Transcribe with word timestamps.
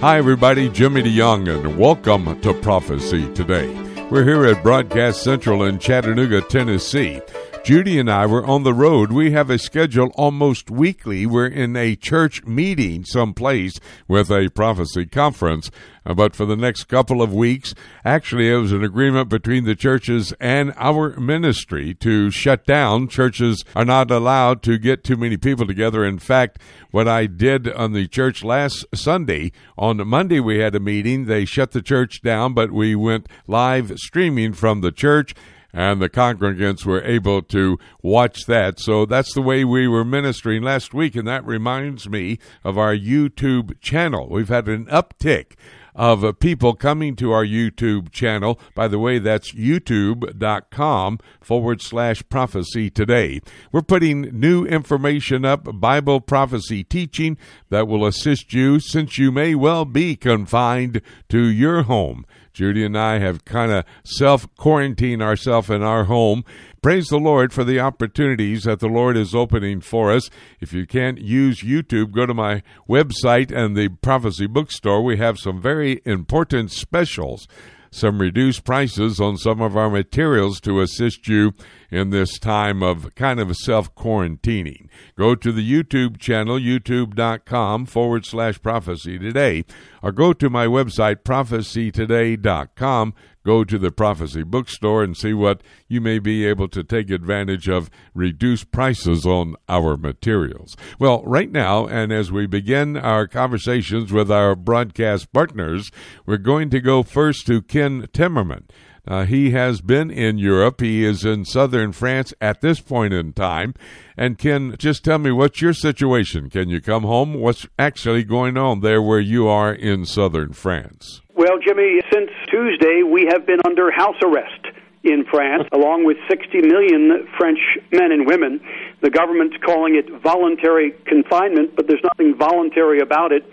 Hi, 0.00 0.16
everybody. 0.16 0.68
Jimmy 0.68 1.02
DeYoung, 1.02 1.48
and 1.48 1.76
welcome 1.76 2.40
to 2.42 2.54
Prophecy 2.54 3.28
Today. 3.34 3.66
We're 4.12 4.22
here 4.22 4.44
at 4.44 4.62
Broadcast 4.62 5.24
Central 5.24 5.64
in 5.64 5.80
Chattanooga, 5.80 6.40
Tennessee. 6.40 7.20
Judy 7.68 7.98
and 7.98 8.10
I 8.10 8.24
were 8.24 8.46
on 8.46 8.62
the 8.62 8.72
road. 8.72 9.12
We 9.12 9.32
have 9.32 9.50
a 9.50 9.58
schedule 9.58 10.10
almost 10.14 10.70
weekly. 10.70 11.26
We're 11.26 11.48
in 11.48 11.76
a 11.76 11.96
church 11.96 12.42
meeting 12.46 13.04
someplace 13.04 13.78
with 14.08 14.30
a 14.30 14.48
prophecy 14.48 15.04
conference. 15.04 15.70
Uh, 16.06 16.14
but 16.14 16.34
for 16.34 16.46
the 16.46 16.56
next 16.56 16.84
couple 16.84 17.20
of 17.20 17.30
weeks, 17.30 17.74
actually, 18.06 18.50
it 18.50 18.56
was 18.56 18.72
an 18.72 18.82
agreement 18.82 19.28
between 19.28 19.66
the 19.66 19.74
churches 19.74 20.32
and 20.40 20.72
our 20.78 21.20
ministry 21.20 21.92
to 21.96 22.30
shut 22.30 22.64
down. 22.64 23.06
Churches 23.06 23.62
are 23.76 23.84
not 23.84 24.10
allowed 24.10 24.62
to 24.62 24.78
get 24.78 25.04
too 25.04 25.18
many 25.18 25.36
people 25.36 25.66
together. 25.66 26.06
In 26.06 26.18
fact, 26.18 26.58
what 26.90 27.06
I 27.06 27.26
did 27.26 27.70
on 27.70 27.92
the 27.92 28.08
church 28.08 28.42
last 28.42 28.86
Sunday, 28.94 29.52
on 29.76 29.98
Monday 30.08 30.40
we 30.40 30.60
had 30.60 30.74
a 30.74 30.80
meeting. 30.80 31.26
They 31.26 31.44
shut 31.44 31.72
the 31.72 31.82
church 31.82 32.22
down, 32.22 32.54
but 32.54 32.72
we 32.72 32.94
went 32.94 33.28
live 33.46 33.92
streaming 33.98 34.54
from 34.54 34.80
the 34.80 34.90
church 34.90 35.34
and 35.78 36.02
the 36.02 36.10
congregants 36.10 36.84
were 36.84 37.04
able 37.04 37.40
to 37.40 37.78
watch 38.02 38.46
that. 38.46 38.80
So 38.80 39.06
that's 39.06 39.32
the 39.32 39.40
way 39.40 39.64
we 39.64 39.86
were 39.86 40.04
ministering 40.04 40.64
last 40.64 40.92
week, 40.92 41.14
and 41.14 41.28
that 41.28 41.46
reminds 41.46 42.08
me 42.08 42.40
of 42.64 42.76
our 42.76 42.96
YouTube 42.96 43.80
channel. 43.80 44.28
We've 44.28 44.48
had 44.48 44.68
an 44.68 44.86
uptick 44.86 45.52
of 45.94 46.24
uh, 46.24 46.32
people 46.32 46.74
coming 46.74 47.14
to 47.16 47.30
our 47.30 47.44
YouTube 47.44 48.10
channel. 48.10 48.58
By 48.74 48.88
the 48.88 48.98
way, 48.98 49.20
that's 49.20 49.54
youtube.com 49.54 51.20
forward 51.40 51.80
slash 51.80 52.24
prophecy 52.28 52.90
today. 52.90 53.40
We're 53.70 53.82
putting 53.82 54.22
new 54.22 54.64
information 54.64 55.44
up, 55.44 55.68
Bible 55.80 56.20
prophecy 56.20 56.82
teaching 56.82 57.38
that 57.70 57.86
will 57.86 58.04
assist 58.04 58.52
you 58.52 58.80
since 58.80 59.16
you 59.16 59.30
may 59.30 59.54
well 59.54 59.84
be 59.84 60.16
confined 60.16 61.02
to 61.28 61.46
your 61.46 61.84
home. 61.84 62.26
Judy 62.58 62.84
and 62.84 62.98
I 62.98 63.20
have 63.20 63.44
kind 63.44 63.70
of 63.70 63.84
self 64.04 64.52
quarantined 64.56 65.22
ourselves 65.22 65.70
in 65.70 65.80
our 65.80 66.06
home. 66.06 66.44
Praise 66.82 67.06
the 67.06 67.16
Lord 67.16 67.52
for 67.52 67.62
the 67.62 67.78
opportunities 67.78 68.64
that 68.64 68.80
the 68.80 68.88
Lord 68.88 69.16
is 69.16 69.32
opening 69.32 69.80
for 69.80 70.10
us. 70.10 70.28
If 70.60 70.72
you 70.72 70.84
can't 70.84 71.20
use 71.20 71.62
YouTube, 71.62 72.10
go 72.10 72.26
to 72.26 72.34
my 72.34 72.64
website 72.88 73.52
and 73.52 73.76
the 73.76 73.90
Prophecy 73.90 74.48
Bookstore. 74.48 75.04
We 75.04 75.18
have 75.18 75.38
some 75.38 75.62
very 75.62 76.02
important 76.04 76.72
specials 76.72 77.46
some 77.90 78.20
reduced 78.20 78.64
prices 78.64 79.18
on 79.18 79.36
some 79.38 79.62
of 79.62 79.74
our 79.74 79.88
materials 79.88 80.60
to 80.60 80.80
assist 80.80 81.26
you 81.26 81.52
in 81.90 82.10
this 82.10 82.38
time 82.38 82.82
of 82.82 83.14
kind 83.14 83.40
of 83.40 83.56
self 83.56 83.94
quarantining. 83.94 84.88
Go 85.16 85.34
to 85.34 85.52
the 85.52 85.68
YouTube 85.68 86.18
channel, 86.18 86.58
youtube.com 86.58 87.86
forward 87.86 88.24
slash 88.24 88.60
prophecy 88.60 89.18
today, 89.18 89.64
or 90.02 90.12
go 90.12 90.32
to 90.32 90.50
my 90.50 90.66
website, 90.66 91.22
prophecytoday.com 91.22 93.14
go 93.48 93.64
to 93.64 93.78
the 93.78 93.90
prophecy 93.90 94.42
bookstore 94.42 95.02
and 95.02 95.16
see 95.16 95.32
what 95.32 95.62
you 95.88 96.02
may 96.02 96.18
be 96.18 96.44
able 96.44 96.68
to 96.68 96.84
take 96.84 97.08
advantage 97.08 97.66
of 97.66 97.88
reduced 98.12 98.70
prices 98.70 99.24
on 99.24 99.56
our 99.70 99.96
materials. 99.96 100.76
Well, 100.98 101.22
right 101.24 101.50
now, 101.50 101.86
and 101.86 102.12
as 102.12 102.30
we 102.30 102.46
begin 102.46 102.98
our 102.98 103.26
conversations 103.26 104.12
with 104.12 104.30
our 104.30 104.54
broadcast 104.54 105.32
partners, 105.32 105.90
we're 106.26 106.36
going 106.36 106.68
to 106.68 106.80
go 106.80 107.02
first 107.02 107.46
to 107.46 107.62
Ken 107.62 108.02
Timmerman. 108.08 108.64
Uh, 109.08 109.24
he 109.24 109.52
has 109.52 109.80
been 109.80 110.10
in 110.10 110.36
Europe. 110.36 110.82
He 110.82 111.02
is 111.02 111.24
in 111.24 111.46
southern 111.46 111.92
France 111.92 112.34
at 112.42 112.60
this 112.60 112.78
point 112.78 113.14
in 113.14 113.32
time. 113.32 113.72
And 114.18 114.36
Ken, 114.36 114.76
just 114.78 115.02
tell 115.02 115.18
me 115.18 115.32
what's 115.32 115.62
your 115.62 115.72
situation? 115.72 116.50
Can 116.50 116.68
you 116.68 116.82
come 116.82 117.04
home? 117.04 117.34
What's 117.34 117.66
actually 117.78 118.22
going 118.22 118.58
on 118.58 118.80
there 118.80 119.00
where 119.00 119.20
you 119.20 119.48
are 119.48 119.72
in 119.72 120.04
southern 120.04 120.52
France? 120.52 121.22
Well, 121.34 121.58
Jimmy, 121.64 122.00
since 122.12 122.30
Tuesday, 122.50 123.02
we 123.02 123.26
have 123.32 123.46
been 123.46 123.60
under 123.64 123.90
house 123.90 124.16
arrest 124.22 124.76
in 125.04 125.24
France, 125.30 125.64
along 125.72 126.04
with 126.04 126.18
60 126.28 126.60
million 126.60 127.26
French 127.38 127.60
men 127.92 128.12
and 128.12 128.26
women. 128.26 128.60
The 129.00 129.10
government's 129.10 129.56
calling 129.64 129.94
it 129.94 130.04
voluntary 130.22 130.92
confinement, 131.06 131.76
but 131.76 131.86
there's 131.88 132.02
nothing 132.04 132.36
voluntary 132.36 133.00
about 133.00 133.32
it. 133.32 133.44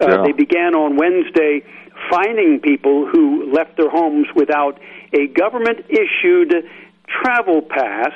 Uh, 0.00 0.06
yeah. 0.06 0.22
They 0.26 0.32
began 0.32 0.74
on 0.74 0.96
Wednesday 0.96 1.64
fining 2.10 2.60
people 2.60 3.06
who 3.06 3.52
left 3.52 3.76
their 3.76 3.90
homes 3.90 4.26
without 4.34 4.78
a 5.12 5.26
government 5.26 5.86
issued 5.88 6.52
travel 7.08 7.62
pass. 7.62 8.12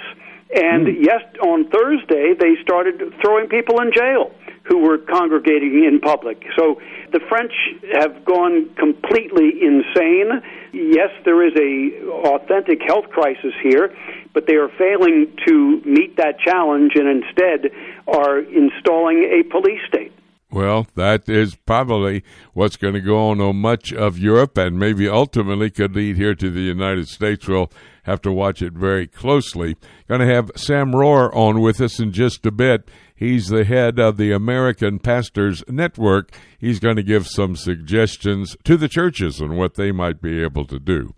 And 0.54 0.86
mm. 0.86 0.96
yes, 1.00 1.22
on 1.42 1.68
Thursday, 1.68 2.34
they 2.38 2.54
started 2.62 3.14
throwing 3.20 3.48
people 3.48 3.80
in 3.80 3.92
jail 3.92 4.30
who 4.64 4.78
were 4.78 4.98
congregating 4.98 5.84
in 5.84 6.00
public. 6.00 6.42
So 6.56 6.80
the 7.12 7.20
French 7.28 7.52
have 7.92 8.24
gone 8.24 8.70
completely 8.76 9.50
insane. 9.60 10.42
Yes, 10.72 11.10
there 11.24 11.46
is 11.46 11.52
a 11.56 12.06
authentic 12.08 12.80
health 12.82 13.10
crisis 13.10 13.52
here, 13.62 13.94
but 14.32 14.46
they 14.46 14.54
are 14.54 14.70
failing 14.78 15.36
to 15.46 15.82
meet 15.84 16.16
that 16.16 16.38
challenge 16.38 16.92
and 16.94 17.08
instead 17.08 17.72
are 18.06 18.38
installing 18.38 19.24
a 19.24 19.42
police 19.42 19.80
state. 19.86 20.12
Well, 20.54 20.86
that 20.94 21.28
is 21.28 21.56
probably 21.56 22.22
what's 22.52 22.76
going 22.76 22.94
to 22.94 23.00
go 23.00 23.30
on 23.30 23.40
in 23.40 23.56
much 23.56 23.92
of 23.92 24.20
Europe 24.20 24.56
and 24.56 24.78
maybe 24.78 25.08
ultimately 25.08 25.68
could 25.68 25.96
lead 25.96 26.16
here 26.16 26.36
to 26.36 26.48
the 26.48 26.60
United 26.60 27.08
States. 27.08 27.48
We'll 27.48 27.72
have 28.04 28.22
to 28.22 28.30
watch 28.30 28.62
it 28.62 28.72
very 28.72 29.08
closely. 29.08 29.76
Going 30.06 30.20
to 30.20 30.32
have 30.32 30.52
Sam 30.54 30.92
Rohrer 30.92 31.34
on 31.34 31.60
with 31.60 31.80
us 31.80 31.98
in 31.98 32.12
just 32.12 32.46
a 32.46 32.52
bit. 32.52 32.88
He's 33.16 33.48
the 33.48 33.64
head 33.64 33.98
of 33.98 34.16
the 34.16 34.30
American 34.30 35.00
Pastors 35.00 35.64
Network. 35.66 36.30
He's 36.56 36.78
going 36.78 36.94
to 36.94 37.02
give 37.02 37.26
some 37.26 37.56
suggestions 37.56 38.56
to 38.62 38.76
the 38.76 38.88
churches 38.88 39.42
on 39.42 39.56
what 39.56 39.74
they 39.74 39.90
might 39.90 40.22
be 40.22 40.40
able 40.40 40.66
to 40.66 40.78
do. 40.78 41.14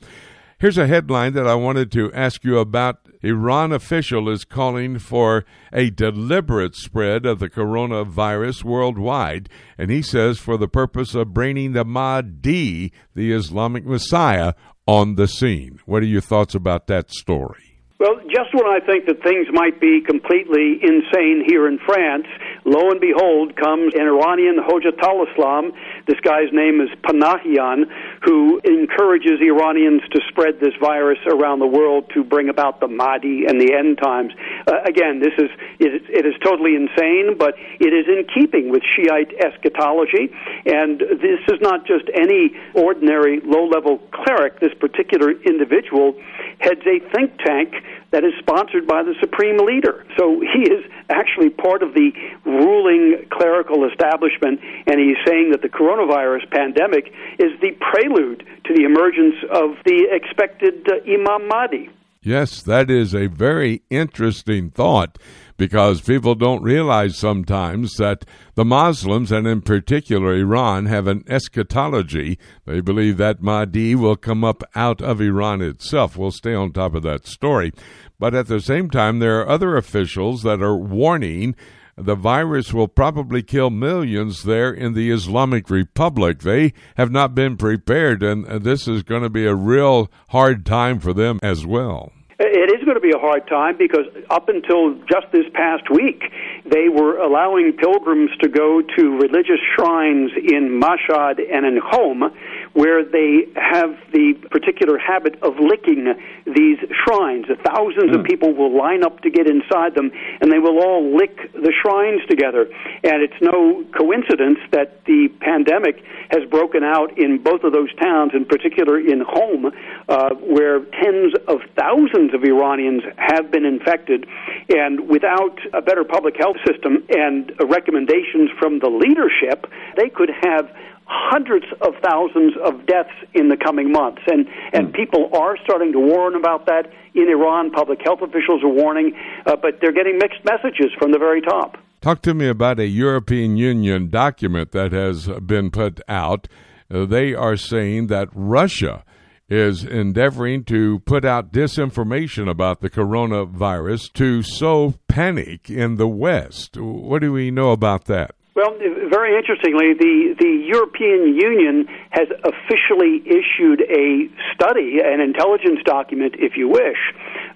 Here's 0.58 0.78
a 0.78 0.86
headline 0.86 1.34
that 1.34 1.46
I 1.46 1.54
wanted 1.54 1.92
to 1.92 2.10
ask 2.14 2.42
you 2.42 2.58
about. 2.58 3.00
Iran 3.20 3.72
official 3.72 4.26
is 4.30 4.46
calling 4.46 4.98
for 4.98 5.44
a 5.70 5.90
deliberate 5.90 6.74
spread 6.74 7.26
of 7.26 7.40
the 7.40 7.50
coronavirus 7.50 8.64
worldwide, 8.64 9.50
and 9.76 9.90
he 9.90 10.00
says 10.00 10.38
for 10.38 10.56
the 10.56 10.66
purpose 10.66 11.14
of 11.14 11.34
bringing 11.34 11.72
the 11.72 11.84
Mahdi, 11.84 12.90
the 13.14 13.32
Islamic 13.32 13.84
Messiah, 13.84 14.54
on 14.86 15.16
the 15.16 15.28
scene. 15.28 15.78
What 15.84 16.02
are 16.02 16.06
your 16.06 16.22
thoughts 16.22 16.54
about 16.54 16.86
that 16.86 17.10
story? 17.10 17.82
Well, 18.00 18.16
just 18.24 18.54
when 18.54 18.64
I 18.64 18.80
think 18.80 19.04
that 19.06 19.22
things 19.22 19.48
might 19.52 19.78
be 19.78 20.00
completely 20.00 20.80
insane 20.82 21.44
here 21.46 21.68
in 21.68 21.78
France, 21.84 22.26
lo 22.66 22.90
and 22.90 23.00
behold 23.00 23.56
comes 23.56 23.94
an 23.94 24.02
Iranian 24.02 24.58
Hojat 24.58 24.98
al-Islam. 24.98 25.72
This 26.06 26.18
guy's 26.20 26.52
name 26.52 26.80
is 26.80 26.90
Panahian, 27.06 27.86
who 28.24 28.60
encourages 28.64 29.40
Iranians 29.40 30.02
to 30.10 30.20
spread 30.28 30.58
this 30.60 30.74
virus 30.80 31.18
around 31.26 31.60
the 31.60 31.66
world 31.66 32.10
to 32.14 32.24
bring 32.24 32.48
about 32.48 32.80
the 32.80 32.88
Mahdi 32.88 33.46
and 33.46 33.60
the 33.60 33.72
end 33.72 33.98
times. 33.98 34.32
Uh, 34.66 34.82
again, 34.84 35.20
this 35.20 35.32
is 35.38 35.50
it, 35.78 36.02
it 36.10 36.26
is 36.26 36.34
totally 36.42 36.74
insane, 36.74 37.38
but 37.38 37.54
it 37.78 37.94
is 37.94 38.06
in 38.08 38.26
keeping 38.34 38.70
with 38.70 38.82
Shiite 38.82 39.32
eschatology. 39.38 40.34
And 40.66 40.98
this 40.98 41.40
is 41.48 41.60
not 41.60 41.86
just 41.86 42.04
any 42.14 42.50
ordinary 42.74 43.40
low-level 43.40 43.98
cleric. 44.10 44.58
This 44.60 44.74
particular 44.74 45.30
individual 45.30 46.20
heads 46.58 46.82
a 46.86 46.98
think 47.14 47.38
tank 47.38 47.74
that 48.10 48.24
is 48.24 48.32
sponsored 48.38 48.86
by 48.86 49.02
the 49.02 49.14
supreme 49.20 49.58
leader. 49.58 50.06
So 50.16 50.40
he 50.40 50.62
is 50.62 50.84
actually 51.10 51.50
part 51.50 51.82
of 51.82 51.94
the 51.94 52.12
ruling 52.44 53.26
clerical 53.30 53.88
establishment, 53.88 54.60
and 54.86 55.00
he's 55.00 55.18
saying 55.26 55.50
that 55.50 55.62
the 55.62 55.68
coronavirus 55.68 56.50
pandemic 56.50 57.12
is 57.38 57.52
the 57.60 57.72
prelude 57.80 58.46
to 58.64 58.74
the 58.74 58.84
emergence 58.84 59.36
of 59.50 59.76
the 59.84 60.08
expected 60.10 60.86
uh, 60.88 61.02
Imam 61.06 61.48
Mahdi. 61.48 61.90
Yes, 62.22 62.62
that 62.62 62.90
is 62.90 63.14
a 63.14 63.28
very 63.28 63.82
interesting 63.88 64.70
thought 64.70 65.16
because 65.56 66.00
people 66.00 66.34
don't 66.34 66.62
realize 66.62 67.16
sometimes 67.16 67.94
that 67.96 68.24
the 68.54 68.64
Muslims, 68.64 69.32
and 69.32 69.46
in 69.46 69.62
particular 69.62 70.34
Iran, 70.34 70.86
have 70.86 71.06
an 71.06 71.24
eschatology. 71.28 72.38
They 72.64 72.80
believe 72.80 73.16
that 73.16 73.42
Mahdi 73.42 73.94
will 73.94 74.16
come 74.16 74.44
up 74.44 74.62
out 74.74 75.00
of 75.00 75.20
Iran 75.20 75.62
itself. 75.62 76.16
We'll 76.16 76.30
stay 76.30 76.54
on 76.54 76.72
top 76.72 76.94
of 76.94 77.02
that 77.02 77.26
story. 77.26 77.72
But 78.18 78.34
at 78.34 78.48
the 78.48 78.60
same 78.60 78.90
time, 78.90 79.18
there 79.18 79.40
are 79.40 79.48
other 79.48 79.76
officials 79.76 80.42
that 80.42 80.62
are 80.62 80.76
warning 80.76 81.54
the 81.98 82.14
virus 82.14 82.74
will 82.74 82.88
probably 82.88 83.42
kill 83.42 83.70
millions 83.70 84.42
there 84.42 84.70
in 84.70 84.92
the 84.92 85.10
Islamic 85.10 85.70
Republic. 85.70 86.40
They 86.40 86.74
have 86.98 87.10
not 87.10 87.34
been 87.34 87.56
prepared, 87.56 88.22
and 88.22 88.44
this 88.62 88.86
is 88.86 89.02
going 89.02 89.22
to 89.22 89.30
be 89.30 89.46
a 89.46 89.54
real 89.54 90.10
hard 90.28 90.66
time 90.66 91.00
for 91.00 91.14
them 91.14 91.38
as 91.42 91.64
well. 91.64 92.12
It 92.38 92.68
is 92.68 92.84
going 92.84 92.96
to 92.96 93.00
be 93.00 93.12
a 93.16 93.18
hard 93.18 93.48
time 93.48 93.78
because 93.78 94.04
up 94.28 94.50
until 94.50 94.94
just 95.08 95.32
this 95.32 95.46
past 95.54 95.88
week, 95.90 96.20
they 96.66 96.90
were 96.90 97.16
allowing 97.16 97.72
pilgrims 97.72 98.30
to 98.42 98.48
go 98.48 98.82
to 98.82 99.02
religious 99.16 99.60
shrines 99.74 100.32
in 100.36 100.78
Mashhad 100.78 101.40
and 101.40 101.64
in 101.64 101.80
Qom, 101.80 102.30
where 102.76 103.02
they 103.02 103.48
have 103.56 103.96
the 104.12 104.36
particular 104.50 104.98
habit 104.98 105.32
of 105.40 105.56
licking 105.58 106.12
these 106.44 106.76
shrines. 106.92 107.46
Thousands 107.64 108.12
mm. 108.12 108.14
of 108.14 108.20
hmm. 108.20 108.28
people 108.28 108.52
will 108.52 108.76
line 108.76 109.02
up 109.02 109.22
to 109.22 109.30
get 109.30 109.48
inside 109.48 109.94
them, 109.94 110.12
and 110.42 110.52
they 110.52 110.58
will 110.58 110.84
all 110.84 111.16
lick 111.16 111.50
the 111.54 111.72
shrines 111.72 112.20
together. 112.28 112.68
And 113.02 113.24
it's 113.24 113.40
no 113.40 113.82
coincidence 113.96 114.58
that 114.72 115.00
the 115.06 115.32
pandemic 115.40 116.04
has 116.28 116.44
broken 116.50 116.84
out 116.84 117.16
in 117.16 117.42
both 117.42 117.64
of 117.64 117.72
those 117.72 117.88
towns, 117.96 118.32
in 118.34 118.44
particular 118.44 119.00
in 119.00 119.24
Qom, 119.24 119.72
uh, 120.10 120.34
where 120.44 120.84
tens 121.00 121.32
of 121.48 121.64
thousands 121.80 122.34
of 122.34 122.44
Iranians 122.44 123.04
have 123.16 123.50
been 123.50 123.64
infected. 123.64 124.26
And 124.68 125.08
without 125.08 125.56
a 125.72 125.80
better 125.80 126.04
public 126.04 126.36
health 126.36 126.60
system 126.66 127.08
and 127.08 127.52
recommendations 127.56 128.50
from 128.58 128.80
the 128.80 128.92
leadership, 128.92 129.64
they 129.96 130.10
could 130.10 130.30
have 130.44 130.68
hundreds 131.06 131.66
of 131.80 131.94
thousands 132.02 132.54
of 132.62 132.86
deaths 132.86 133.14
in 133.34 133.48
the 133.48 133.56
coming 133.56 133.90
months. 133.92 134.22
And, 134.26 134.46
and 134.72 134.88
hmm. 134.88 134.92
people 134.92 135.30
are 135.32 135.56
starting 135.64 135.92
to 135.92 136.00
warn 136.00 136.34
about 136.34 136.66
that 136.66 136.90
in 137.14 137.28
Iran. 137.28 137.70
Public 137.70 138.00
health 138.04 138.20
officials 138.22 138.62
are 138.62 138.68
warning, 138.68 139.16
uh, 139.46 139.56
but 139.56 139.80
they're 139.80 139.92
getting 139.92 140.18
mixed 140.18 140.44
messages 140.44 140.92
from 140.98 141.12
the 141.12 141.18
very 141.18 141.40
top. 141.40 141.76
Talk 142.00 142.22
to 142.22 142.34
me 142.34 142.48
about 142.48 142.78
a 142.78 142.86
European 142.86 143.56
Union 143.56 144.10
document 144.10 144.72
that 144.72 144.92
has 144.92 145.28
been 145.44 145.70
put 145.70 146.00
out. 146.08 146.46
Uh, 146.88 147.04
they 147.04 147.34
are 147.34 147.56
saying 147.56 148.06
that 148.08 148.28
Russia 148.32 149.02
is 149.48 149.82
endeavoring 149.82 150.62
to 150.64 151.00
put 151.00 151.24
out 151.24 151.52
disinformation 151.52 152.48
about 152.48 152.80
the 152.80 152.90
coronavirus 152.90 154.12
to 154.12 154.42
sow 154.42 154.94
panic 155.08 155.68
in 155.70 155.96
the 155.96 156.06
West. 156.06 156.76
What 156.76 157.22
do 157.22 157.32
we 157.32 157.50
know 157.50 157.72
about 157.72 158.04
that? 158.04 158.35
Well, 158.56 158.72
very 159.10 159.36
interestingly, 159.36 159.92
the, 159.92 160.34
the 160.38 160.64
European 160.64 161.36
Union 161.36 161.86
has 162.08 162.26
officially 162.42 163.20
issued 163.26 163.82
a 163.82 164.30
study, 164.54 165.00
an 165.04 165.20
intelligence 165.20 165.80
document, 165.84 166.36
if 166.38 166.56
you 166.56 166.66
wish, 166.66 166.96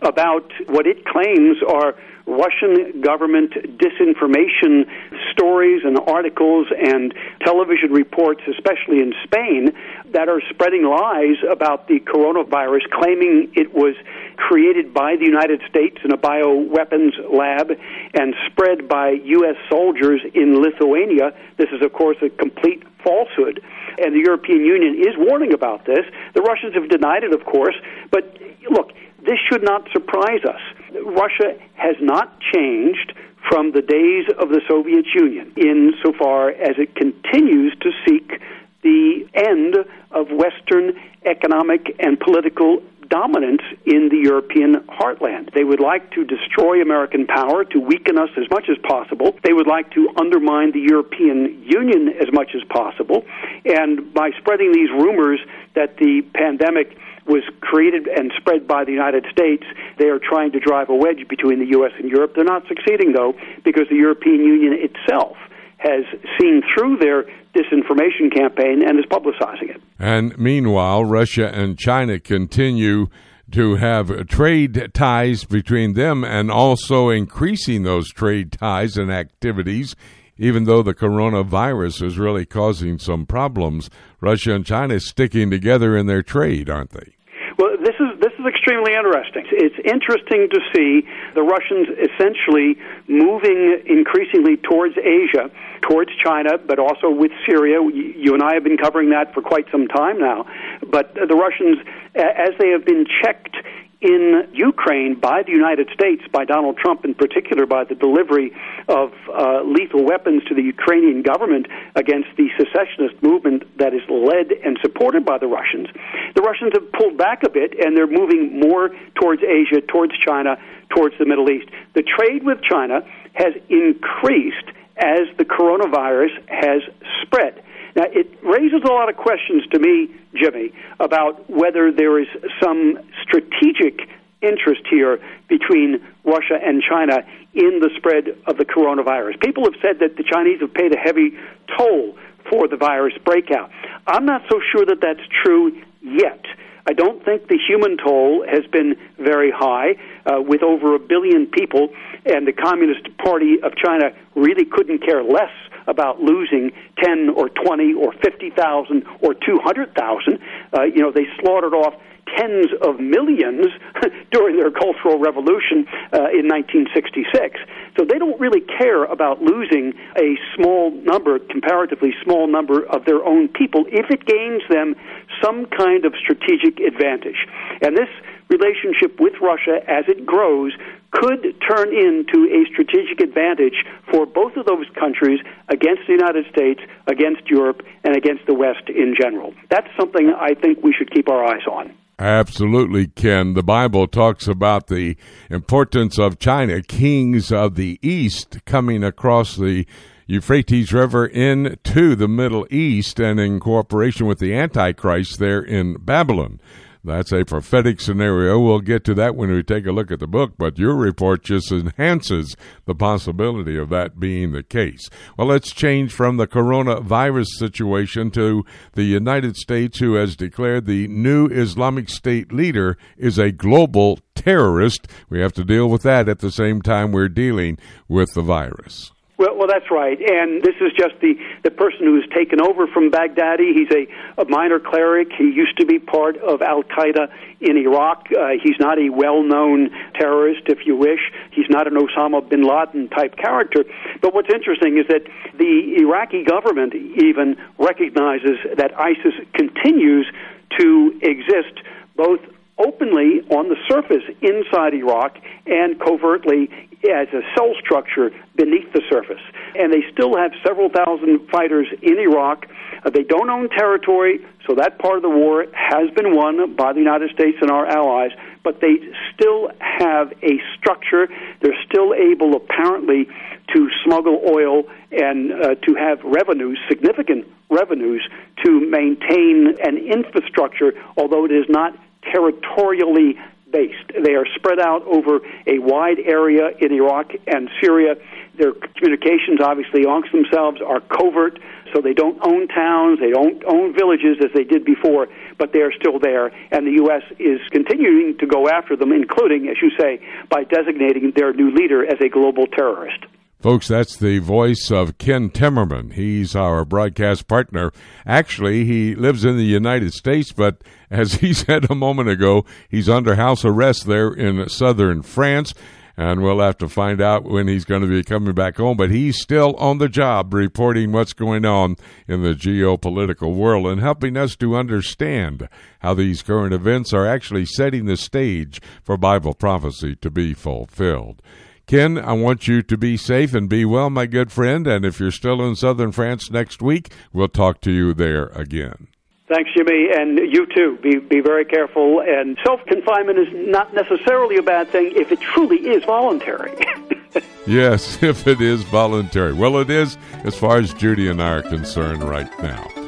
about 0.02 0.52
what 0.67 0.87
it 0.87 1.06
claims 1.06 1.56
are 1.67 1.94
Russian 2.30 3.00
government 3.00 3.52
disinformation 3.78 4.86
stories 5.32 5.82
and 5.84 5.98
articles 6.06 6.68
and 6.70 7.12
television 7.44 7.92
reports, 7.92 8.40
especially 8.48 9.00
in 9.00 9.12
Spain, 9.24 9.72
that 10.12 10.28
are 10.28 10.40
spreading 10.50 10.84
lies 10.84 11.36
about 11.50 11.88
the 11.88 11.98
coronavirus, 12.00 12.88
claiming 12.92 13.50
it 13.54 13.74
was 13.74 13.94
created 14.36 14.94
by 14.94 15.16
the 15.16 15.24
United 15.24 15.60
States 15.68 15.98
in 16.04 16.12
a 16.12 16.16
bioweapons 16.16 17.12
lab 17.32 17.72
and 18.14 18.34
spread 18.50 18.88
by 18.88 19.10
U.S. 19.10 19.56
soldiers 19.68 20.20
in 20.34 20.60
Lithuania. 20.62 21.32
This 21.58 21.68
is, 21.72 21.82
of 21.82 21.92
course, 21.92 22.16
a 22.22 22.30
complete 22.30 22.82
falsehood. 23.02 23.60
And 23.98 24.14
the 24.14 24.20
European 24.20 24.64
Union 24.64 24.94
is 24.94 25.14
warning 25.18 25.52
about 25.52 25.84
this. 25.84 26.06
The 26.34 26.42
Russians 26.42 26.74
have 26.74 26.88
denied 26.88 27.24
it, 27.24 27.34
of 27.34 27.44
course. 27.44 27.74
But 28.10 28.38
look, 28.70 28.92
this 29.26 29.38
should 29.50 29.62
not 29.62 29.88
surprise 29.92 30.44
us. 30.48 30.60
Russia 31.04 31.58
has 31.75 31.96
not 32.00 32.38
changed 32.52 33.12
from 33.48 33.72
the 33.72 33.82
days 33.82 34.26
of 34.38 34.50
the 34.50 34.60
Soviet 34.69 35.06
Union 35.14 35.52
insofar 35.56 36.50
as 36.50 36.76
it 36.78 36.94
continues 36.94 37.75
to 37.81 37.90
seek 38.06 38.40
the 38.82 39.26
end 39.34 39.76
of 40.10 40.28
Western 40.31 40.98
economic 41.25 41.94
and 41.98 42.19
political 42.19 42.82
dominance 43.10 43.62
in 43.84 44.08
the 44.08 44.16
European 44.22 44.76
heartland. 44.88 45.52
They 45.52 45.64
would 45.64 45.81
like 45.81 46.12
to 46.12 46.25
destroy 46.25 46.81
American 46.81 47.26
power, 47.26 47.64
to 47.64 47.81
weaken 47.81 48.19
us 48.19 48.31
as 48.38 48.48
much 48.50 48.70
as 48.70 48.78
possible. 48.88 49.37
They 49.42 49.52
would 49.52 49.66
like 49.66 49.90
to 49.92 50.08
undermine 50.16 50.70
the 50.72 50.81
European 50.81 51.62
Union 51.66 52.08
as 52.20 52.32
much 52.32 52.52
as 52.54 52.62
possible. 52.70 53.26
And 53.64 54.14
by 54.14 54.31
spreading 54.38 54.72
these 54.72 54.90
rumors 54.90 55.40
that 55.75 55.96
the 55.96 56.22
pandemic 56.34 56.96
was 57.26 57.43
created 57.61 58.08
and 58.08 58.32
spread 58.37 58.67
by 58.67 58.84
the 58.84 58.93
United 58.93 59.26
States. 59.31 59.64
They 59.99 60.08
are 60.08 60.19
trying 60.19 60.52
to 60.52 60.61
drive 60.61 60.88
a 60.88 60.94
wedge 60.94 61.28
between 61.28 61.58
the 61.58 61.67
U.S. 61.78 61.93
and 61.99 62.11
Europe. 62.11 62.32
They're 62.34 62.44
not 62.44 62.67
succeeding, 62.69 63.12
though, 63.12 63.34
because 63.64 63.88
the 63.90 63.96
European 63.96 64.40
Union 64.40 64.75
itself 64.75 65.37
has 65.78 66.05
seen 66.38 66.62
through 66.75 66.99
their 66.99 67.25
disinformation 67.55 68.34
campaign 68.34 68.82
and 68.87 68.99
is 68.99 69.06
publicizing 69.06 69.75
it. 69.75 69.82
And 69.99 70.37
meanwhile, 70.38 71.05
Russia 71.05 71.49
and 71.52 71.78
China 71.78 72.20
continue 72.20 73.08
to 73.52 73.76
have 73.76 74.28
trade 74.28 74.90
ties 74.94 75.44
between 75.44 75.94
them 75.94 76.23
and 76.23 76.50
also 76.50 77.08
increasing 77.08 77.82
those 77.82 78.08
trade 78.11 78.52
ties 78.52 78.96
and 78.96 79.11
activities 79.11 79.96
even 80.40 80.64
though 80.64 80.82
the 80.82 80.94
coronavirus 80.94 82.02
is 82.02 82.19
really 82.19 82.46
causing 82.46 82.98
some 82.98 83.26
problems, 83.26 83.90
Russia 84.22 84.54
and 84.54 84.64
China 84.64 84.94
is 84.94 85.04
sticking 85.04 85.50
together 85.50 85.96
in 85.96 86.06
their 86.06 86.22
trade, 86.22 86.70
aren't 86.70 86.90
they? 86.90 87.12
Well, 87.58 87.76
this 87.76 87.94
is 88.00 88.19
this 88.20 88.32
is 88.38 88.46
extremely 88.48 88.94
interesting. 88.94 89.44
It's 89.52 89.76
interesting 89.84 90.48
to 90.48 90.60
see 90.75 91.06
the 91.34 91.42
Russians 91.42 91.88
essentially 91.92 92.81
moving 93.06 93.82
increasingly 93.84 94.56
towards 94.56 94.96
Asia, 94.96 95.50
towards 95.82 96.10
China, 96.16 96.56
but 96.56 96.78
also 96.78 97.10
with 97.10 97.32
Syria. 97.46 97.76
You 97.84 98.32
and 98.32 98.42
I 98.42 98.54
have 98.54 98.64
been 98.64 98.78
covering 98.78 99.10
that 99.10 99.34
for 99.34 99.42
quite 99.42 99.66
some 99.70 99.88
time 99.88 100.19
now. 100.19 100.46
But 100.88 101.12
the 101.14 101.37
Russians, 101.37 101.84
as 102.14 102.56
they 102.58 102.70
have 102.70 102.87
been 102.87 103.04
checked 103.22 103.56
in 104.00 104.49
Ukraine 104.55 105.14
by 105.20 105.43
the 105.43 105.52
United 105.52 105.91
States, 105.93 106.23
by 106.32 106.44
Donald 106.44 106.79
Trump 106.79 107.05
in 107.05 107.14
particular, 107.14 107.67
by 107.67 107.85
the 107.85 107.94
delivery 107.94 108.52
of 108.88 109.12
uh, 109.29 109.62
lethal 109.62 110.05
weapons 110.05 110.43
to 110.44 110.55
the 110.55 110.62
Ukrainian 110.62 111.23
government 111.23 111.67
against 111.94 112.29
the 112.37 112.49
secessionist 112.56 113.23
movement 113.23 113.64
that 113.79 113.93
is 113.93 114.00
led 114.08 114.52
and 114.52 114.79
supported 114.81 115.25
by 115.25 115.37
the 115.37 115.47
Russians. 115.47 115.88
The 116.35 116.41
Russians 116.41 116.73
have 116.73 116.91
pulled 116.93 117.19
back 117.19 117.43
a 117.43 117.50
bit 117.50 117.79
and 117.79 117.97
they're 117.97 118.06
moving 118.06 118.58
more 118.58 118.91
towards 119.20 119.43
Asia, 119.43 119.82
towards 119.82 120.17
China, 120.19 120.56
towards 120.88 121.17
the 121.19 121.26
Middle 121.26 121.50
East. 121.50 121.69
The 121.94 122.02
trade 122.02 122.43
with 122.43 122.62
China 122.62 123.05
has 123.35 123.52
increased 123.69 124.69
as 124.97 125.29
the 125.37 125.44
coronavirus 125.44 126.32
has 126.49 126.82
spread. 127.23 127.62
Now, 127.96 128.04
it 128.04 128.28
raises 128.42 128.82
a 128.84 128.92
lot 128.92 129.08
of 129.08 129.16
questions 129.16 129.64
to 129.72 129.78
me, 129.78 130.14
Jimmy, 130.34 130.72
about 130.98 131.48
whether 131.50 131.90
there 131.92 132.20
is 132.20 132.28
some 132.62 132.98
strategic 133.22 134.08
interest 134.42 134.82
here 134.88 135.20
between 135.48 136.00
Russia 136.25 136.58
and 136.62 136.82
China 136.82 137.22
in 137.52 137.81
the 137.81 137.90
spread 137.96 138.28
of 138.46 138.56
the 138.56 138.64
coronavirus. 138.64 139.40
People 139.40 139.64
have 139.64 139.75
said 139.82 139.98
that 140.00 140.16
the 140.16 140.25
Chinese 140.25 140.60
have 140.60 140.72
paid 140.72 140.94
a 140.94 140.98
heavy 140.98 141.32
toll 141.76 142.16
for 142.48 142.69
the 142.69 142.76
virus 142.76 143.14
breakout. 143.25 143.70
I'm 144.06 144.25
not 144.25 144.42
so 144.50 144.60
sure 144.72 144.87
that 144.87 145.00
that's 145.00 145.20
true 145.44 145.72
yet. 146.02 146.44
I 146.86 146.92
don't 146.92 147.24
think 147.24 147.48
the 147.48 147.58
human 147.58 147.96
toll 147.96 148.44
has 148.48 148.66
been 148.72 148.96
very 149.18 149.50
high, 149.50 149.96
uh, 150.26 150.40
with 150.40 150.62
over 150.62 150.94
a 150.94 150.98
billion 150.98 151.46
people, 151.46 151.88
and 152.26 152.46
the 152.46 152.52
Communist 152.52 153.06
Party 153.18 153.60
of 153.62 153.72
China 153.76 154.10
really 154.34 154.64
couldn't 154.64 155.04
care 155.04 155.22
less 155.22 155.52
about 155.86 156.20
losing 156.20 156.72
10 157.02 157.30
or 157.30 157.48
20 157.48 157.94
or 157.94 158.12
50,000 158.12 159.04
or 159.20 159.34
200,000. 159.34 160.38
Uh, 160.72 160.82
you 160.82 161.02
know, 161.02 161.10
they 161.12 161.26
slaughtered 161.40 161.75
off 161.75 161.94
tens 162.37 162.68
of 162.82 163.00
millions 163.00 163.66
during 164.30 164.56
their 164.56 164.70
Cultural 164.70 165.18
Revolution 165.18 165.87
uh, 166.12 166.30
in 166.30 166.49
1966. 166.49 167.60
So 167.99 168.04
they 168.04 168.18
don't 168.18 168.38
really 168.40 168.60
care 168.60 169.04
about 169.04 169.42
losing 169.42 169.94
a 170.16 170.38
small 170.54 170.90
number, 170.90 171.38
comparatively 171.38 172.14
small 172.22 172.46
number 172.46 172.84
of 172.87 173.04
their 173.04 173.25
own 173.25 173.49
people 173.49 173.84
if 173.88 174.10
it 174.10 174.25
gains 174.25 174.62
them 174.68 174.94
some 175.42 175.66
kind 175.66 176.04
of 176.04 176.14
strategic 176.18 176.80
advantage. 176.80 177.46
And 177.82 177.96
this 177.96 178.08
relationship 178.49 179.20
with 179.20 179.34
Russia, 179.40 179.78
as 179.88 180.04
it 180.08 180.26
grows, 180.26 180.72
could 181.12 181.54
turn 181.66 181.88
into 181.94 182.46
a 182.50 182.66
strategic 182.72 183.20
advantage 183.20 183.84
for 184.10 184.26
both 184.26 184.56
of 184.56 184.66
those 184.66 184.87
countries 184.99 185.40
against 185.68 186.02
the 186.06 186.12
United 186.12 186.46
States, 186.50 186.80
against 187.06 187.49
Europe, 187.49 187.82
and 188.04 188.16
against 188.16 188.46
the 188.46 188.54
West 188.54 188.88
in 188.88 189.14
general. 189.18 189.54
That's 189.70 189.88
something 189.99 190.32
I 190.37 190.54
think 190.54 190.82
we 190.82 190.92
should 190.92 191.10
keep 191.10 191.28
our 191.28 191.44
eyes 191.44 191.66
on. 191.70 191.94
Absolutely, 192.20 193.06
Ken. 193.06 193.54
The 193.54 193.62
Bible 193.62 194.06
talks 194.06 194.46
about 194.46 194.88
the 194.88 195.16
importance 195.48 196.18
of 196.18 196.38
China, 196.38 196.82
kings 196.82 197.50
of 197.50 197.76
the 197.76 197.98
East 198.02 198.58
coming 198.66 199.02
across 199.02 199.56
the 199.56 199.86
Euphrates 200.26 200.92
River 200.92 201.24
into 201.24 202.14
the 202.14 202.28
Middle 202.28 202.66
East 202.70 203.18
and 203.18 203.40
in 203.40 203.58
cooperation 203.58 204.26
with 204.26 204.38
the 204.38 204.54
Antichrist 204.54 205.38
there 205.38 205.62
in 205.62 205.94
Babylon. 205.94 206.60
That's 207.02 207.33
a 207.33 207.45
prophetic 207.45 208.00
scenario. 208.00 208.61
We'll 208.61 208.80
get 208.80 209.04
to 209.04 209.14
that 209.14 209.35
when 209.35 209.50
we 209.50 209.62
take 209.62 209.87
a 209.87 209.92
look 209.92 210.11
at 210.11 210.21
the 210.21 210.26
book, 210.26 210.52
but 210.59 210.78
your 210.78 210.95
report 210.95 211.42
just 211.42 211.73
enhances 211.73 212.57
the 212.85 212.95
possibility 212.95 213.78
of 213.78 213.88
that 213.88 214.21
being 214.21 214.52
the 214.52 214.62
case. 214.62 215.09
Well, 215.38 215.47
let's 215.47 215.73
change 215.73 216.12
from 216.12 216.37
the 216.37 216.47
coronavirus 216.47 217.47
situation 217.57 218.30
to 218.33 218.64
the 218.92 219.04
United 219.04 219.57
States, 219.57 219.99
who 219.99 220.14
has 220.14 220.37
declared 220.37 220.85
the 220.85 221.09
new 221.09 221.47
Islamic 221.47 222.11
State 222.11 222.52
leader 222.52 222.99
is 223.16 223.38
a 223.38 223.50
global 223.50 224.19
terrorist. 224.35 225.09
We 225.30 225.40
have 225.40 225.54
to 225.54 225.64
deal 225.64 225.88
with 225.88 226.02
that 226.02 226.28
at 226.28 226.40
the 226.40 226.50
same 226.50 226.83
time 226.83 227.12
we're 227.12 227.28
dealing 227.28 227.78
with 228.09 228.35
the 228.35 228.42
virus. 228.42 229.12
Well, 229.40 229.56
well, 229.56 229.68
that's 229.68 229.90
right. 229.90 230.20
And 230.20 230.62
this 230.62 230.75
is 230.82 230.92
just 230.92 231.14
the, 231.23 231.32
the 231.64 231.70
person 231.70 232.00
who 232.00 232.16
has 232.16 232.28
taken 232.37 232.61
over 232.61 232.87
from 232.87 233.11
Baghdadi. 233.11 233.73
He's 233.73 233.90
a, 233.90 234.06
a 234.42 234.44
minor 234.44 234.78
cleric. 234.78 235.28
He 235.32 235.44
used 235.44 235.78
to 235.78 235.87
be 235.87 235.99
part 235.99 236.37
of 236.37 236.61
Al 236.61 236.82
Qaeda 236.82 237.32
in 237.62 237.78
Iraq. 237.78 238.26
Uh, 238.30 238.50
he's 238.62 238.78
not 238.78 238.99
a 238.99 239.09
well 239.09 239.42
known 239.42 239.88
terrorist, 240.14 240.64
if 240.66 240.85
you 240.85 240.94
wish. 240.94 241.20
He's 241.52 241.70
not 241.70 241.87
an 241.87 241.94
Osama 241.94 242.47
bin 242.47 242.64
Laden 242.64 243.09
type 243.09 243.35
character. 243.38 243.85
But 244.20 244.35
what's 244.35 244.52
interesting 244.52 244.99
is 244.99 245.06
that 245.09 245.23
the 245.56 245.97
Iraqi 246.00 246.44
government 246.44 246.92
even 246.94 247.56
recognizes 247.78 248.59
that 248.76 248.92
ISIS 249.00 249.32
continues 249.54 250.30
to 250.78 251.18
exist 251.23 251.80
both 252.14 252.40
openly 252.76 253.40
on 253.49 253.70
the 253.70 253.76
surface 253.88 254.25
inside 254.42 254.92
Iraq 254.92 255.38
and 255.66 255.99
covertly 255.99 256.68
as 257.09 257.28
a 257.33 257.40
cell 257.57 257.73
structure 257.80 258.30
beneath 258.57 258.92
the 258.92 259.00
surface. 259.11 259.40
And 259.75 259.92
they 259.92 260.04
still 260.12 260.37
have 260.37 260.52
several 260.66 260.90
thousand 260.90 261.49
fighters 261.50 261.88
in 262.02 262.19
Iraq. 262.19 262.66
Uh, 263.04 263.11
they 263.11 263.23
don't 263.23 263.49
own 263.49 263.71
territory, 263.71 264.40
so 264.66 264.75
that 264.75 264.99
part 264.99 265.16
of 265.16 265.23
the 265.23 265.30
war 265.30 265.64
has 265.73 266.11
been 266.11 266.37
won 266.37 266.76
by 266.76 266.92
the 266.92 266.99
United 266.99 267.30
States 267.30 267.57
and 267.62 267.71
our 267.71 267.87
allies, 267.87 268.33
but 268.62 268.80
they 268.80 268.97
still 269.35 269.71
have 269.80 270.33
a 270.42 270.61
structure. 270.78 271.28
They're 271.62 271.83
still 271.88 272.12
able, 272.12 272.54
apparently, 272.54 273.26
to 273.75 273.88
smuggle 274.04 274.42
oil 274.47 274.83
and 275.11 275.52
uh, 275.52 275.75
to 275.76 275.95
have 275.95 276.21
revenues, 276.25 276.78
significant 276.88 277.47
revenues, 277.71 278.28
to 278.64 278.80
maintain 278.80 279.75
an 279.83 279.97
infrastructure, 279.97 280.92
although 281.16 281.45
it 281.47 281.52
is 281.52 281.64
not 281.69 281.97
territorially 282.30 283.38
based. 283.72 284.12
They 284.22 284.34
are 284.34 284.46
spread 284.56 284.80
out 284.80 285.02
over 285.06 285.40
a 285.66 285.78
wide 285.78 286.18
area 286.24 286.70
in 286.78 286.92
Iraq 286.92 287.32
and 287.46 287.70
Syria. 287.80 288.16
Their 288.58 288.72
communications, 288.96 289.60
obviously, 289.62 290.04
amongst 290.04 290.32
themselves 290.32 290.80
are 290.86 291.00
covert, 291.00 291.58
so 291.94 292.00
they 292.00 292.14
don't 292.14 292.38
own 292.42 292.68
towns, 292.68 293.18
they 293.20 293.30
don't 293.30 293.62
own 293.64 293.94
villages 293.94 294.36
as 294.44 294.50
they 294.54 294.64
did 294.64 294.84
before, 294.84 295.28
but 295.58 295.72
they 295.72 295.80
are 295.80 295.92
still 295.92 296.18
there. 296.18 296.52
And 296.70 296.86
the 296.86 296.92
U.S. 297.02 297.22
is 297.38 297.60
continuing 297.70 298.36
to 298.38 298.46
go 298.46 298.68
after 298.68 298.96
them, 298.96 299.12
including, 299.12 299.68
as 299.68 299.76
you 299.80 299.90
say, 299.98 300.20
by 300.48 300.64
designating 300.64 301.32
their 301.34 301.52
new 301.52 301.70
leader 301.70 302.04
as 302.04 302.20
a 302.20 302.28
global 302.28 302.66
terrorist. 302.66 303.24
Folks, 303.61 303.88
that's 303.88 304.17
the 304.17 304.38
voice 304.38 304.90
of 304.90 305.19
Ken 305.19 305.50
Timmerman. 305.50 306.14
He's 306.14 306.57
our 306.57 306.83
broadcast 306.87 307.47
partner. 307.47 307.93
Actually, 308.25 308.87
he 308.87 309.14
lives 309.14 309.45
in 309.45 309.59
the 309.59 309.64
United 309.64 310.14
States, 310.14 310.50
but 310.50 310.83
as 311.11 311.35
he 311.35 311.52
said 311.52 311.90
a 311.90 311.95
moment 311.95 312.31
ago, 312.31 312.64
he's 312.88 313.07
under 313.07 313.35
house 313.35 313.62
arrest 313.62 314.07
there 314.07 314.33
in 314.33 314.67
southern 314.71 315.21
France. 315.21 315.75
And 316.17 316.43
we'll 316.43 316.61
have 316.61 316.79
to 316.79 316.88
find 316.88 317.21
out 317.21 317.45
when 317.45 317.69
he's 317.69 317.85
going 317.85 318.00
to 318.00 318.09
be 318.09 318.23
coming 318.23 318.55
back 318.55 318.79
home. 318.79 318.97
But 318.97 319.11
he's 319.11 319.38
still 319.38 319.75
on 319.76 319.99
the 319.99 320.09
job 320.09 320.55
reporting 320.55 321.12
what's 321.12 321.35
going 321.35 321.67
on 321.67 321.97
in 322.26 322.43
the 322.43 322.55
geopolitical 322.55 323.55
world 323.55 323.87
and 323.87 324.00
helping 324.00 324.38
us 324.38 324.57
to 324.57 324.75
understand 324.75 325.69
how 326.00 326.14
these 326.14 326.43
current 326.43 326.73
events 326.73 327.12
are 327.12 327.26
actually 327.26 327.67
setting 327.67 328.07
the 328.07 328.17
stage 328.17 328.81
for 329.02 329.19
Bible 329.19 329.55
prophecy 329.55 330.17
to 330.17 330.31
be 330.31 330.55
fulfilled. 330.55 331.43
Ken, 331.90 332.18
I 332.18 332.35
want 332.35 332.68
you 332.68 332.82
to 332.82 332.97
be 332.97 333.16
safe 333.16 333.52
and 333.52 333.68
be 333.68 333.85
well, 333.85 334.11
my 334.11 334.26
good 334.26 334.52
friend. 334.52 334.87
And 334.87 335.04
if 335.04 335.18
you're 335.18 335.32
still 335.32 335.61
in 335.61 335.75
southern 335.75 336.12
France 336.12 336.49
next 336.49 336.80
week, 336.80 337.12
we'll 337.32 337.49
talk 337.49 337.80
to 337.80 337.90
you 337.90 338.14
there 338.14 338.47
again. 338.54 339.09
Thanks, 339.49 339.73
Jimmy, 339.76 340.06
and 340.14 340.38
you 340.38 340.66
too. 340.73 340.99
Be 341.02 341.18
be 341.18 341.40
very 341.40 341.64
careful. 341.64 342.23
And 342.25 342.56
self 342.64 342.78
confinement 342.87 343.40
is 343.40 343.49
not 343.52 343.92
necessarily 343.92 344.56
a 344.56 344.62
bad 344.62 344.88
thing 344.90 345.12
if 345.16 345.32
it 345.32 345.40
truly 345.40 345.78
is 345.78 346.04
voluntary. 346.04 346.76
yes, 347.66 348.23
if 348.23 348.47
it 348.47 348.61
is 348.61 348.85
voluntary. 348.85 349.52
Well, 349.52 349.76
it 349.78 349.90
is 349.90 350.16
as 350.44 350.56
far 350.56 350.78
as 350.78 350.94
Judy 350.94 351.26
and 351.26 351.42
I 351.42 351.54
are 351.54 351.62
concerned 351.62 352.23
right 352.23 352.56
now. 352.62 353.00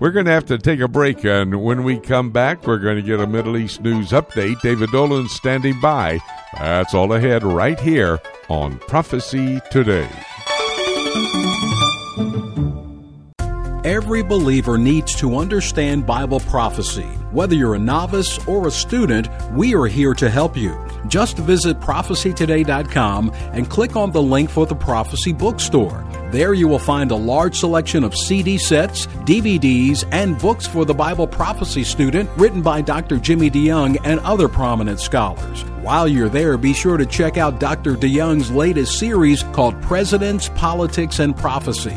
We're 0.00 0.12
going 0.12 0.26
to 0.26 0.32
have 0.32 0.46
to 0.46 0.58
take 0.58 0.78
a 0.78 0.86
break, 0.86 1.24
and 1.24 1.60
when 1.62 1.82
we 1.82 1.98
come 1.98 2.30
back, 2.30 2.66
we're 2.66 2.78
going 2.78 2.96
to 2.96 3.02
get 3.02 3.18
a 3.18 3.26
Middle 3.26 3.56
East 3.56 3.80
news 3.80 4.10
update. 4.10 4.60
David 4.60 4.90
Dolan 4.90 5.28
standing 5.28 5.80
by. 5.80 6.20
That's 6.54 6.94
all 6.94 7.12
ahead 7.12 7.42
right 7.42 7.78
here 7.80 8.20
on 8.48 8.78
Prophecy 8.78 9.60
Today. 9.72 10.08
Every 13.88 14.20
believer 14.20 14.76
needs 14.76 15.14
to 15.14 15.38
understand 15.38 16.04
Bible 16.04 16.40
prophecy. 16.40 17.08
Whether 17.32 17.54
you're 17.54 17.74
a 17.74 17.78
novice 17.78 18.38
or 18.46 18.66
a 18.66 18.70
student, 18.70 19.30
we 19.52 19.74
are 19.74 19.86
here 19.86 20.12
to 20.12 20.28
help 20.28 20.58
you. 20.58 20.78
Just 21.06 21.38
visit 21.38 21.80
prophecytoday.com 21.80 23.32
and 23.54 23.70
click 23.70 23.96
on 23.96 24.10
the 24.10 24.22
link 24.22 24.50
for 24.50 24.66
the 24.66 24.74
Prophecy 24.74 25.32
Bookstore. 25.32 26.04
There 26.30 26.52
you 26.52 26.68
will 26.68 26.78
find 26.78 27.10
a 27.10 27.16
large 27.16 27.58
selection 27.58 28.04
of 28.04 28.14
CD 28.14 28.58
sets, 28.58 29.06
DVDs, 29.24 30.06
and 30.12 30.38
books 30.38 30.66
for 30.66 30.84
the 30.84 30.92
Bible 30.92 31.26
prophecy 31.26 31.82
student 31.82 32.28
written 32.36 32.60
by 32.60 32.82
Dr. 32.82 33.16
Jimmy 33.18 33.50
DeYoung 33.50 33.96
and 34.04 34.20
other 34.20 34.50
prominent 34.50 35.00
scholars. 35.00 35.62
While 35.80 36.08
you're 36.08 36.28
there, 36.28 36.58
be 36.58 36.74
sure 36.74 36.98
to 36.98 37.06
check 37.06 37.38
out 37.38 37.58
Dr. 37.58 37.94
DeYoung's 37.94 38.50
latest 38.50 38.98
series 38.98 39.44
called 39.44 39.80
Presidents, 39.80 40.50
Politics, 40.50 41.20
and 41.20 41.34
Prophecy. 41.34 41.96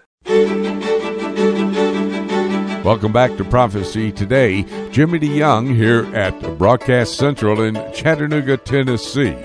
Welcome 2.83 3.11
back 3.11 3.37
to 3.37 3.43
Prophecy 3.43 4.11
Today. 4.11 4.63
Jimmy 4.91 5.19
DeYoung 5.19 5.75
here 5.75 6.05
at 6.15 6.57
Broadcast 6.57 7.15
Central 7.15 7.61
in 7.61 7.75
Chattanooga, 7.93 8.57
Tennessee. 8.57 9.37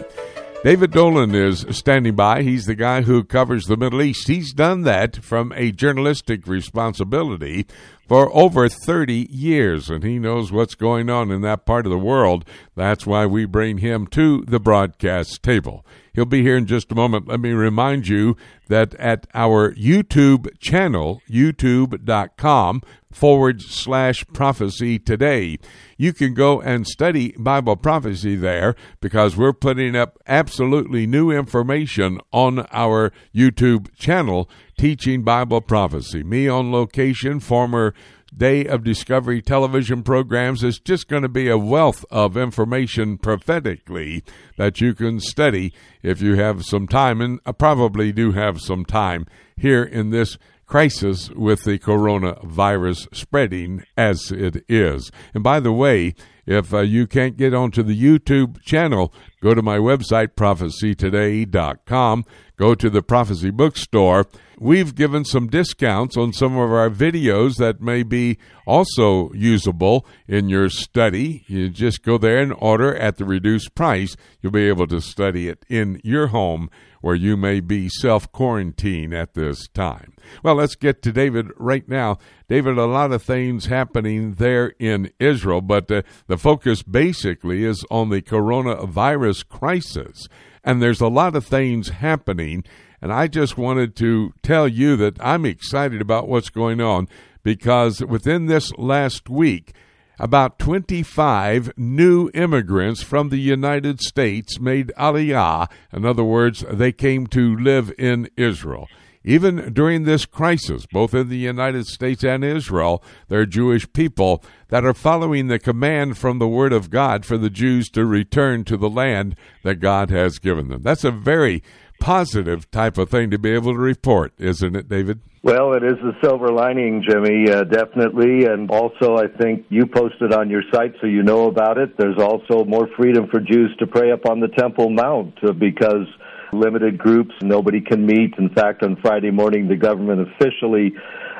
David 0.64 0.90
Dolan 0.90 1.34
is 1.34 1.64
standing 1.70 2.14
by. 2.16 2.42
He's 2.42 2.66
the 2.66 2.74
guy 2.74 3.02
who 3.02 3.22
covers 3.22 3.66
the 3.66 3.76
Middle 3.76 4.02
East. 4.02 4.26
He's 4.26 4.52
done 4.52 4.82
that 4.82 5.22
from 5.22 5.52
a 5.54 5.70
journalistic 5.70 6.46
responsibility 6.46 7.66
for 8.06 8.34
over 8.34 8.68
30 8.68 9.26
years, 9.30 9.90
and 9.90 10.04
he 10.04 10.18
knows 10.18 10.52
what's 10.52 10.74
going 10.74 11.10
on 11.10 11.30
in 11.30 11.40
that 11.42 11.66
part 11.66 11.86
of 11.86 11.90
the 11.90 11.98
world. 11.98 12.44
That's 12.74 13.06
why 13.06 13.26
we 13.26 13.44
bring 13.44 13.78
him 13.78 14.06
to 14.08 14.42
the 14.42 14.60
broadcast 14.60 15.42
table. 15.42 15.84
He'll 16.12 16.24
be 16.24 16.42
here 16.42 16.56
in 16.56 16.66
just 16.66 16.90
a 16.92 16.94
moment. 16.94 17.28
Let 17.28 17.40
me 17.40 17.52
remind 17.52 18.08
you 18.08 18.36
that 18.68 18.94
at 18.94 19.26
our 19.34 19.72
YouTube 19.72 20.58
channel, 20.58 21.20
youtube.com 21.30 22.82
forward 23.16 23.62
slash 23.62 24.26
prophecy 24.34 24.98
today, 24.98 25.58
you 25.96 26.12
can 26.12 26.34
go 26.34 26.60
and 26.60 26.86
study 26.86 27.34
Bible 27.38 27.74
prophecy 27.74 28.36
there 28.36 28.76
because 29.00 29.38
we're 29.38 29.54
putting 29.54 29.96
up 29.96 30.18
absolutely 30.26 31.06
new 31.06 31.30
information 31.30 32.20
on 32.30 32.66
our 32.72 33.10
YouTube 33.34 33.88
channel 33.96 34.50
teaching 34.78 35.22
Bible 35.22 35.62
prophecy. 35.62 36.22
Me 36.22 36.46
on 36.46 36.70
location, 36.70 37.40
former 37.40 37.94
Day 38.36 38.66
of 38.66 38.84
Discovery 38.84 39.40
television 39.40 40.02
programs 40.02 40.62
is 40.62 40.78
just 40.78 41.08
going 41.08 41.22
to 41.22 41.28
be 41.28 41.48
a 41.48 41.56
wealth 41.56 42.04
of 42.10 42.36
information 42.36 43.16
prophetically 43.16 44.24
that 44.58 44.82
you 44.82 44.92
can 44.92 45.20
study 45.20 45.72
if 46.02 46.20
you 46.20 46.34
have 46.34 46.66
some 46.66 46.86
time, 46.86 47.22
and 47.22 47.40
I 47.46 47.52
probably 47.52 48.12
do 48.12 48.32
have 48.32 48.60
some 48.60 48.84
time 48.84 49.26
here 49.56 49.82
in 49.82 50.10
this 50.10 50.36
crisis 50.66 51.30
with 51.30 51.64
the 51.64 51.78
coronavirus 51.78 53.14
spreading 53.14 53.84
as 53.96 54.30
it 54.30 54.64
is. 54.68 55.10
And 55.34 55.42
by 55.42 55.60
the 55.60 55.72
way, 55.72 56.14
if 56.44 56.72
uh, 56.72 56.80
you 56.80 57.06
can't 57.06 57.36
get 57.36 57.54
onto 57.54 57.82
the 57.82 58.00
YouTube 58.00 58.60
channel, 58.62 59.12
go 59.40 59.54
to 59.54 59.62
my 59.62 59.78
website, 59.78 60.34
prophecytoday.com, 60.36 62.24
go 62.56 62.74
to 62.74 62.90
the 62.90 63.02
Prophecy 63.02 63.50
Bookstore. 63.50 64.26
We've 64.58 64.94
given 64.94 65.26
some 65.26 65.48
discounts 65.48 66.16
on 66.16 66.32
some 66.32 66.56
of 66.56 66.72
our 66.72 66.88
videos 66.88 67.56
that 67.56 67.82
may 67.82 68.02
be 68.02 68.38
also 68.66 69.30
usable 69.34 70.06
in 70.26 70.48
your 70.48 70.70
study. 70.70 71.44
You 71.46 71.68
just 71.68 72.02
go 72.02 72.16
there 72.16 72.38
and 72.38 72.54
order 72.58 72.96
at 72.96 73.18
the 73.18 73.26
reduced 73.26 73.74
price. 73.74 74.16
You'll 74.40 74.52
be 74.52 74.66
able 74.66 74.86
to 74.86 75.02
study 75.02 75.50
it 75.50 75.66
in 75.68 76.00
your 76.02 76.28
home 76.28 76.70
where 77.02 77.14
you 77.14 77.36
may 77.36 77.60
be 77.60 77.90
self 77.90 78.32
quarantine 78.32 79.12
at 79.12 79.34
this 79.34 79.68
time. 79.68 80.14
Well, 80.42 80.54
let's 80.54 80.74
get 80.74 81.02
to 81.02 81.12
David 81.12 81.48
right 81.58 81.86
now. 81.86 82.16
David, 82.48 82.78
a 82.78 82.86
lot 82.86 83.12
of 83.12 83.22
things 83.22 83.66
happening 83.66 84.34
there 84.34 84.68
in 84.78 85.12
Israel, 85.20 85.60
but 85.60 85.90
uh, 85.90 86.00
the 86.28 86.38
focus 86.38 86.82
basically 86.82 87.62
is 87.62 87.84
on 87.90 88.08
the 88.08 88.22
coronavirus 88.22 89.46
crisis. 89.48 90.26
And 90.64 90.82
there's 90.82 91.00
a 91.00 91.08
lot 91.08 91.36
of 91.36 91.44
things 91.46 91.90
happening. 91.90 92.64
And 93.00 93.12
I 93.12 93.26
just 93.26 93.58
wanted 93.58 93.96
to 93.96 94.32
tell 94.42 94.66
you 94.68 94.96
that 94.96 95.16
I'm 95.20 95.44
excited 95.44 96.00
about 96.00 96.28
what's 96.28 96.50
going 96.50 96.80
on 96.80 97.08
because 97.42 98.00
within 98.00 98.46
this 98.46 98.72
last 98.76 99.28
week, 99.28 99.72
about 100.18 100.58
25 100.58 101.76
new 101.76 102.30
immigrants 102.32 103.02
from 103.02 103.28
the 103.28 103.38
United 103.38 104.00
States 104.00 104.58
made 104.58 104.92
aliyah. 104.98 105.68
In 105.92 106.04
other 106.06 106.24
words, 106.24 106.64
they 106.70 106.92
came 106.92 107.26
to 107.28 107.56
live 107.56 107.92
in 107.98 108.28
Israel. 108.36 108.88
Even 109.28 109.72
during 109.72 110.04
this 110.04 110.24
crisis, 110.24 110.86
both 110.86 111.12
in 111.12 111.28
the 111.28 111.36
United 111.36 111.86
States 111.88 112.22
and 112.22 112.44
Israel, 112.44 113.02
there 113.28 113.40
are 113.40 113.46
Jewish 113.46 113.92
people 113.92 114.42
that 114.68 114.84
are 114.84 114.94
following 114.94 115.48
the 115.48 115.58
command 115.58 116.16
from 116.16 116.38
the 116.38 116.46
Word 116.46 116.72
of 116.72 116.90
God 116.90 117.26
for 117.26 117.36
the 117.36 117.50
Jews 117.50 117.88
to 117.90 118.06
return 118.06 118.62
to 118.64 118.76
the 118.76 118.88
land 118.88 119.34
that 119.64 119.80
God 119.80 120.10
has 120.10 120.38
given 120.38 120.68
them. 120.68 120.82
That's 120.82 121.02
a 121.02 121.10
very 121.10 121.64
positive 122.00 122.70
type 122.70 122.98
of 122.98 123.10
thing 123.10 123.30
to 123.30 123.38
be 123.38 123.50
able 123.50 123.72
to 123.72 123.78
report, 123.78 124.32
isn't 124.38 124.76
it, 124.76 124.88
David? 124.88 125.20
Well, 125.42 125.74
it 125.74 125.84
is 125.84 125.98
a 126.02 126.12
silver 126.24 126.48
lining, 126.48 127.04
Jimmy, 127.08 127.48
uh, 127.48 127.62
definitely. 127.64 128.46
And 128.46 128.68
also, 128.70 129.16
I 129.16 129.28
think 129.28 129.66
you 129.68 129.86
posted 129.86 130.32
on 130.32 130.50
your 130.50 130.62
site 130.72 130.94
so 131.00 131.06
you 131.06 131.22
know 131.22 131.46
about 131.46 131.78
it. 131.78 131.96
There's 131.96 132.18
also 132.18 132.64
more 132.64 132.88
freedom 132.96 133.28
for 133.30 133.40
Jews 133.40 133.74
to 133.78 133.86
pray 133.86 134.10
up 134.10 134.26
on 134.28 134.40
the 134.40 134.48
Temple 134.48 134.90
Mount 134.90 135.38
uh, 135.44 135.52
because 135.52 136.06
limited 136.52 136.98
groups, 136.98 137.32
nobody 137.42 137.80
can 137.80 138.04
meet. 138.04 138.34
In 138.38 138.48
fact, 138.50 138.82
on 138.82 138.96
Friday 139.02 139.30
morning, 139.30 139.68
the 139.68 139.76
government 139.76 140.28
officially 140.28 140.94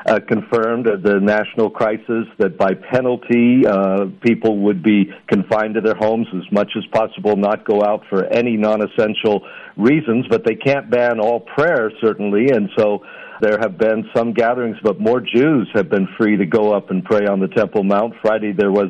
uh, 0.07 0.19
confirmed 0.25 0.85
the 0.85 1.19
national 1.21 1.69
crisis 1.69 2.25
that 2.37 2.57
by 2.57 2.73
penalty, 2.73 3.67
uh, 3.67 4.05
people 4.21 4.59
would 4.59 4.81
be 4.81 5.11
confined 5.27 5.75
to 5.75 5.81
their 5.81 5.95
homes 5.95 6.27
as 6.33 6.49
much 6.51 6.71
as 6.77 6.85
possible, 6.93 7.35
not 7.35 7.65
go 7.65 7.83
out 7.83 8.03
for 8.09 8.25
any 8.25 8.55
non 8.55 8.81
essential 8.81 9.45
reasons, 9.75 10.25
but 10.29 10.45
they 10.45 10.55
can't 10.55 10.89
ban 10.89 11.19
all 11.19 11.41
prayer, 11.41 11.91
certainly. 12.01 12.49
And 12.49 12.69
so 12.77 13.03
there 13.41 13.59
have 13.59 13.77
been 13.77 14.09
some 14.15 14.33
gatherings, 14.33 14.77
but 14.81 14.99
more 14.99 15.19
Jews 15.19 15.69
have 15.75 15.89
been 15.89 16.07
free 16.17 16.37
to 16.37 16.45
go 16.45 16.73
up 16.73 16.89
and 16.89 17.03
pray 17.03 17.27
on 17.27 17.39
the 17.39 17.49
Temple 17.49 17.83
Mount. 17.83 18.13
Friday 18.21 18.53
there 18.53 18.71
was 18.71 18.89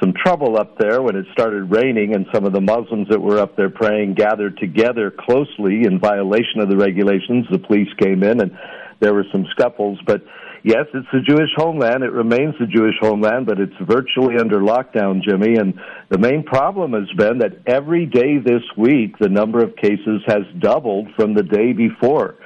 some 0.00 0.12
trouble 0.12 0.58
up 0.58 0.78
there 0.78 1.02
when 1.02 1.16
it 1.16 1.26
started 1.32 1.70
raining, 1.70 2.14
and 2.14 2.26
some 2.34 2.44
of 2.44 2.52
the 2.52 2.60
Muslims 2.60 3.08
that 3.10 3.20
were 3.20 3.38
up 3.38 3.56
there 3.56 3.70
praying 3.70 4.14
gathered 4.14 4.56
together 4.58 5.12
closely 5.12 5.84
in 5.84 5.98
violation 6.00 6.60
of 6.60 6.68
the 6.68 6.76
regulations. 6.76 7.46
The 7.50 7.58
police 7.58 7.88
came 8.00 8.22
in, 8.22 8.40
and 8.40 8.56
there 9.00 9.14
were 9.14 9.24
some 9.32 9.46
scuffles. 9.50 9.98
But 10.06 10.22
yes, 10.62 10.86
it's 10.94 11.08
a 11.12 11.20
Jewish 11.20 11.50
homeland. 11.56 12.02
It 12.02 12.12
remains 12.12 12.54
a 12.60 12.66
Jewish 12.66 12.94
homeland, 13.00 13.46
but 13.46 13.60
it's 13.60 13.74
virtually 13.80 14.36
under 14.38 14.60
lockdown, 14.60 15.22
Jimmy. 15.22 15.56
And 15.56 15.78
the 16.08 16.18
main 16.18 16.42
problem 16.42 16.92
has 16.92 17.10
been 17.16 17.38
that 17.38 17.60
every 17.66 18.06
day 18.06 18.38
this 18.38 18.62
week, 18.76 19.18
the 19.18 19.28
number 19.28 19.62
of 19.62 19.76
cases 19.76 20.22
has 20.26 20.42
doubled 20.58 21.08
from 21.16 21.34
the 21.34 21.42
day 21.42 21.72
before. 21.72 22.36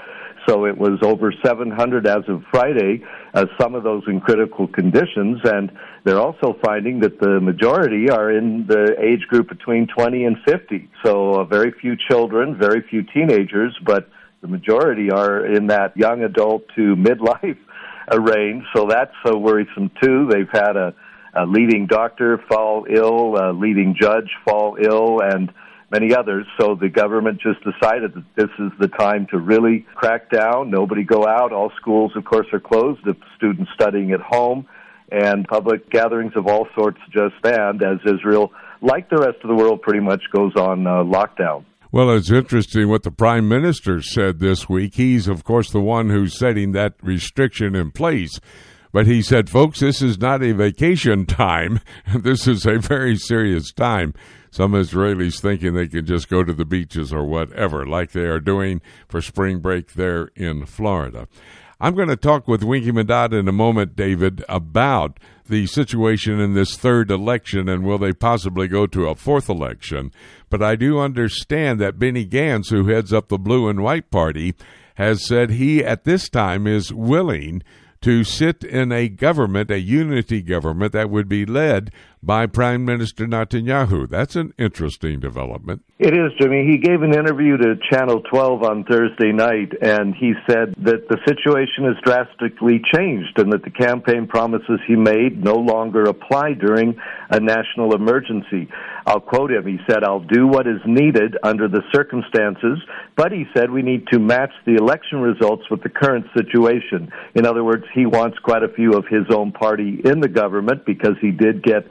So 0.48 0.66
it 0.66 0.76
was 0.76 0.98
over 1.02 1.32
700 1.44 2.06
as 2.06 2.22
of 2.28 2.42
Friday, 2.50 3.04
uh, 3.32 3.46
some 3.60 3.74
of 3.74 3.84
those 3.84 4.02
in 4.08 4.20
critical 4.20 4.66
conditions. 4.66 5.40
And 5.44 5.70
they're 6.04 6.20
also 6.20 6.56
finding 6.64 7.00
that 7.00 7.20
the 7.20 7.40
majority 7.40 8.10
are 8.10 8.30
in 8.32 8.66
the 8.66 8.96
age 9.00 9.26
group 9.28 9.48
between 9.48 9.86
20 9.86 10.24
and 10.24 10.36
50. 10.44 10.90
So 11.04 11.40
uh, 11.40 11.44
very 11.44 11.72
few 11.80 11.96
children, 12.10 12.58
very 12.58 12.82
few 12.90 13.04
teenagers, 13.04 13.78
but 13.86 14.08
the 14.40 14.48
majority 14.48 15.10
are 15.10 15.46
in 15.46 15.68
that 15.68 15.96
young 15.96 16.24
adult 16.24 16.64
to 16.74 16.96
midlife 16.96 17.58
range. 18.20 18.64
So 18.74 18.86
that's 18.88 19.14
uh, 19.26 19.38
worrisome 19.38 19.90
too. 20.02 20.28
They've 20.30 20.50
had 20.52 20.76
a, 20.76 20.94
a 21.34 21.46
leading 21.46 21.86
doctor 21.86 22.42
fall 22.48 22.86
ill, 22.88 23.36
a 23.36 23.52
leading 23.52 23.96
judge 24.00 24.30
fall 24.44 24.76
ill, 24.80 25.20
and 25.20 25.52
many 25.90 26.14
others. 26.14 26.46
So 26.60 26.74
the 26.74 26.88
government 26.88 27.40
just 27.40 27.60
decided 27.62 28.14
that 28.14 28.24
this 28.34 28.50
is 28.58 28.72
the 28.80 28.88
time 28.88 29.26
to 29.30 29.38
really 29.38 29.86
crack 29.94 30.30
down. 30.30 30.70
Nobody 30.70 31.04
go 31.04 31.26
out. 31.26 31.52
All 31.52 31.70
schools, 31.80 32.12
of 32.16 32.24
course, 32.24 32.46
are 32.52 32.60
closed. 32.60 33.04
The 33.04 33.16
students 33.36 33.70
studying 33.74 34.12
at 34.12 34.20
home, 34.20 34.66
and 35.10 35.46
public 35.46 35.90
gatherings 35.90 36.32
of 36.36 36.46
all 36.46 36.66
sorts 36.74 36.98
just 37.10 37.40
banned 37.42 37.82
as 37.82 37.98
Israel, 38.06 38.52
like 38.80 39.10
the 39.10 39.18
rest 39.18 39.38
of 39.44 39.48
the 39.48 39.54
world, 39.54 39.82
pretty 39.82 40.00
much 40.00 40.22
goes 40.32 40.56
on 40.56 40.86
uh, 40.86 41.04
lockdown. 41.04 41.64
Well, 41.92 42.10
it's 42.16 42.30
interesting 42.30 42.88
what 42.88 43.02
the 43.02 43.10
prime 43.10 43.46
minister 43.50 44.00
said 44.00 44.38
this 44.38 44.66
week. 44.66 44.94
He's, 44.94 45.28
of 45.28 45.44
course, 45.44 45.70
the 45.70 45.80
one 45.82 46.08
who's 46.08 46.38
setting 46.38 46.72
that 46.72 46.94
restriction 47.02 47.74
in 47.76 47.90
place. 47.90 48.40
But 48.92 49.06
he 49.06 49.20
said, 49.20 49.50
folks, 49.50 49.80
this 49.80 50.00
is 50.00 50.18
not 50.18 50.42
a 50.42 50.52
vacation 50.52 51.26
time. 51.26 51.80
this 52.16 52.48
is 52.48 52.64
a 52.64 52.78
very 52.78 53.16
serious 53.16 53.72
time 53.72 54.14
some 54.52 54.72
Israelis 54.72 55.40
thinking 55.40 55.72
they 55.72 55.88
can 55.88 56.04
just 56.04 56.28
go 56.28 56.44
to 56.44 56.52
the 56.52 56.66
beaches 56.66 57.10
or 57.10 57.24
whatever, 57.24 57.86
like 57.86 58.12
they 58.12 58.26
are 58.26 58.38
doing 58.38 58.82
for 59.08 59.22
spring 59.22 59.60
break 59.60 59.94
there 59.94 60.28
in 60.36 60.66
Florida. 60.66 61.26
I'm 61.82 61.96
going 61.96 62.10
to 62.10 62.16
talk 62.16 62.46
with 62.46 62.62
Winkie 62.62 62.92
Medad 62.92 63.36
in 63.36 63.48
a 63.48 63.52
moment, 63.52 63.96
David, 63.96 64.44
about 64.48 65.18
the 65.48 65.66
situation 65.66 66.38
in 66.38 66.54
this 66.54 66.76
third 66.76 67.10
election 67.10 67.68
and 67.68 67.82
will 67.82 67.98
they 67.98 68.12
possibly 68.12 68.68
go 68.68 68.86
to 68.86 69.08
a 69.08 69.16
fourth 69.16 69.48
election. 69.48 70.12
But 70.48 70.62
I 70.62 70.76
do 70.76 71.00
understand 71.00 71.80
that 71.80 71.98
Benny 71.98 72.24
Gantz, 72.24 72.70
who 72.70 72.86
heads 72.86 73.12
up 73.12 73.28
the 73.28 73.36
Blue 73.36 73.68
and 73.68 73.82
White 73.82 74.12
Party, 74.12 74.54
has 74.94 75.26
said 75.26 75.50
he 75.50 75.84
at 75.84 76.04
this 76.04 76.28
time 76.28 76.68
is 76.68 76.94
willing 76.94 77.64
to 78.02 78.22
sit 78.22 78.62
in 78.62 78.92
a 78.92 79.08
government, 79.08 79.68
a 79.72 79.80
unity 79.80 80.40
government 80.40 80.92
that 80.92 81.10
would 81.10 81.28
be 81.28 81.44
led 81.44 81.90
by 82.22 82.46
Prime 82.46 82.84
Minister 82.84 83.26
Netanyahu. 83.26 84.08
That's 84.08 84.36
an 84.36 84.54
interesting 84.56 85.18
development. 85.18 85.82
It 85.98 86.14
is, 86.14 86.32
Jimmy. 86.40 86.66
He 86.70 86.78
gave 86.78 87.02
an 87.02 87.14
interview 87.14 87.56
to 87.56 87.74
Channel 87.90 88.22
12 88.30 88.62
on 88.62 88.84
Thursday 88.84 89.32
night, 89.32 89.72
and 89.80 90.14
he 90.14 90.32
said 90.48 90.74
that 90.78 91.08
the 91.08 91.18
situation 91.26 91.84
has 91.84 91.96
drastically 92.04 92.80
changed 92.94 93.38
and 93.38 93.52
that 93.52 93.64
the 93.64 93.70
campaign 93.70 94.26
promises 94.28 94.80
he 94.86 94.94
made 94.94 95.42
no 95.42 95.54
longer 95.54 96.04
apply 96.04 96.54
during 96.54 96.94
a 97.30 97.40
national 97.40 97.94
emergency. 97.94 98.68
I'll 99.06 99.20
quote 99.20 99.50
him. 99.50 99.66
He 99.66 99.78
said, 99.88 100.04
I'll 100.04 100.20
do 100.20 100.46
what 100.46 100.66
is 100.66 100.80
needed 100.86 101.36
under 101.42 101.68
the 101.68 101.82
circumstances, 101.92 102.78
but 103.16 103.32
he 103.32 103.44
said 103.54 103.70
we 103.70 103.82
need 103.82 104.06
to 104.12 104.18
match 104.18 104.52
the 104.64 104.74
election 104.74 105.18
results 105.18 105.64
with 105.70 105.82
the 105.82 105.88
current 105.88 106.26
situation. 106.36 107.10
In 107.34 107.46
other 107.46 107.64
words, 107.64 107.84
he 107.94 108.06
wants 108.06 108.38
quite 108.38 108.62
a 108.62 108.72
few 108.74 108.92
of 108.92 109.06
his 109.08 109.26
own 109.34 109.50
party 109.50 110.00
in 110.04 110.20
the 110.20 110.28
government 110.28 110.86
because 110.86 111.16
he 111.20 111.30
did 111.30 111.62
get 111.62 111.84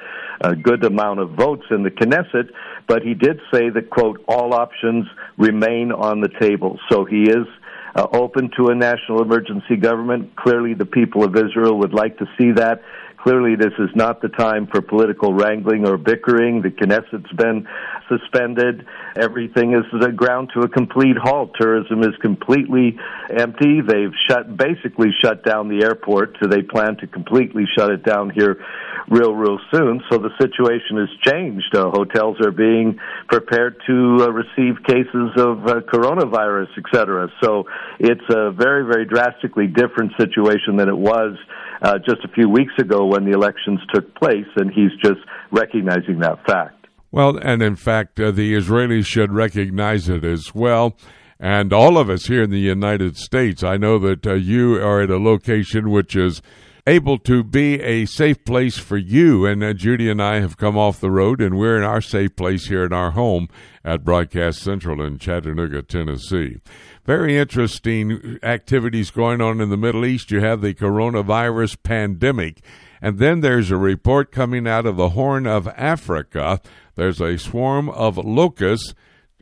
a 0.44 0.56
good 0.56 0.84
amount 0.84 1.20
of 1.20 1.32
votes 1.32 1.66
in 1.72 1.84
the 1.84 1.92
Knesset, 1.92 2.50
but 2.88 3.04
he 3.04 3.14
did 3.14 3.40
say 3.54 3.70
that, 3.70 3.90
quote, 3.90 4.24
all 4.28 4.54
options 4.54 5.06
remain 5.38 5.92
on 5.92 6.22
the 6.22 6.30
table. 6.40 6.80
So 6.92 7.06
he 7.06 7.24
is 7.24 7.48
uh, 7.96 8.08
open 8.14 8.50
to 8.58 8.68
a 8.68 8.76
national 8.76 9.22
emergency 9.22 9.76
government. 9.76 10.36
Clearly, 10.36 10.74
the 10.74 10.86
people 10.86 11.24
of 11.24 11.36
Israel 11.36 11.78
would 11.80 11.94
like 11.94 12.18
to 12.20 12.26
see 12.38 12.52
that. 12.54 12.82
Clearly, 13.18 13.56
this 13.56 13.74
is 13.78 13.90
not 13.96 14.22
the 14.22 14.30
time 14.30 14.66
for 14.66 14.82
political 14.82 15.34
wrangling 15.34 15.88
or 15.88 15.98
bickering. 15.98 16.64
The 16.64 16.70
Knesset's 16.72 17.32
been 17.34 17.68
suspended. 18.12 18.86
Everything 19.15 19.74
is 19.74 19.86
ground 20.15 20.50
to 20.54 20.62
a 20.62 20.69
complete 20.69 21.17
halt. 21.17 21.52
Tourism 21.60 22.02
is 22.04 22.15
completely 22.21 22.97
empty. 23.30 23.82
They've 23.82 24.13
shut, 24.30 24.58
basically 24.58 25.10
shut 25.19 25.43
down 25.43 25.69
the 25.69 25.84
airport. 25.86 26.38
So 26.41 26.47
they 26.47 26.62
plan 26.62 26.97
to 26.97 27.08
completely 27.08 27.63
shut 27.78 27.91
it 27.91 28.04
down 28.04 28.30
here 28.30 28.63
real, 29.10 29.34
real 29.34 29.60
soon. 29.74 30.02
So 30.10 30.17
the 30.17 30.30
situation 30.39 30.97
has 30.97 31.10
changed. 31.21 31.76
Uh, 31.76 31.89
hotels 31.91 32.38
are 32.41 32.52
being 32.52 33.00
prepared 33.28 33.82
to 33.88 34.17
uh, 34.21 34.32
receive 34.32 34.84
cases 34.86 35.32
of 35.38 35.65
uh, 35.65 35.82
coronavirus, 35.82 36.69
etc. 36.78 37.30
So 37.41 37.65
it's 38.00 38.24
a 38.30 38.52
very, 38.52 38.86
very 38.86 39.06
drastically 39.06 39.67
different 39.67 40.13
situation 40.19 40.78
than 40.78 40.89
it 40.89 40.97
was 40.97 41.38
uh, 41.82 41.97
just 41.97 42.24
a 42.24 42.28
few 42.30 42.50
weeks 42.50 42.74
ago 42.80 43.06
when 43.06 43.26
the 43.26 43.32
elections 43.32 43.80
took 43.93 44.13
place, 44.15 44.47
and 44.56 44.71
he's 44.71 44.91
just 45.02 45.19
recognizing 45.52 46.19
that 46.19 46.45
fact. 46.45 46.81
Well, 47.12 47.38
and 47.38 47.62
in 47.62 47.76
fact, 47.76 48.19
uh, 48.19 48.32
the 48.32 48.54
Israelis 48.54 49.06
should 49.06 49.34
recognize 49.34 50.08
it 50.08 50.24
as 50.24 50.56
well. 50.56 50.97
And 51.39 51.74
all 51.74 51.97
of 51.97 52.10
us 52.10 52.28
here 52.28 52.43
in 52.43 52.52
the 52.52 52.60
United 52.60 53.17
States, 53.17 53.63
I 53.63 53.76
know 53.76 53.97
that 54.00 54.26
uh, 54.26 54.34
you 54.36 54.76
are 54.76 55.02
at 55.02 55.10
a 55.10 55.17
location 55.17 55.89
which 55.89 56.15
is 56.15 56.41
able 56.88 57.17
to 57.20 57.44
be 57.44 57.82
a 57.82 58.06
safe 58.06 58.44
place 58.46 58.78
for 58.78 58.98
you. 58.98 59.46
And 59.46 59.63
uh, 59.63 59.74
Judy 59.74 60.10
and 60.10 60.22
I 60.22 60.39
have 60.39 60.58
come 60.58 60.78
off 60.78 61.00
the 61.00 61.12
road, 61.12 61.41
and 61.41 61.58
we're 61.58 61.78
in 61.78 61.84
our 61.84 62.02
safe 62.02 62.36
place 62.36 62.67
here 62.67 62.86
in 62.86 62.94
our 62.94 63.12
home 63.12 63.48
at 63.84 64.04
Broadcast 64.04 64.60
Central 64.60 65.02
in 65.02 65.17
Chattanooga, 65.17 65.82
Tennessee. 65.82 66.58
Very 67.06 67.38
interesting 67.38 68.39
activities 68.44 69.12
going 69.12 69.41
on 69.41 69.60
in 69.60 69.70
the 69.70 69.78
Middle 69.78 70.06
East. 70.06 70.32
You 70.32 70.41
have 70.41 70.62
the 70.62 70.74
coronavirus 70.74 71.82
pandemic. 71.84 72.63
And 73.02 73.17
then 73.17 73.41
there's 73.41 73.72
a 73.72 73.78
report 73.78 74.32
coming 74.32 74.67
out 74.67 74.86
of 74.86 74.96
the 74.96 75.10
Horn 75.10 75.48
of 75.48 75.67
Africa. 75.70 76.62
There's 76.96 77.20
a 77.20 77.38
swarm 77.38 77.89
of 77.89 78.17
locusts 78.17 78.94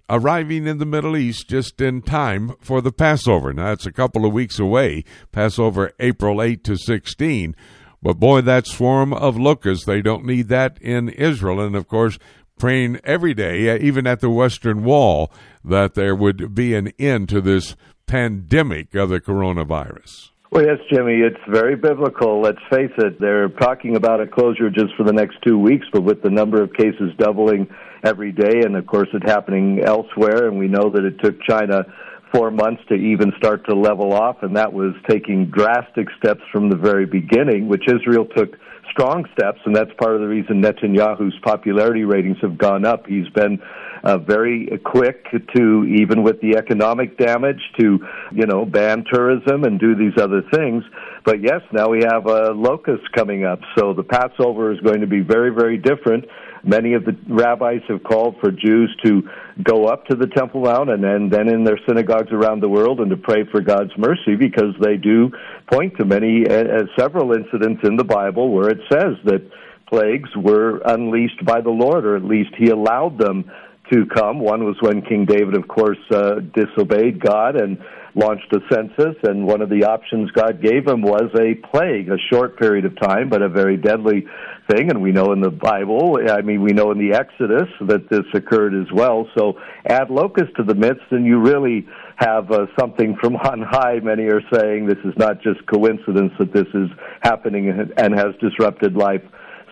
arriving 0.10 0.68
in 0.68 0.80
the 0.80 0.86
Middle 0.86 1.16
East 1.16 1.48
just 1.48 1.80
in 1.80 2.02
time 2.02 2.56
for 2.60 2.82
the 2.82 2.92
Passover. 2.92 3.54
Now, 3.54 3.72
it's 3.72 3.86
a 3.86 3.92
couple 3.92 4.26
of 4.26 4.34
weeks 4.34 4.60
away, 4.60 5.04
Passover 5.32 5.92
April 6.00 6.42
8 6.42 6.64
to 6.64 6.76
16. 6.76 7.56
But 8.02 8.14
boy, 8.14 8.42
that 8.42 8.66
swarm 8.66 9.14
of 9.14 9.38
locusts, 9.38 9.86
they 9.86 10.02
don't 10.02 10.26
need 10.26 10.48
that 10.48 10.78
in 10.82 11.10
Israel. 11.10 11.60
And 11.60 11.76
of 11.76 11.88
course, 11.88 12.18
praying 12.58 13.00
every 13.04 13.34
day, 13.34 13.70
uh, 13.70 13.78
even 13.80 14.08
at 14.08 14.20
the 14.20 14.30
Western 14.30 14.84
Wall, 14.84 15.32
that 15.64 15.96
there 15.96 16.16
would 16.16 16.56
be 16.56 16.74
an 16.76 16.92
end 16.98 17.30
to 17.30 17.42
this 17.42 17.76
pandemic 18.08 18.96
of 18.96 19.10
the 19.10 19.22
coronavirus. 19.22 20.30
Well, 20.52 20.66
yes, 20.66 20.80
Jimmy, 20.92 21.20
it's 21.20 21.40
very 21.48 21.76
biblical. 21.76 22.42
Let's 22.42 22.58
face 22.72 22.92
it. 22.98 23.20
They're 23.20 23.50
talking 23.50 23.96
about 23.96 24.20
a 24.20 24.26
closure 24.26 24.72
just 24.72 24.96
for 24.98 25.04
the 25.04 25.14
next 25.14 25.38
two 25.46 25.60
weeks, 25.60 25.86
but 25.94 26.02
with 26.02 26.24
the 26.24 26.32
number 26.32 26.60
of 26.60 26.74
cases 26.74 27.12
doubling 27.20 27.70
every 28.04 28.32
day, 28.32 28.62
and 28.66 28.76
of 28.76 28.88
course 28.88 29.10
it 29.14 29.22
happening 29.24 29.84
elsewhere, 29.86 30.48
and 30.48 30.58
we 30.58 30.68
know 30.68 30.90
that 30.90 31.06
it 31.06 31.20
took 31.24 31.40
China 31.44 31.86
four 32.34 32.50
months 32.50 32.82
to 32.90 32.96
even 32.96 33.32
start 33.38 33.64
to 33.68 33.76
level 33.76 34.12
off, 34.12 34.42
and 34.42 34.58
that 34.58 34.74
was 34.74 34.96
taking 35.08 35.52
drastic 35.52 36.08
steps 36.18 36.42
from 36.52 36.72
the 36.72 36.78
very 36.78 37.06
beginning, 37.06 37.68
which 37.68 37.84
Israel 37.88 38.26
took 38.36 38.58
strong 38.90 39.26
steps, 39.34 39.60
and 39.66 39.76
that's 39.76 39.92
part 40.02 40.16
of 40.16 40.22
the 40.22 40.28
reason 40.28 40.64
Netanyahu's 40.64 41.38
popularity 41.44 42.06
ratings 42.06 42.38
have 42.42 42.58
gone 42.58 42.86
up. 42.86 43.06
He's 43.06 43.30
been 43.30 43.62
uh, 44.04 44.18
very 44.18 44.70
quick 44.84 45.26
to, 45.56 45.86
even 45.86 46.24
with 46.24 46.40
the 46.42 46.58
economic 46.58 47.18
damage, 47.18 47.62
to 47.80 48.00
you 48.32 48.46
know 48.46 48.66
ban 48.66 49.04
tourism 49.12 49.64
and 49.64 49.80
do 49.80 49.96
these 49.96 50.18
other 50.22 50.42
things. 50.54 50.84
But 51.26 51.42
yes, 51.42 51.62
now 51.72 51.90
we 51.90 52.04
have 52.10 52.26
a 52.26 52.52
locust 52.52 53.12
coming 53.14 53.46
up, 53.46 53.60
so 53.78 53.94
the 53.94 54.04
Passover 54.04 54.72
is 54.72 54.80
going 54.80 55.02
to 55.02 55.08
be 55.08 55.22
very, 55.22 55.50
very 55.52 55.78
different. 55.78 56.26
Many 56.64 56.94
of 56.94 57.06
the 57.06 57.16
rabbis 57.28 57.82
have 57.88 58.04
called 58.04 58.36
for 58.42 58.52
Jews 58.52 58.96
to 59.06 59.24
go 59.64 59.86
up 59.86 60.06
to 60.08 60.16
the 60.16 60.28
Temple 60.28 60.62
Mount 60.62 60.90
and 60.90 61.04
then, 61.04 61.30
then 61.30 61.48
in 61.48 61.64
their 61.64 61.80
synagogues 61.88 62.32
around 62.32 62.62
the 62.62 62.70
world 62.70 63.00
and 63.00 63.10
to 63.12 63.18
pray 63.18 63.46
for 63.50 63.62
God's 63.62 63.92
mercy 63.98 64.36
because 64.38 64.76
they 64.82 64.98
do 64.98 65.32
point 65.72 65.98
to 65.98 66.06
many, 66.06 66.46
uh, 66.48 66.54
uh, 66.54 66.84
several 66.98 67.34
incidents 67.34 67.82
in 67.84 67.96
the 67.96 68.04
Bible 68.04 68.52
where 68.52 68.70
it 68.70 68.80
says 68.92 69.16
that 69.26 69.50
plagues 69.88 70.30
were 70.36 70.82
unleashed 70.86 71.44
by 71.46 71.62
the 71.62 71.70
Lord, 71.70 72.06
or 72.06 72.16
at 72.16 72.24
least 72.24 72.52
He 72.58 72.70
allowed 72.70 73.18
them 73.18 73.50
to 73.92 74.06
come. 74.06 74.40
One 74.40 74.64
was 74.64 74.76
when 74.82 75.02
King 75.02 75.26
David, 75.26 75.56
of 75.56 75.68
course, 75.68 75.98
uh, 76.12 76.36
disobeyed 76.54 77.20
God 77.20 77.56
and 77.56 77.78
launched 78.16 78.54
a 78.54 78.60
census, 78.74 79.16
and 79.24 79.46
one 79.46 79.62
of 79.62 79.70
the 79.70 79.86
options 79.86 80.32
God 80.32 80.62
gave 80.62 80.88
him 80.88 81.02
was 81.02 81.30
a 81.36 81.56
plague, 81.72 82.10
a 82.10 82.18
short 82.32 82.60
period 82.60 82.86
of 82.86 83.00
time, 83.00 83.30
but 83.30 83.42
a 83.42 83.50
very 83.50 83.78
deadly 83.78 84.26
thing. 84.70 84.90
And 84.90 85.02
we 85.02 85.12
know 85.12 85.32
in 85.32 85.42
the 85.42 85.52
Bible, 85.52 86.18
I 86.30 86.42
mean, 86.42 86.62
we 86.62 86.72
know 86.72 86.92
in 86.92 86.98
the 86.98 87.16
Exodus 87.16 87.70
that 87.88 88.10
this 88.10 88.26
occurred 88.34 88.74
as 88.74 88.92
well. 88.92 89.28
So 89.38 89.54
add 89.88 90.10
locusts 90.10 90.54
to 90.58 90.64
the 90.64 90.76
midst, 90.76 91.06
and 91.12 91.26
you 91.26 91.40
really 91.40 91.88
have 92.18 92.52
uh, 92.52 92.66
something 92.78 93.16
from 93.22 93.36
on 93.52 93.62
high. 93.62 94.00
Many 94.02 94.24
are 94.24 94.42
saying 94.54 94.88
this 94.88 95.04
is 95.06 95.14
not 95.18 95.42
just 95.42 95.66
coincidence 95.68 96.34
that 96.40 96.54
this 96.54 96.68
is 96.74 96.90
happening 97.22 97.70
and 97.98 98.14
has 98.14 98.36
disrupted 98.42 98.96
life 98.96 99.24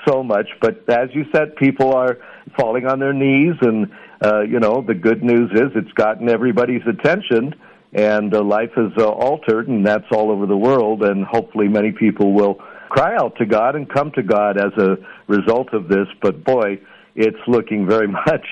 so 0.08 0.24
much. 0.24 0.48
But 0.62 0.88
as 0.90 1.10
you 1.14 1.26
said, 1.34 1.56
people 1.56 1.94
are 1.94 2.18
falling 2.60 2.86
on 2.86 3.00
their 3.00 3.14
knees, 3.14 3.56
and 3.62 3.88
uh, 4.24 4.42
you 4.42 4.60
know 4.60 4.84
the 4.86 4.94
good 4.94 5.24
news 5.24 5.52
is 5.54 5.68
it's 5.76 5.92
gotten 5.94 6.30
everybody's 6.30 6.82
attention, 6.88 7.54
and 7.94 8.34
uh, 8.34 8.44
life 8.44 8.72
is 8.78 8.92
uh, 8.98 9.08
altered, 9.08 9.68
and 9.68 9.86
that's 9.86 10.06
all 10.12 10.32
over 10.32 10.46
the 10.46 10.58
world. 10.58 11.04
And 11.04 11.26
hopefully, 11.26 11.68
many 11.68 11.92
people 11.92 12.34
will 12.34 12.56
cry 12.90 13.16
out 13.16 13.36
to 13.38 13.46
God 13.46 13.76
and 13.76 13.90
come 13.90 14.12
to 14.16 14.24
God 14.24 14.58
as 14.58 14.72
a 14.78 14.98
result 15.28 15.74
of 15.74 15.88
this. 15.88 16.08
But 16.22 16.44
boy, 16.44 16.80
it's 17.16 17.38
looking 17.48 17.88
very 17.88 18.08
much 18.28 18.46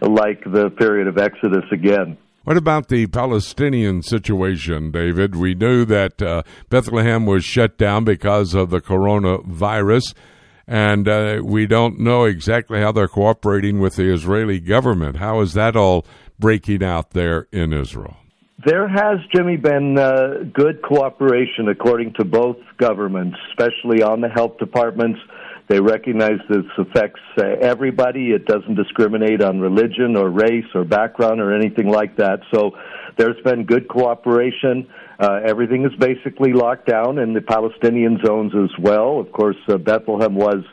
like 0.00 0.42
the 0.44 0.70
period 0.70 1.08
of 1.08 1.18
Exodus 1.18 1.64
again. 1.72 2.16
What 2.44 2.56
about 2.56 2.88
the 2.88 3.06
Palestinian 3.06 4.02
situation, 4.02 4.90
David? 4.90 5.36
We 5.36 5.54
knew 5.54 5.84
that 5.84 6.22
uh, 6.22 6.42
Bethlehem 6.70 7.26
was 7.26 7.44
shut 7.44 7.76
down 7.76 8.04
because 8.04 8.54
of 8.54 8.70
the 8.70 8.80
coronavirus 8.80 10.14
and 10.66 11.08
uh, 11.08 11.40
we 11.44 11.66
don't 11.66 11.98
know 11.98 12.24
exactly 12.24 12.80
how 12.80 12.92
they're 12.92 13.08
cooperating 13.08 13.80
with 13.80 13.96
the 13.96 14.12
Israeli 14.12 14.60
government. 14.60 15.16
How 15.16 15.40
is 15.40 15.54
that 15.54 15.76
all 15.76 16.06
breaking 16.38 16.82
out 16.82 17.10
there 17.10 17.48
in 17.52 17.72
Israel? 17.72 18.16
There 18.64 18.88
has, 18.88 19.18
Jimmy, 19.34 19.56
been 19.56 19.98
uh, 19.98 20.44
good 20.52 20.82
cooperation 20.82 21.68
according 21.68 22.12
to 22.18 22.24
both 22.24 22.58
governments, 22.76 23.38
especially 23.50 24.02
on 24.02 24.20
the 24.20 24.28
health 24.28 24.58
departments. 24.58 25.18
They 25.68 25.80
recognize 25.80 26.40
this 26.48 26.66
affects 26.76 27.20
uh, 27.38 27.44
everybody. 27.62 28.32
It 28.32 28.44
doesn't 28.44 28.74
discriminate 28.74 29.40
on 29.40 29.60
religion 29.60 30.16
or 30.16 30.28
race 30.28 30.66
or 30.74 30.84
background 30.84 31.40
or 31.40 31.54
anything 31.54 31.88
like 31.88 32.16
that. 32.16 32.40
So 32.52 32.72
there's 33.16 33.40
been 33.44 33.64
good 33.64 33.88
cooperation. 33.88 34.88
Uh, 35.20 35.40
everything 35.46 35.84
is 35.84 35.92
basically 35.98 36.54
locked 36.54 36.86
down 36.86 37.18
in 37.18 37.34
the 37.34 37.42
Palestinian 37.42 38.18
zones 38.24 38.52
as 38.54 38.70
well. 38.82 39.20
Of 39.20 39.30
course, 39.32 39.56
uh, 39.68 39.76
Bethlehem 39.76 40.34
was 40.34 40.64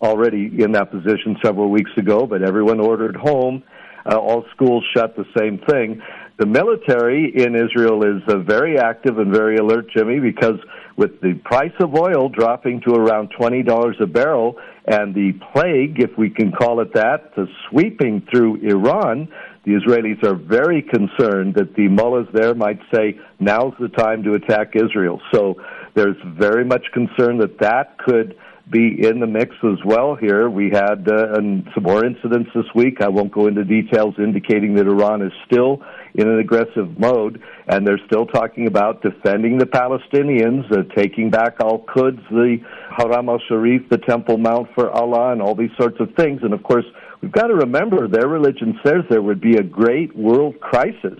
already 0.00 0.50
in 0.62 0.72
that 0.72 0.90
position 0.90 1.36
several 1.44 1.70
weeks 1.70 1.90
ago, 1.98 2.26
but 2.26 2.42
everyone 2.42 2.80
ordered 2.80 3.14
home. 3.14 3.62
Uh, 4.10 4.16
all 4.16 4.46
schools 4.54 4.82
shut 4.96 5.14
the 5.16 5.26
same 5.36 5.58
thing. 5.68 6.00
The 6.38 6.46
military 6.46 7.30
in 7.36 7.54
Israel 7.54 8.02
is 8.02 8.22
uh, 8.26 8.38
very 8.38 8.78
active 8.78 9.18
and 9.18 9.30
very 9.30 9.58
alert, 9.58 9.90
Jimmy, 9.94 10.20
because 10.20 10.58
with 10.96 11.20
the 11.20 11.34
price 11.44 11.74
of 11.80 11.94
oil 11.94 12.30
dropping 12.30 12.80
to 12.88 12.94
around 12.94 13.30
$20 13.38 14.00
a 14.00 14.06
barrel 14.06 14.56
and 14.86 15.14
the 15.14 15.32
plague, 15.52 16.00
if 16.00 16.16
we 16.16 16.30
can 16.30 16.50
call 16.50 16.80
it 16.80 16.94
that, 16.94 17.34
the 17.36 17.46
sweeping 17.68 18.26
through 18.30 18.56
Iran, 18.62 19.28
the 19.64 19.72
Israelis 19.72 20.24
are 20.24 20.34
very 20.34 20.82
concerned 20.82 21.54
that 21.54 21.74
the 21.76 21.88
mullahs 21.88 22.28
there 22.32 22.54
might 22.54 22.80
say, 22.92 23.18
now's 23.38 23.74
the 23.78 23.88
time 23.88 24.22
to 24.22 24.34
attack 24.34 24.72
Israel. 24.74 25.20
So 25.34 25.56
there's 25.94 26.16
very 26.24 26.64
much 26.64 26.86
concern 26.92 27.38
that 27.38 27.58
that 27.60 27.98
could 27.98 28.36
be 28.70 29.04
in 29.04 29.18
the 29.18 29.26
mix 29.26 29.54
as 29.64 29.84
well 29.84 30.14
here. 30.14 30.48
We 30.48 30.70
had 30.70 31.08
uh, 31.08 31.34
some 31.34 31.82
more 31.82 32.04
incidents 32.04 32.50
this 32.54 32.66
week. 32.74 33.00
I 33.00 33.08
won't 33.08 33.32
go 33.32 33.48
into 33.48 33.64
details 33.64 34.14
indicating 34.18 34.74
that 34.74 34.86
Iran 34.86 35.22
is 35.22 35.32
still 35.44 35.82
in 36.14 36.28
an 36.28 36.38
aggressive 36.38 36.98
mode, 36.98 37.42
and 37.66 37.86
they're 37.86 38.00
still 38.06 38.26
talking 38.26 38.66
about 38.66 39.02
defending 39.02 39.58
the 39.58 39.66
Palestinians, 39.66 40.70
uh, 40.70 40.82
taking 40.94 41.30
back 41.30 41.56
Al 41.60 41.80
Quds, 41.80 42.20
the 42.30 42.58
Haram 42.96 43.28
al 43.28 43.40
Sharif, 43.48 43.88
the 43.90 43.98
Temple 43.98 44.38
Mount 44.38 44.68
for 44.74 44.90
Allah, 44.90 45.32
and 45.32 45.42
all 45.42 45.54
these 45.54 45.74
sorts 45.78 45.96
of 46.00 46.14
things. 46.16 46.40
And 46.42 46.52
of 46.52 46.62
course, 46.62 46.86
we've 47.20 47.32
got 47.32 47.48
to 47.48 47.54
remember 47.54 48.08
their 48.08 48.28
religion 48.28 48.78
says 48.84 49.02
there 49.08 49.22
would 49.22 49.40
be 49.40 49.56
a 49.56 49.62
great 49.62 50.16
world 50.16 50.60
crisis 50.60 51.18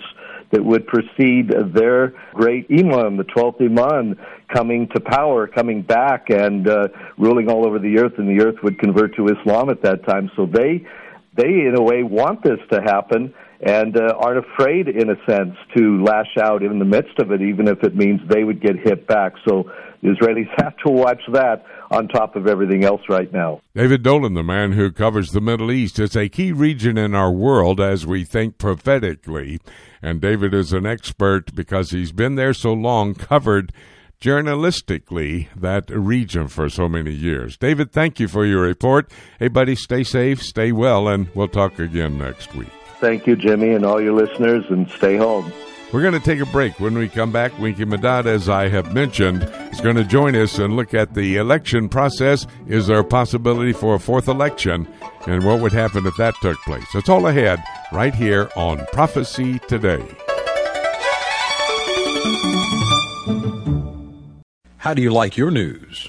that 0.51 0.65
would 0.65 0.87
precede 0.87 1.53
their 1.75 2.09
great 2.35 2.67
imam, 2.71 3.17
the 3.17 3.25
12th 3.25 3.61
imam, 3.61 4.19
coming 4.53 4.89
to 4.89 5.01
power, 5.01 5.47
coming 5.47 5.83
back 5.83 6.27
and 6.29 6.69
uh, 6.69 6.89
ruling 7.17 7.49
all 7.49 7.67
over 7.67 7.79
the 7.79 7.99
earth, 7.99 8.15
and 8.19 8.29
the 8.29 8.45
earth 8.45 8.57
would 8.63 8.79
convert 8.79 9.15
to 9.17 9.29
Islam 9.29 9.71
at 9.71 9.83
that 9.83 10.05
time. 10.07 10.31
So 10.35 10.47
they, 10.47 10.85
they 11.37 11.45
in 11.45 11.75
a 11.77 11.83
way 11.83 12.03
want 12.03 12.43
this 12.43 12.59
to 12.73 12.81
happen, 12.83 13.33
and 13.61 13.97
uh, 13.97 14.15
aren't 14.19 14.45
afraid, 14.45 14.89
in 14.89 15.11
a 15.11 15.17
sense, 15.29 15.55
to 15.77 16.03
lash 16.03 16.37
out 16.41 16.63
in 16.63 16.79
the 16.79 16.85
midst 16.85 17.19
of 17.19 17.31
it, 17.31 17.43
even 17.43 17.69
if 17.69 17.85
it 17.85 17.95
means 17.95 18.21
they 18.29 18.43
would 18.43 18.61
get 18.61 18.77
hit 18.77 19.07
back. 19.07 19.35
So 19.47 19.71
the 20.03 20.09
Israelis 20.09 20.49
have 20.63 20.77
to 20.79 20.91
watch 20.91 21.23
that 21.33 21.65
on 21.91 22.09
top 22.09 22.37
of 22.37 22.47
everything 22.47 22.85
else 22.85 23.03
right 23.09 23.33
now. 23.33 23.61
David 23.75 24.03
Dolan, 24.03 24.35
the 24.35 24.43
man 24.43 24.73
who 24.73 24.93
covers 24.93 25.31
the 25.31 25.41
Middle 25.41 25.73
East, 25.73 25.99
it's 25.99 26.17
a 26.17 26.29
key 26.29 26.53
region 26.53 26.97
in 26.97 27.15
our 27.15 27.33
world 27.33 27.81
as 27.81 28.07
we 28.07 28.25
think 28.25 28.59
prophetically. 28.59 29.59
And 30.03 30.21
David 30.21 30.55
is 30.55 30.73
an 30.73 30.87
expert 30.87 31.55
because 31.55 31.91
he's 31.91 32.13
been 32.13 32.37
there 32.37 32.55
so 32.55 32.73
long, 32.73 33.15
covered 33.15 33.73
journalistically 34.21 35.49
that 35.57 35.89
region 35.91 36.47
for 36.47 36.69
so 36.69 36.89
many 36.89 37.13
years. 37.13 37.57
David, 37.57 37.91
thank 37.93 38.21
you 38.21 38.29
for 38.29 38.45
your 38.45 38.63
report. 38.63 39.11
Hey, 39.39 39.49
buddy, 39.49 39.75
stay 39.75 40.05
safe, 40.05 40.43
stay 40.43 40.73
well, 40.73 41.09
and 41.09 41.29
we'll 41.35 41.49
talk 41.49 41.79
again 41.79 42.19
next 42.19 42.55
week. 42.55 42.69
Thank 43.01 43.27
you, 43.27 43.35
Jimmy, 43.35 43.71
and 43.71 43.85
all 43.85 44.01
your 44.01 44.13
listeners, 44.13 44.65
and 44.69 44.89
stay 44.91 45.17
home. 45.17 45.51
We're 45.93 46.03
going 46.03 46.15
to 46.15 46.21
take 46.21 46.41
a 46.41 46.47
break. 46.47 46.79
When 46.79 46.97
we 46.97 47.09
come 47.09 47.33
back, 47.33 47.59
Winkie 47.59 47.85
Medad, 47.85 48.27
as 48.27 48.49
I 48.49 48.69
have 48.69 48.95
mentioned, 48.95 49.43
is 49.73 49.81
going 49.81 49.97
to 49.97 50.05
join 50.05 50.37
us 50.37 50.59
and 50.59 50.77
look 50.77 50.95
at 50.95 51.15
the 51.15 51.37
election 51.37 51.89
process. 51.89 52.47
Is 52.69 52.87
there 52.87 53.01
a 53.01 53.05
possibility 53.05 53.73
for 53.73 53.97
a 53.97 54.01
fourth 54.01 54.29
election? 54.29 54.87
And 55.27 55.45
what 55.45 55.61
would 55.61 55.73
happen 55.73 56.07
if 56.07 56.17
that 56.17 56.35
took 56.43 56.57
place? 56.63 56.87
It's 56.95 57.09
all 57.09 57.27
ahead 57.27 57.61
right 57.93 58.15
here 58.15 58.51
on 58.55 58.87
Prophecy 58.93 59.59
Today. 59.67 60.07
How 64.77 64.95
do 64.95 65.03
you 65.03 65.13
like 65.13 65.37
your 65.37 65.51
news? 65.51 66.09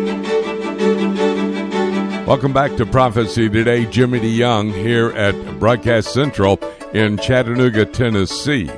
Welcome 2.31 2.53
back 2.53 2.77
to 2.77 2.85
Prophecy 2.85 3.49
Today. 3.49 3.85
Jimmy 3.85 4.17
DeYoung 4.21 4.71
here 4.73 5.09
at 5.09 5.59
Broadcast 5.59 6.13
Central 6.13 6.57
in 6.93 7.17
Chattanooga, 7.17 7.85
Tennessee. 7.85 8.69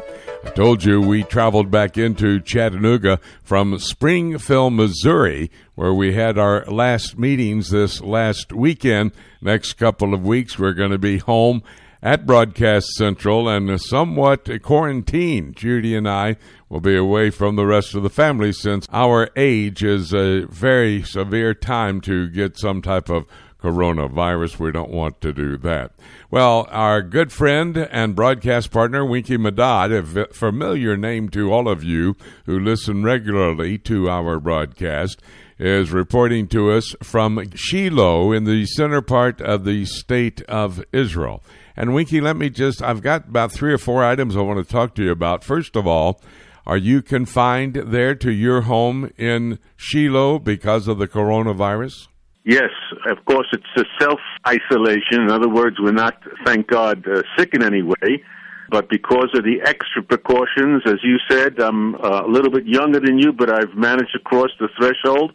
I 0.43 0.49
told 0.49 0.83
you 0.83 0.99
we 0.99 1.21
traveled 1.21 1.69
back 1.69 1.95
into 1.95 2.39
Chattanooga 2.39 3.19
from 3.43 3.77
Springfield, 3.77 4.73
Missouri, 4.73 5.51
where 5.75 5.93
we 5.93 6.15
had 6.15 6.39
our 6.39 6.65
last 6.65 7.19
meetings 7.19 7.69
this 7.69 8.01
last 8.01 8.51
weekend. 8.53 9.11
Next 9.39 9.73
couple 9.73 10.15
of 10.15 10.25
weeks, 10.25 10.57
we're 10.57 10.73
going 10.73 10.89
to 10.89 10.97
be 10.97 11.19
home 11.19 11.61
at 12.01 12.25
Broadcast 12.25 12.87
Central 12.95 13.47
and 13.47 13.79
somewhat 13.79 14.49
quarantined. 14.63 15.55
Judy 15.55 15.95
and 15.95 16.09
I 16.09 16.37
will 16.73 16.79
be 16.79 16.97
away 16.97 17.29
from 17.29 17.55
the 17.55 17.67
rest 17.67 17.93
of 17.93 18.01
the 18.01 18.09
family 18.09 18.51
since 18.51 18.87
our 18.91 19.29
age 19.35 19.83
is 19.83 20.11
a 20.11 20.41
very 20.47 21.03
severe 21.03 21.53
time 21.53 22.01
to 22.01 22.27
get 22.27 22.57
some 22.57 22.81
type 22.81 23.11
of 23.11 23.27
coronavirus. 23.61 24.57
We 24.57 24.71
don't 24.71 24.89
want 24.89 25.21
to 25.21 25.31
do 25.31 25.55
that. 25.57 25.91
Well, 26.31 26.65
our 26.71 27.03
good 27.03 27.31
friend 27.31 27.77
and 27.77 28.15
broadcast 28.15 28.71
partner, 28.71 29.05
Winkie 29.05 29.37
Medad, 29.37 30.17
a 30.17 30.33
familiar 30.33 30.97
name 30.97 31.29
to 31.29 31.53
all 31.53 31.69
of 31.69 31.83
you 31.83 32.15
who 32.47 32.59
listen 32.59 33.03
regularly 33.03 33.77
to 33.77 34.09
our 34.09 34.39
broadcast, 34.39 35.21
is 35.59 35.91
reporting 35.91 36.47
to 36.47 36.71
us 36.71 36.95
from 37.03 37.51
Shiloh 37.53 38.31
in 38.31 38.45
the 38.45 38.65
center 38.65 39.03
part 39.03 39.39
of 39.41 39.63
the 39.63 39.85
state 39.85 40.41
of 40.49 40.83
Israel. 40.91 41.43
And 41.75 41.93
Winkie, 41.93 42.19
let 42.19 42.35
me 42.35 42.49
just, 42.49 42.81
I've 42.81 43.03
got 43.03 43.27
about 43.27 43.51
three 43.51 43.73
or 43.73 43.77
four 43.77 44.03
items 44.03 44.35
I 44.35 44.41
want 44.41 44.57
to 44.57 44.71
talk 44.71 44.95
to 44.95 45.03
you 45.03 45.11
about. 45.11 45.43
First 45.43 45.75
of 45.75 45.85
all, 45.85 46.19
are 46.65 46.77
you 46.77 47.01
confined 47.01 47.75
there 47.75 48.15
to 48.15 48.31
your 48.31 48.61
home 48.61 49.11
in 49.17 49.59
Shiloh 49.75 50.39
because 50.39 50.87
of 50.87 50.97
the 50.97 51.07
coronavirus? 51.07 52.07
Yes, 52.45 52.71
of 53.05 53.23
course, 53.25 53.47
it's 53.53 53.63
a 53.77 53.83
self 54.01 54.19
isolation. 54.47 55.21
In 55.21 55.31
other 55.31 55.49
words, 55.49 55.77
we're 55.79 55.91
not, 55.91 56.15
thank 56.45 56.67
God, 56.67 57.07
uh, 57.07 57.21
sick 57.37 57.49
in 57.53 57.63
any 57.63 57.81
way. 57.81 58.23
But 58.69 58.89
because 58.89 59.29
of 59.35 59.43
the 59.43 59.61
extra 59.65 60.01
precautions, 60.01 60.83
as 60.85 60.97
you 61.03 61.17
said, 61.29 61.59
I'm 61.59 61.95
uh, 61.95 62.23
a 62.25 62.27
little 62.27 62.51
bit 62.51 62.65
younger 62.65 62.99
than 62.99 63.19
you, 63.19 63.31
but 63.31 63.49
I've 63.49 63.75
managed 63.75 64.13
to 64.13 64.19
cross 64.19 64.49
the 64.59 64.67
threshold 64.77 65.33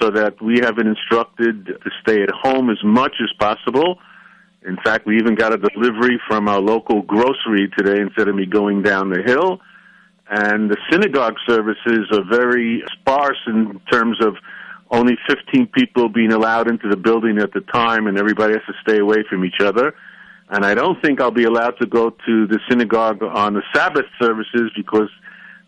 so 0.00 0.10
that 0.10 0.40
we 0.40 0.60
have 0.62 0.76
been 0.76 0.86
instructed 0.86 1.66
to 1.66 1.90
stay 2.02 2.22
at 2.22 2.30
home 2.30 2.70
as 2.70 2.78
much 2.82 3.14
as 3.22 3.28
possible 3.38 3.98
in 4.66 4.76
fact, 4.84 5.06
we 5.06 5.16
even 5.16 5.34
got 5.34 5.52
a 5.52 5.58
delivery 5.58 6.20
from 6.28 6.48
our 6.48 6.60
local 6.60 7.02
grocery 7.02 7.68
today 7.76 8.00
instead 8.00 8.28
of 8.28 8.34
me 8.34 8.46
going 8.46 8.82
down 8.82 9.10
the 9.10 9.22
hill. 9.24 9.60
And 10.34 10.70
the 10.70 10.78
synagogue 10.90 11.36
services 11.46 12.08
are 12.10 12.24
very 12.24 12.82
sparse 12.94 13.36
in 13.46 13.78
terms 13.92 14.16
of 14.24 14.36
only 14.90 15.18
15 15.28 15.66
people 15.66 16.08
being 16.08 16.32
allowed 16.32 16.70
into 16.70 16.88
the 16.88 16.96
building 16.96 17.38
at 17.38 17.52
the 17.52 17.60
time, 17.60 18.06
and 18.06 18.16
everybody 18.16 18.54
has 18.54 18.62
to 18.66 18.72
stay 18.80 18.98
away 18.98 19.24
from 19.28 19.44
each 19.44 19.60
other. 19.60 19.94
And 20.48 20.64
I 20.64 20.74
don't 20.74 20.98
think 21.02 21.20
I'll 21.20 21.30
be 21.30 21.44
allowed 21.44 21.74
to 21.82 21.86
go 21.86 22.08
to 22.08 22.46
the 22.46 22.58
synagogue 22.66 23.22
on 23.22 23.52
the 23.52 23.62
Sabbath 23.74 24.06
services 24.18 24.70
because 24.74 25.10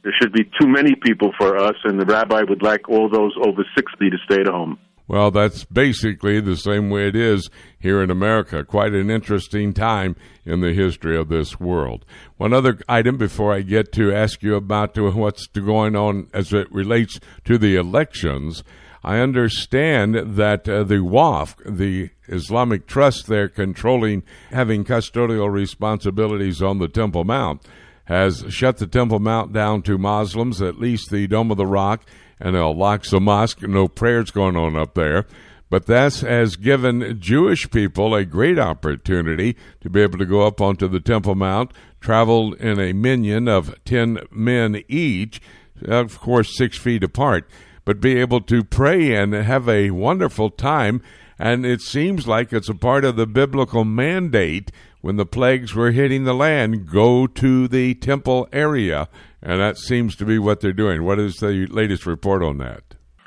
there 0.03 0.15
should 0.19 0.33
be 0.33 0.45
too 0.59 0.67
many 0.67 0.95
people 0.95 1.35
for 1.37 1.59
us, 1.59 1.77
and 1.85 2.01
the 2.01 2.07
rabbi 2.07 2.43
would 2.43 2.63
like 2.63 2.89
all 2.89 3.11
those 3.11 3.35
over 3.45 3.67
60 3.77 4.09
to 4.09 4.17
stay 4.25 4.41
at 4.41 4.47
home. 4.47 4.79
Well, 5.07 5.31
that's 5.31 5.65
basically 5.65 6.41
the 6.41 6.57
same 6.57 6.89
way 6.89 7.09
it 7.09 7.17
is 7.17 7.51
here 7.79 8.03
in 8.03 8.11
America. 8.11 8.65
Quite 8.65 8.95
an 8.95 9.11
interesting 9.11 9.75
time 9.75 10.17
in 10.47 10.61
the 10.61 10.73
history 10.73 11.17
of 11.17 11.29
this 11.29 11.61
world. 11.61 12.07
One 12.39 12.55
other 12.55 12.79
item 12.89 13.19
before 13.19 13.53
I 13.53 13.61
get 13.61 13.93
to 13.93 14.15
ask 14.15 14.43
you 14.43 14.55
about 14.55 14.97
what's 14.97 15.47
going 15.49 15.95
on 15.95 16.29
as 16.33 16.55
it 16.55 16.73
relates 16.73 17.21
to 17.45 17.59
the 17.59 17.77
elections. 17.77 18.65
I 19.03 19.19
understand 19.19 20.37
that 20.37 20.67
uh, 20.67 20.85
the 20.85 20.97
Waqf, 20.97 21.57
the 21.67 22.09
Islamic 22.29 22.87
Trust 22.87 23.27
there 23.27 23.51
controlling, 23.51 24.23
having 24.51 24.85
custodial 24.85 25.53
responsibilities 25.53 26.63
on 26.63 26.79
the 26.79 26.89
Temple 26.89 27.25
Mount, 27.25 27.61
has 28.07 28.47
shut 28.49 28.79
the 28.79 28.87
Temple 28.87 29.19
Mount 29.19 29.53
down 29.53 29.83
to 29.83 29.99
Muslims, 29.99 30.63
at 30.63 30.79
least 30.79 31.11
the 31.11 31.27
Dome 31.27 31.51
of 31.51 31.59
the 31.59 31.67
Rock 31.67 32.07
and 32.41 32.57
Al 32.57 32.75
Aqsa 32.75 33.21
Mosque. 33.21 33.63
No 33.63 33.89
prayers 33.89 34.31
going 34.31 34.57
on 34.57 34.77
up 34.77 34.95
there. 34.95 35.27
But 35.71 35.87
that 35.87 36.15
has 36.21 36.57
given 36.57 37.19
Jewish 37.21 37.71
people 37.71 38.15
a 38.15 38.25
great 38.25 38.59
opportunity 38.59 39.57
to 39.81 39.91
be 39.91 40.03
able 40.03 40.19
to 40.19 40.27
go 40.27 40.47
up 40.47 40.61
onto 40.61 40.87
the 40.87 41.01
Temple 41.01 41.35
Mount, 41.35 41.73
travel 42.01 42.53
in 42.55 42.79
a 42.79 42.93
minyan 42.93 43.49
of 43.49 43.75
10 43.85 44.21
men 44.31 44.85
each, 44.89 45.41
of 45.85 46.21
course, 46.21 46.57
six 46.57 46.79
feet 46.79 47.03
apart, 47.03 47.49
but 47.85 48.01
be 48.01 48.19
able 48.19 48.41
to 48.43 48.63
pray 48.63 49.15
and 49.15 49.33
have 49.33 49.69
a 49.69 49.91
wonderful 49.91 50.51
time. 50.51 51.03
And 51.39 51.67
it 51.67 51.81
seems 51.81 52.29
like 52.29 52.53
it's 52.53 52.69
a 52.69 52.75
part 52.75 53.05
of 53.05 53.17
the 53.17 53.27
biblical 53.27 53.85
mandate 53.85 54.71
when 55.01 55.17
the 55.17 55.27
plagues 55.27 55.75
were 55.75 55.91
hitting 55.91 56.25
the 56.25 56.35
land 56.35 56.89
go 56.89 57.27
to 57.27 57.69
the 57.69 57.95
temple 57.97 58.49
area 58.53 59.09
and 59.45 59.61
that 59.61 59.77
seems 59.77 60.17
to 60.17 60.25
be 60.25 60.39
what 60.39 60.61
they're 60.61 60.73
doing. 60.73 61.05
What 61.05 61.21
is 61.21 61.37
the 61.37 61.67
latest 61.67 62.07
report 62.07 62.43
on 62.43 62.59
that? 62.59 62.83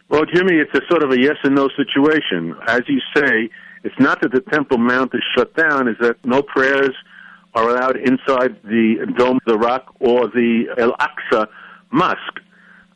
Well, 0.09 0.23
Jimmy, 0.25 0.55
it's 0.55 0.73
a 0.73 0.81
sort 0.89 1.03
of 1.03 1.11
a 1.11 1.19
yes 1.19 1.35
and 1.43 1.53
no 1.53 1.69
situation. 1.77 2.55
As 2.67 2.81
you 2.87 2.99
say, 3.15 3.49
it's 3.83 3.99
not 3.99 4.21
that 4.21 4.31
the 4.31 4.41
Temple 4.41 4.79
Mount 4.79 5.13
is 5.13 5.21
shut 5.37 5.55
down; 5.55 5.87
is 5.87 5.95
that 6.01 6.15
no 6.25 6.41
prayers 6.41 6.95
are 7.53 7.69
allowed 7.69 7.97
inside 7.97 8.61
the 8.63 9.05
Dome 9.17 9.37
of 9.37 9.43
the 9.45 9.57
Rock 9.57 9.93
or 9.99 10.27
the 10.27 10.65
Al 10.77 10.93
Aqsa 10.93 11.47
Mosque. 11.91 12.39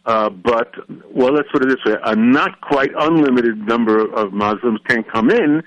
Uh, 0.06 0.30
but 0.30 0.74
well, 1.14 1.32
let's 1.32 1.48
put 1.52 1.64
it 1.64 1.70
this 1.70 1.86
way: 1.86 2.00
a 2.04 2.16
not 2.16 2.60
quite 2.62 2.90
unlimited 2.98 3.60
number 3.68 4.12
of 4.14 4.34
Muslims 4.34 4.80
can 4.88 5.04
come 5.04 5.30
in, 5.30 5.62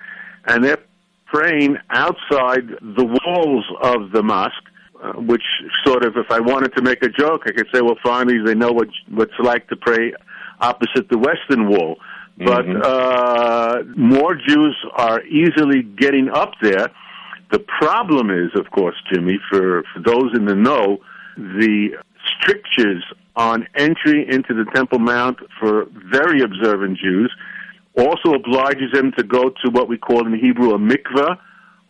and 0.47 0.65
they're 0.65 0.83
praying 1.27 1.77
outside 1.91 2.69
the 2.81 3.05
walls 3.05 3.65
of 3.83 4.13
the 4.13 4.23
mosque 4.23 4.69
uh, 5.05 5.13
which 5.21 5.43
sort 5.85 6.05
of, 6.05 6.17
if 6.17 6.31
I 6.31 6.41
wanted 6.41 6.75
to 6.77 6.83
make 6.83 7.03
a 7.03 7.09
joke, 7.09 7.43
I 7.47 7.53
could 7.53 7.67
say, 7.75 7.83
well, 7.83 7.99
finally 8.03 8.39
they 8.45 8.55
know 8.55 8.73
what 8.73 8.89
what's 9.11 9.39
like 9.39 9.69
to 9.69 9.77
pray 9.77 10.15
opposite 10.61 11.09
the 11.11 11.19
Western 11.19 11.69
Wall. 11.69 11.97
But 12.39 12.65
mm-hmm. 12.65 12.81
uh, 12.83 13.95
more 13.97 14.35
Jews 14.35 14.77
are 14.95 15.23
easily 15.25 15.83
getting 15.83 16.31
up 16.31 16.53
there. 16.63 16.91
The 17.53 17.61
problem 17.61 18.31
is, 18.31 18.51
of 18.59 18.71
course, 18.71 18.97
Jimmy, 19.13 19.39
for, 19.51 19.85
for 19.93 20.01
those 20.01 20.35
in 20.35 20.47
the 20.47 20.57
know, 20.57 20.99
the 21.37 21.91
strictures 22.27 23.05
on 23.37 23.67
entry 23.77 24.27
into 24.29 24.55
the 24.55 24.65
Temple 24.75 24.99
Mount 25.01 25.39
for 25.61 25.87
very 26.11 26.41
observant 26.41 26.99
Jews 26.99 27.33
also 27.97 28.33
obliges 28.33 28.91
them 28.93 29.13
to 29.17 29.23
go 29.23 29.51
to 29.65 29.71
what 29.71 29.89
we 29.89 29.99
call 29.99 30.27
in 30.27 30.37
Hebrew 30.39 30.73
a 30.73 30.79
mikveh, 30.79 31.39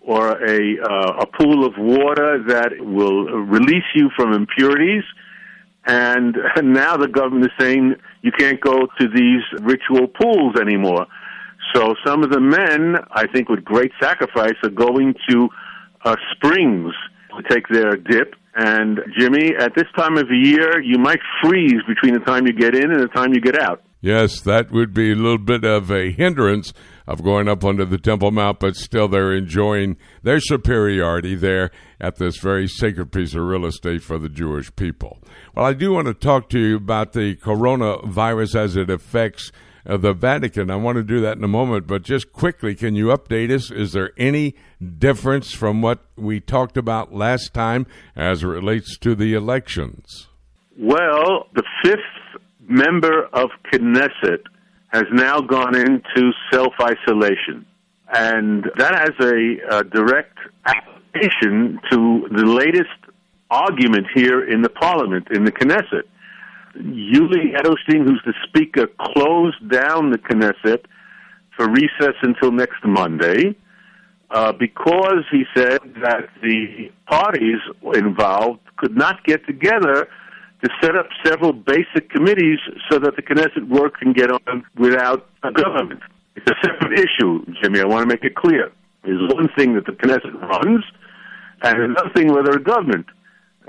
or 0.07 0.33
a, 0.33 0.77
uh, 0.83 1.23
a 1.23 1.27
pool 1.27 1.65
of 1.65 1.73
water 1.79 2.43
that 2.49 2.73
will 2.79 3.25
release 3.25 3.85
you 3.95 4.11
from 4.17 4.33
impurities. 4.33 5.05
And 5.87 6.37
now 6.63 6.97
the 6.97 7.09
government 7.09 7.47
is 7.47 7.53
saying 7.59 7.95
you 8.23 8.33
can't 8.33 8.61
go 8.61 8.87
to 8.99 9.09
these 9.15 9.43
ritual 9.63 10.09
pools 10.09 10.57
anymore. 10.61 11.07
So 11.75 11.95
some 12.05 12.23
of 12.23 12.31
the 12.31 12.41
men, 12.41 12.97
I 13.11 13.27
think 13.27 13.49
with 13.49 13.65
great 13.65 13.93
sacrifice, 14.01 14.55
are 14.63 14.71
going 14.71 15.15
to 15.31 15.49
uh, 16.05 16.17
springs 16.33 16.93
to 17.37 17.43
take 17.49 17.67
their 17.69 17.97
dip. 17.97 18.35
And 18.55 19.01
Jimmy, 19.19 19.57
at 19.59 19.75
this 19.75 19.87
time 19.97 20.17
of 20.17 20.29
the 20.29 20.37
year, 20.37 20.81
you 20.81 20.99
might 20.99 21.19
freeze 21.43 21.83
between 21.89 22.15
the 22.15 22.21
time 22.21 22.47
you 22.47 22.53
get 22.53 22.75
in 22.75 22.93
and 22.93 23.01
the 23.01 23.09
time 23.09 23.33
you 23.33 23.41
get 23.41 23.61
out. 23.61 23.83
Yes, 24.01 24.43
that 24.43 24.71
would 24.71 24.93
be 24.93 25.13
a 25.13 25.15
little 25.15 25.39
bit 25.39 25.65
of 25.65 25.91
a 25.91 26.13
hindrance 26.13 26.75
of 27.07 27.23
going 27.23 27.49
up 27.49 27.65
onto 27.65 27.85
the 27.85 27.99
Temple 27.99 28.31
Mount, 28.31 28.61
but 28.61 28.77
still 28.77 29.09
they're 29.09 29.35
enjoying 29.35 29.97
their 30.23 30.41
superiority 30.41 31.35
there 31.35 31.71
at 32.01 32.17
this 32.17 32.39
very 32.39 32.67
sacred 32.67 33.13
piece 33.13 33.35
of 33.35 33.43
real 33.43 33.67
estate 33.67 34.03
for 34.03 34.19
the 34.19 34.29
Jewish 34.29 34.75
people. 34.77 35.19
Well, 35.55 35.67
I 35.67 35.75
do 35.75 35.93
want 35.93 36.07
to 36.07 36.15
talk 36.15 36.49
to 36.51 36.59
you 36.59 36.77
about 36.77 37.13
the 37.13 37.37
coronavirus 37.37 38.57
as 38.57 38.77
it 38.77 38.91
affects 38.91 39.53
uh, 39.87 39.97
the 39.97 40.15
Vatican. 40.15 40.71
I 40.71 40.77
want 40.77 40.97
to 40.97 41.03
do 41.03 41.21
that 41.21 41.37
in 41.37 41.45
a 41.45 41.49
moment, 41.49 41.87
but 41.87 42.03
just 42.03 42.33
quickly, 42.33 42.75
can 42.75 42.95
you 42.95 43.07
update 43.07 43.51
us? 43.51 43.71
Is 43.71 43.93
there 43.93 44.13
any 44.17 44.55
difference 44.99 45.53
from 45.53 45.83
what 45.83 46.01
we 46.17 46.41
talked 46.41 46.77
about 46.77 47.15
last 47.15 47.53
time 47.53 47.87
as 48.17 48.43
it 48.43 48.47
relates 48.47 48.97
to 48.99 49.15
the 49.15 49.35
elections? 49.35 50.29
Well, 50.79 51.49
the 51.55 51.63
fifth 51.85 52.01
member 52.67 53.27
of 53.33 53.51
Knesset 53.73 54.41
has 54.95 55.07
now 55.13 55.41
gone 55.41 55.77
into 55.77 56.33
self 56.53 56.73
isolation. 56.81 57.67
And 58.13 58.65
that 58.77 58.95
has 58.95 59.15
a, 59.21 59.79
a, 59.79 59.85
direct 59.85 60.39
application 60.67 61.81
to 61.91 62.29
the 62.31 62.47
latest 62.47 63.13
argument 63.51 64.07
here 64.15 64.49
in 64.49 64.63
the 64.63 64.69
parliament, 64.69 65.29
in 65.33 65.45
the 65.45 65.51
Knesset. 65.51 66.05
Yuli 66.77 67.57
Edelstein, 67.57 68.07
who's 68.07 68.23
the 68.25 68.35
speaker, 68.47 68.87
closed 69.01 69.69
down 69.69 70.11
the 70.11 70.19
Knesset 70.19 70.85
for 71.57 71.69
recess 71.69 72.15
until 72.23 72.53
next 72.53 72.85
Monday 72.85 73.57
uh, 74.31 74.53
because 74.53 75.25
he 75.33 75.45
said 75.57 75.81
that 76.03 76.29
the 76.41 76.91
parties 77.07 77.59
involved 77.95 78.61
could 78.77 78.97
not 78.97 79.25
get 79.25 79.45
together 79.47 80.09
to 80.65 80.71
set 80.83 80.97
up 80.97 81.07
several 81.25 81.53
basic 81.53 82.09
committees 82.11 82.59
so 82.91 82.99
that 82.99 83.17
the 83.17 83.23
Knesset 83.23 83.69
work 83.69 83.99
can 83.99 84.13
get 84.13 84.31
on 84.31 84.65
without 84.77 85.29
a 85.43 85.53
government. 85.53 86.01
It's 86.37 86.51
a 86.51 86.55
separate 86.67 86.99
issue, 86.99 87.45
Jimmy. 87.63 87.81
I 87.81 87.85
want 87.85 88.03
to 88.03 88.07
make 88.09 88.25
it 88.25 88.35
clear. 88.35 88.73
There's 89.05 89.21
one 89.33 89.49
thing 89.57 89.75
that 89.75 89.85
the 89.85 89.93
Knesset 89.93 90.41
runs, 90.41 90.85
and 91.63 91.83
another 91.83 92.11
thing 92.15 92.33
whether 92.33 92.53
a 92.53 92.63
government. 92.63 93.07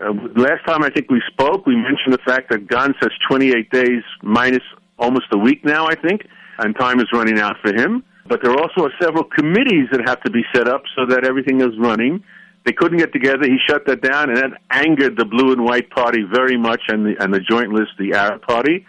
Uh, 0.02 0.14
last 0.36 0.66
time 0.66 0.84
I 0.84 0.90
think 0.90 1.12
we 1.12 1.22
spoke, 1.32 1.66
we 1.66 1.76
mentioned 1.76 2.14
the 2.14 2.26
fact 2.26 2.50
that 2.50 2.68
Gantz 2.68 2.96
has 3.02 3.12
28 3.30 3.70
days 3.72 4.04
minus 4.24 4.64
almost 4.98 5.26
a 5.32 5.38
week 5.38 5.66
now, 5.66 5.88
I 5.88 5.96
think, 5.96 6.26
and 6.60 6.76
time 6.78 7.00
is 7.00 7.08
running 7.12 7.40
out 7.40 7.58
for 7.62 7.74
him. 7.74 8.04
But 8.28 8.42
there 8.42 8.54
also 8.54 8.86
are 8.86 8.94
several 9.02 9.24
committees 9.24 9.88
that 9.92 10.02
have 10.08 10.22
to 10.24 10.32
be 10.32 10.44
set 10.54 10.68
up 10.68 10.84
so 10.96 11.06
that 11.08 11.26
everything 11.26 11.62
is 11.62 11.78
running. 11.78 12.24
They 12.65 12.73
couldn't 12.73 12.97
get 12.97 13.13
together. 13.13 13.43
He 13.43 13.58
shut 13.69 13.86
that 13.86 14.01
down, 14.01 14.30
and 14.30 14.38
that 14.38 14.62
angered 14.71 15.17
the 15.17 15.25
Blue 15.25 15.54
and 15.54 15.63
White 15.63 15.89
Party 15.91 16.23
very 16.23 16.58
much, 16.58 16.82
and 16.88 17.06
the 17.06 17.15
and 17.23 17.34
the 17.34 17.39
Joint 17.39 17.71
List, 17.71 17.91
the 17.99 18.13
Arab 18.13 18.41
Party. 18.41 18.86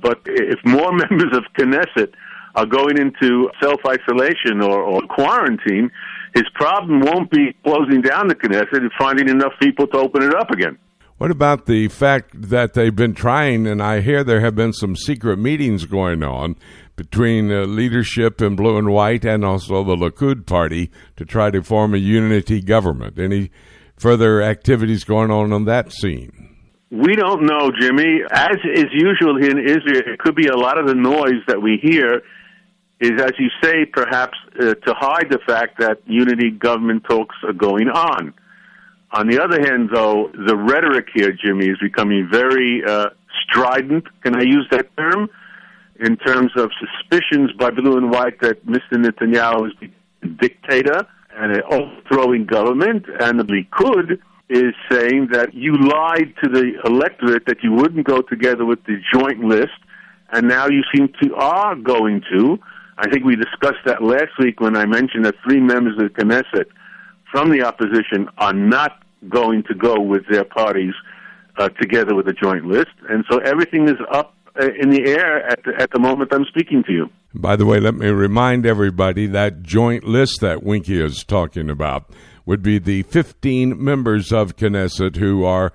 But 0.00 0.20
if 0.26 0.58
more 0.64 0.92
members 1.10 1.36
of 1.36 1.44
Knesset 1.58 2.12
are 2.54 2.66
going 2.66 2.98
into 2.98 3.50
self 3.62 3.80
isolation 3.86 4.60
or, 4.62 4.80
or 4.80 5.00
quarantine, 5.02 5.90
his 6.34 6.44
problem 6.54 7.00
won't 7.00 7.30
be 7.30 7.54
closing 7.64 8.02
down 8.02 8.28
the 8.28 8.34
Knesset 8.34 8.76
and 8.76 8.90
finding 8.98 9.28
enough 9.28 9.52
people 9.60 9.86
to 9.88 9.98
open 9.98 10.22
it 10.22 10.34
up 10.34 10.50
again. 10.50 10.78
What 11.16 11.30
about 11.30 11.66
the 11.66 11.88
fact 11.88 12.50
that 12.50 12.74
they've 12.74 12.94
been 12.94 13.14
trying, 13.14 13.66
and 13.66 13.80
I 13.80 14.00
hear 14.00 14.24
there 14.24 14.40
have 14.40 14.56
been 14.56 14.72
some 14.72 14.96
secret 14.96 15.38
meetings 15.38 15.86
going 15.86 16.22
on 16.24 16.56
between 16.96 17.50
uh, 17.50 17.62
leadership 17.64 18.40
in 18.40 18.56
blue 18.56 18.78
and 18.78 18.90
white 18.90 19.24
and 19.24 19.44
also 19.44 19.82
the 19.82 19.96
Likud 19.96 20.46
party 20.46 20.90
to 21.16 21.24
try 21.24 21.50
to 21.50 21.62
form 21.62 21.94
a 21.94 21.98
unity 21.98 22.60
government. 22.60 23.18
Any 23.18 23.50
further 23.96 24.42
activities 24.42 25.04
going 25.04 25.30
on 25.30 25.52
on 25.52 25.64
that 25.64 25.92
scene? 25.92 26.44
We 26.90 27.16
don't 27.16 27.42
know, 27.42 27.70
Jimmy. 27.80 28.20
As 28.30 28.56
is 28.72 28.86
usual 28.92 29.42
in 29.42 29.58
Israel, 29.58 30.02
it 30.06 30.18
could 30.20 30.36
be 30.36 30.46
a 30.46 30.56
lot 30.56 30.78
of 30.78 30.86
the 30.86 30.94
noise 30.94 31.42
that 31.48 31.60
we 31.60 31.78
hear 31.82 32.22
is, 33.00 33.20
as 33.20 33.32
you 33.38 33.48
say, 33.62 33.84
perhaps 33.84 34.38
uh, 34.60 34.74
to 34.74 34.94
hide 34.94 35.26
the 35.28 35.40
fact 35.46 35.80
that 35.80 35.98
unity 36.06 36.50
government 36.50 37.04
talks 37.08 37.34
are 37.42 37.52
going 37.52 37.88
on. 37.88 38.32
On 39.10 39.28
the 39.28 39.42
other 39.42 39.60
hand, 39.60 39.90
though, 39.92 40.30
the 40.46 40.56
rhetoric 40.56 41.08
here, 41.14 41.32
Jimmy, 41.32 41.66
is 41.66 41.78
becoming 41.80 42.28
very 42.30 42.82
uh, 42.86 43.10
strident. 43.42 44.04
Can 44.22 44.36
I 44.36 44.42
use 44.42 44.66
that 44.70 44.96
term? 44.96 45.28
In 46.00 46.16
terms 46.16 46.50
of 46.56 46.70
suspicions 46.78 47.52
by 47.58 47.70
blue 47.70 47.96
and 47.96 48.10
white 48.10 48.40
that 48.40 48.64
Mr. 48.66 48.94
Netanyahu 48.94 49.68
is 49.68 49.90
a 50.22 50.26
dictator 50.26 51.06
and 51.36 51.52
an 51.52 51.62
overthrowing 51.70 52.46
government, 52.46 53.06
and 53.20 53.38
the 53.38 53.44
Likud 53.44 54.18
is 54.48 54.74
saying 54.90 55.28
that 55.32 55.54
you 55.54 55.76
lied 55.76 56.34
to 56.42 56.48
the 56.48 56.72
electorate 56.84 57.46
that 57.46 57.62
you 57.62 57.72
wouldn't 57.72 58.06
go 58.06 58.20
together 58.22 58.64
with 58.64 58.82
the 58.84 59.00
joint 59.12 59.40
list, 59.40 59.72
and 60.32 60.48
now 60.48 60.66
you 60.68 60.82
seem 60.94 61.08
to 61.22 61.34
are 61.34 61.74
going 61.74 62.22
to. 62.32 62.58
I 62.98 63.08
think 63.08 63.24
we 63.24 63.36
discussed 63.36 63.84
that 63.86 64.02
last 64.02 64.38
week 64.38 64.60
when 64.60 64.76
I 64.76 64.86
mentioned 64.86 65.24
that 65.24 65.34
three 65.44 65.60
members 65.60 65.94
of 65.98 66.12
the 66.12 66.22
Knesset 66.22 66.66
from 67.32 67.50
the 67.50 67.62
opposition 67.62 68.28
are 68.38 68.52
not 68.52 69.02
going 69.28 69.64
to 69.64 69.74
go 69.74 69.98
with 69.98 70.22
their 70.30 70.44
parties 70.44 70.94
uh, 71.56 71.68
together 71.70 72.14
with 72.14 72.26
the 72.26 72.32
joint 72.32 72.66
list, 72.66 72.92
and 73.08 73.24
so 73.30 73.38
everything 73.38 73.88
is 73.88 73.96
up 74.12 74.34
in 74.56 74.90
the 74.90 75.04
air 75.06 75.46
at 75.46 75.62
the, 75.64 75.72
at 75.78 75.90
the 75.90 75.98
moment 75.98 76.32
I'm 76.32 76.44
speaking 76.44 76.84
to 76.84 76.92
you. 76.92 77.10
By 77.34 77.56
the 77.56 77.66
way, 77.66 77.80
let 77.80 77.94
me 77.94 78.06
remind 78.08 78.64
everybody 78.64 79.26
that 79.26 79.62
joint 79.62 80.04
list 80.04 80.40
that 80.40 80.62
Winkie 80.62 81.02
is 81.02 81.24
talking 81.24 81.68
about 81.68 82.10
would 82.46 82.62
be 82.62 82.78
the 82.78 83.02
15 83.02 83.82
members 83.82 84.32
of 84.32 84.56
Knesset 84.56 85.16
who 85.16 85.44
are 85.44 85.72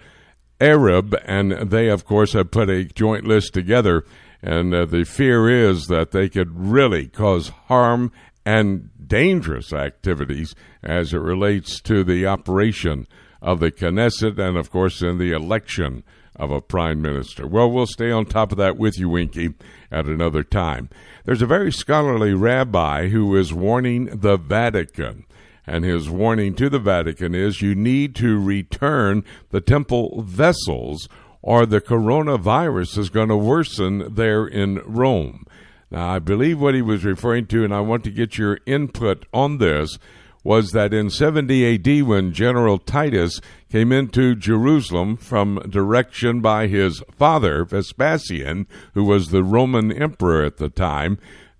Arab, 0.62 1.16
and 1.26 1.52
they, 1.70 1.90
of 1.90 2.06
course, 2.06 2.34
have 2.34 2.52
put 2.52 2.70
a 2.70 2.86
joint 2.86 3.26
list 3.26 3.54
together. 3.54 4.06
And 4.42 4.74
uh, 4.74 4.86
the 4.86 5.04
fear 5.04 5.50
is 5.50 5.88
that 5.88 6.12
they 6.12 6.30
could 6.30 6.58
really 6.58 7.08
cause 7.08 7.50
harm 7.68 8.12
and 8.46 8.90
dangerous 9.06 9.74
activities 9.74 10.56
as 10.84 11.14
it 11.14 11.20
relates 11.20 11.82
to 11.82 12.04
the 12.04 12.26
operation 12.26 13.08
of 13.42 13.60
the 13.60 13.72
Knesset 13.72 14.38
and, 14.40 14.58
of 14.58 14.70
course, 14.70 15.02
in 15.02 15.18
the 15.18 15.32
election 15.32 16.04
of 16.40 16.50
a 16.50 16.62
prime 16.62 17.02
minister. 17.02 17.46
Well, 17.46 17.70
we'll 17.70 17.86
stay 17.86 18.10
on 18.10 18.26
top 18.26 18.52
of 18.52 18.58
that 18.58 18.78
with 18.78 18.98
you, 18.98 19.10
Winkie, 19.10 19.54
at 19.92 20.06
another 20.06 20.42
time. 20.42 20.90
There's 21.26 21.42
a 21.42 21.48
very 21.48 21.72
scholarly 21.72 22.34
rabbi 22.34 23.10
who 23.10 23.36
is 23.36 23.54
warning 23.54 24.06
the 24.06 24.38
Vatican. 24.38 25.26
And 25.68 25.84
his 25.84 26.10
warning 26.10 26.56
to 26.56 26.70
the 26.70 26.80
Vatican 26.80 27.36
is 27.36 27.62
you 27.62 27.76
need 27.76 28.16
to 28.16 28.40
return 28.40 29.24
the 29.52 29.62
temple 29.62 30.24
vessels 30.24 31.08
or 31.42 31.66
the 31.66 31.82
coronavirus 31.82 32.98
is 32.98 33.10
going 33.10 33.30
to 33.30 33.38
worsen 33.38 34.16
there 34.16 34.48
in 34.48 34.82
Rome. 34.86 35.46
Now, 35.92 36.10
I 36.10 36.20
believe 36.20 36.60
what 36.60 36.76
he 36.76 36.82
was 36.82 37.06
referring 37.06 37.48
to, 37.48 37.64
and 37.64 37.74
I 37.74 37.82
want 37.82 38.04
to 38.06 38.12
get 38.12 38.38
your 38.38 38.60
input 38.66 39.26
on 39.34 39.58
this, 39.58 39.98
was 40.44 40.72
that 40.72 40.94
in 40.94 41.10
70 41.10 41.76
AD, 41.76 42.08
when 42.08 42.34
General 42.34 42.78
Titus 42.78 43.42
came 43.70 43.92
into 43.92 44.36
Jerusalem 44.36 45.18
from 45.18 45.60
direction 45.70 46.42
by 46.42 46.68
his 46.68 47.04
father, 47.18 47.66
Vespasian, 47.66 48.68
who 48.94 49.04
was 49.04 49.30
the 49.30 49.44
Roman 49.44 49.92
emperor 49.92 50.44
at 50.44 50.58
the 50.58 50.70
time, 50.70 51.18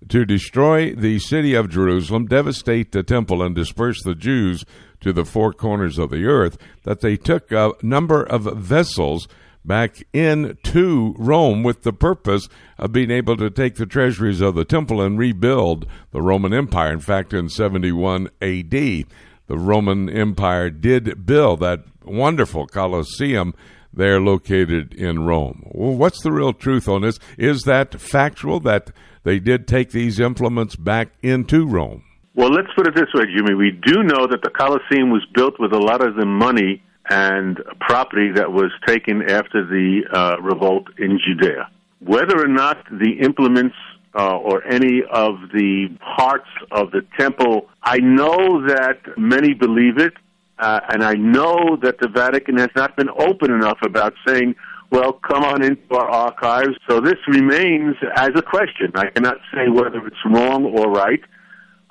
to 0.08 0.24
destroy 0.24 0.94
the 0.94 1.18
city 1.18 1.54
of 1.54 1.68
Jerusalem, 1.68 2.26
devastate 2.26 2.92
the 2.92 3.02
temple, 3.02 3.42
and 3.42 3.54
disperse 3.54 4.02
the 4.02 4.14
Jews 4.14 4.64
to 5.00 5.12
the 5.12 5.24
four 5.24 5.52
corners 5.52 5.98
of 5.98 6.10
the 6.10 6.24
earth, 6.24 6.56
that 6.84 7.00
they 7.00 7.16
took 7.16 7.52
a 7.52 7.72
number 7.82 8.22
of 8.22 8.44
vessels 8.56 9.28
back 9.64 10.02
into 10.12 11.14
Rome 11.18 11.62
with 11.62 11.82
the 11.82 11.92
purpose 11.92 12.48
of 12.78 12.92
being 12.92 13.10
able 13.10 13.36
to 13.36 13.50
take 13.50 13.76
the 13.76 13.86
treasuries 13.86 14.40
of 14.40 14.54
the 14.54 14.64
temple 14.64 15.00
and 15.00 15.18
rebuild 15.18 15.86
the 16.12 16.22
Roman 16.22 16.52
Empire. 16.52 16.92
In 16.92 17.00
fact, 17.00 17.32
in 17.32 17.48
71 17.48 18.28
AD, 18.40 18.70
the 18.70 19.06
Roman 19.48 20.08
Empire 20.08 20.70
did 20.70 21.26
build 21.26 21.60
that 21.60 21.84
wonderful 22.04 22.66
Colosseum 22.66 23.54
there 23.92 24.20
located 24.20 24.94
in 24.94 25.24
Rome. 25.24 25.64
Well, 25.72 25.96
what's 25.96 26.22
the 26.22 26.32
real 26.32 26.52
truth 26.52 26.88
on 26.88 27.02
this? 27.02 27.18
Is 27.36 27.62
that 27.62 28.00
factual 28.00 28.60
that 28.60 28.90
they 29.24 29.38
did 29.38 29.66
take 29.66 29.90
these 29.90 30.20
implements 30.20 30.76
back 30.76 31.08
into 31.22 31.66
Rome? 31.66 32.04
Well, 32.34 32.50
let's 32.50 32.68
put 32.76 32.86
it 32.86 32.94
this 32.94 33.12
way, 33.12 33.24
Jimmy. 33.36 33.54
We 33.54 33.72
do 33.72 34.02
know 34.02 34.26
that 34.28 34.42
the 34.42 34.50
Colosseum 34.50 35.10
was 35.10 35.26
built 35.34 35.58
with 35.58 35.72
a 35.72 35.78
lot 35.78 36.06
of 36.06 36.14
the 36.14 36.24
money 36.24 36.82
and 37.10 37.58
property 37.80 38.30
that 38.36 38.52
was 38.52 38.70
taken 38.86 39.22
after 39.28 39.66
the 39.66 40.02
uh, 40.12 40.36
revolt 40.40 40.86
in 40.96 41.18
Judea. 41.18 41.68
Whether 41.98 42.42
or 42.42 42.48
not 42.48 42.78
the 42.90 43.18
implements 43.20 43.74
uh, 44.14 44.36
or 44.36 44.64
any 44.64 45.02
of 45.10 45.34
the 45.52 45.88
parts 46.16 46.48
of 46.70 46.92
the 46.92 47.04
temple, 47.18 47.68
I 47.82 47.98
know 47.98 48.64
that 48.66 49.00
many 49.18 49.54
believe 49.54 49.98
it, 49.98 50.14
uh, 50.58 50.80
and 50.88 51.02
I 51.02 51.14
know 51.14 51.76
that 51.82 51.98
the 52.00 52.08
Vatican 52.08 52.56
has 52.58 52.70
not 52.76 52.96
been 52.96 53.10
open 53.10 53.50
enough 53.50 53.78
about 53.82 54.14
saying, 54.26 54.54
well, 54.90 55.12
come 55.12 55.44
on 55.44 55.62
into 55.62 55.94
our 55.94 56.08
archives. 56.08 56.76
So 56.88 57.00
this 57.00 57.18
remains 57.28 57.96
as 58.16 58.30
a 58.34 58.42
question. 58.42 58.92
I 58.94 59.06
cannot 59.10 59.36
say 59.54 59.68
whether 59.68 60.04
it's 60.06 60.16
wrong 60.24 60.64
or 60.64 60.90
right. 60.90 61.20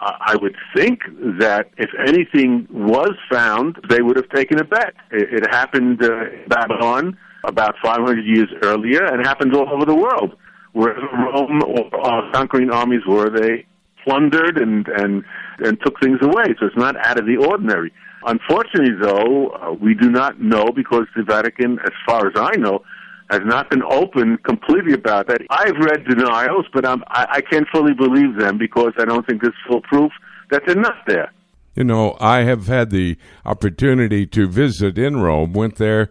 I 0.02 0.38
would 0.42 0.56
think 0.76 1.02
that 1.40 1.72
if 1.78 1.90
anything 2.08 2.68
was 2.72 3.12
found, 3.30 3.78
they 3.90 4.02
would 4.02 4.16
have 4.16 4.30
taken 4.30 4.60
a 4.60 4.64
bet. 4.64 4.94
It, 5.12 5.44
it 5.44 5.50
happened 5.50 6.02
uh, 6.02 6.30
in 6.30 6.48
Babylon 6.48 7.18
about 7.44 7.76
500 7.84 8.26
years 8.26 8.50
earlier, 8.64 9.04
and 9.06 9.26
happens 9.26 9.56
all 9.56 9.70
over 9.70 9.86
the 9.86 9.96
world. 9.96 10.36
Wherever 10.74 11.02
Rome 11.02 11.62
or 11.64 12.06
uh, 12.06 12.32
conquering 12.32 12.70
armies 12.72 13.02
were, 13.06 13.30
they 13.30 13.66
plundered 14.04 14.58
and 14.58 14.88
and 14.88 15.24
and 15.60 15.78
took 15.82 16.00
things 16.00 16.20
away. 16.22 16.56
So 16.60 16.68
it's 16.68 16.78
not 16.78 16.96
out 17.06 17.20
of 17.20 17.26
the 17.26 17.38
ordinary. 17.38 17.92
Unfortunately, 18.26 18.94
though, 19.02 19.48
uh, 19.50 19.74
we 19.74 19.94
do 19.94 20.10
not 20.10 20.42
know 20.42 20.72
because 20.74 21.06
the 21.16 21.24
Vatican, 21.24 21.80
as 21.80 21.92
far 22.06 22.28
as 22.28 22.34
I 22.36 22.56
know, 22.58 22.84
has 23.30 23.42
not 23.46 23.70
been 23.70 23.84
open 23.84 24.38
completely 24.44 24.94
about 24.94 25.28
that. 25.28 25.42
I've 25.50 25.78
read 25.78 26.06
denials, 26.06 26.66
but 26.74 26.86
I'm, 26.86 27.04
I, 27.08 27.28
I 27.30 27.42
can't 27.42 27.68
fully 27.72 27.94
believe 27.94 28.38
them 28.38 28.58
because 28.58 28.94
I 28.98 29.06
don't 29.06 29.26
think 29.26 29.42
there's 29.42 29.54
full 29.68 29.82
proof 29.82 30.12
that 30.52 30.64
they're 30.66 30.76
not 30.76 31.06
there. 31.08 31.32
You 31.76 31.84
know, 31.84 32.18
I 32.20 32.40
have 32.44 32.68
had 32.68 32.90
the 32.90 33.18
opportunity 33.46 34.26
to 34.28 34.48
visit 34.48 34.98
in 34.98 35.18
Rome, 35.18 35.54
went 35.54 35.76
there 35.76 36.10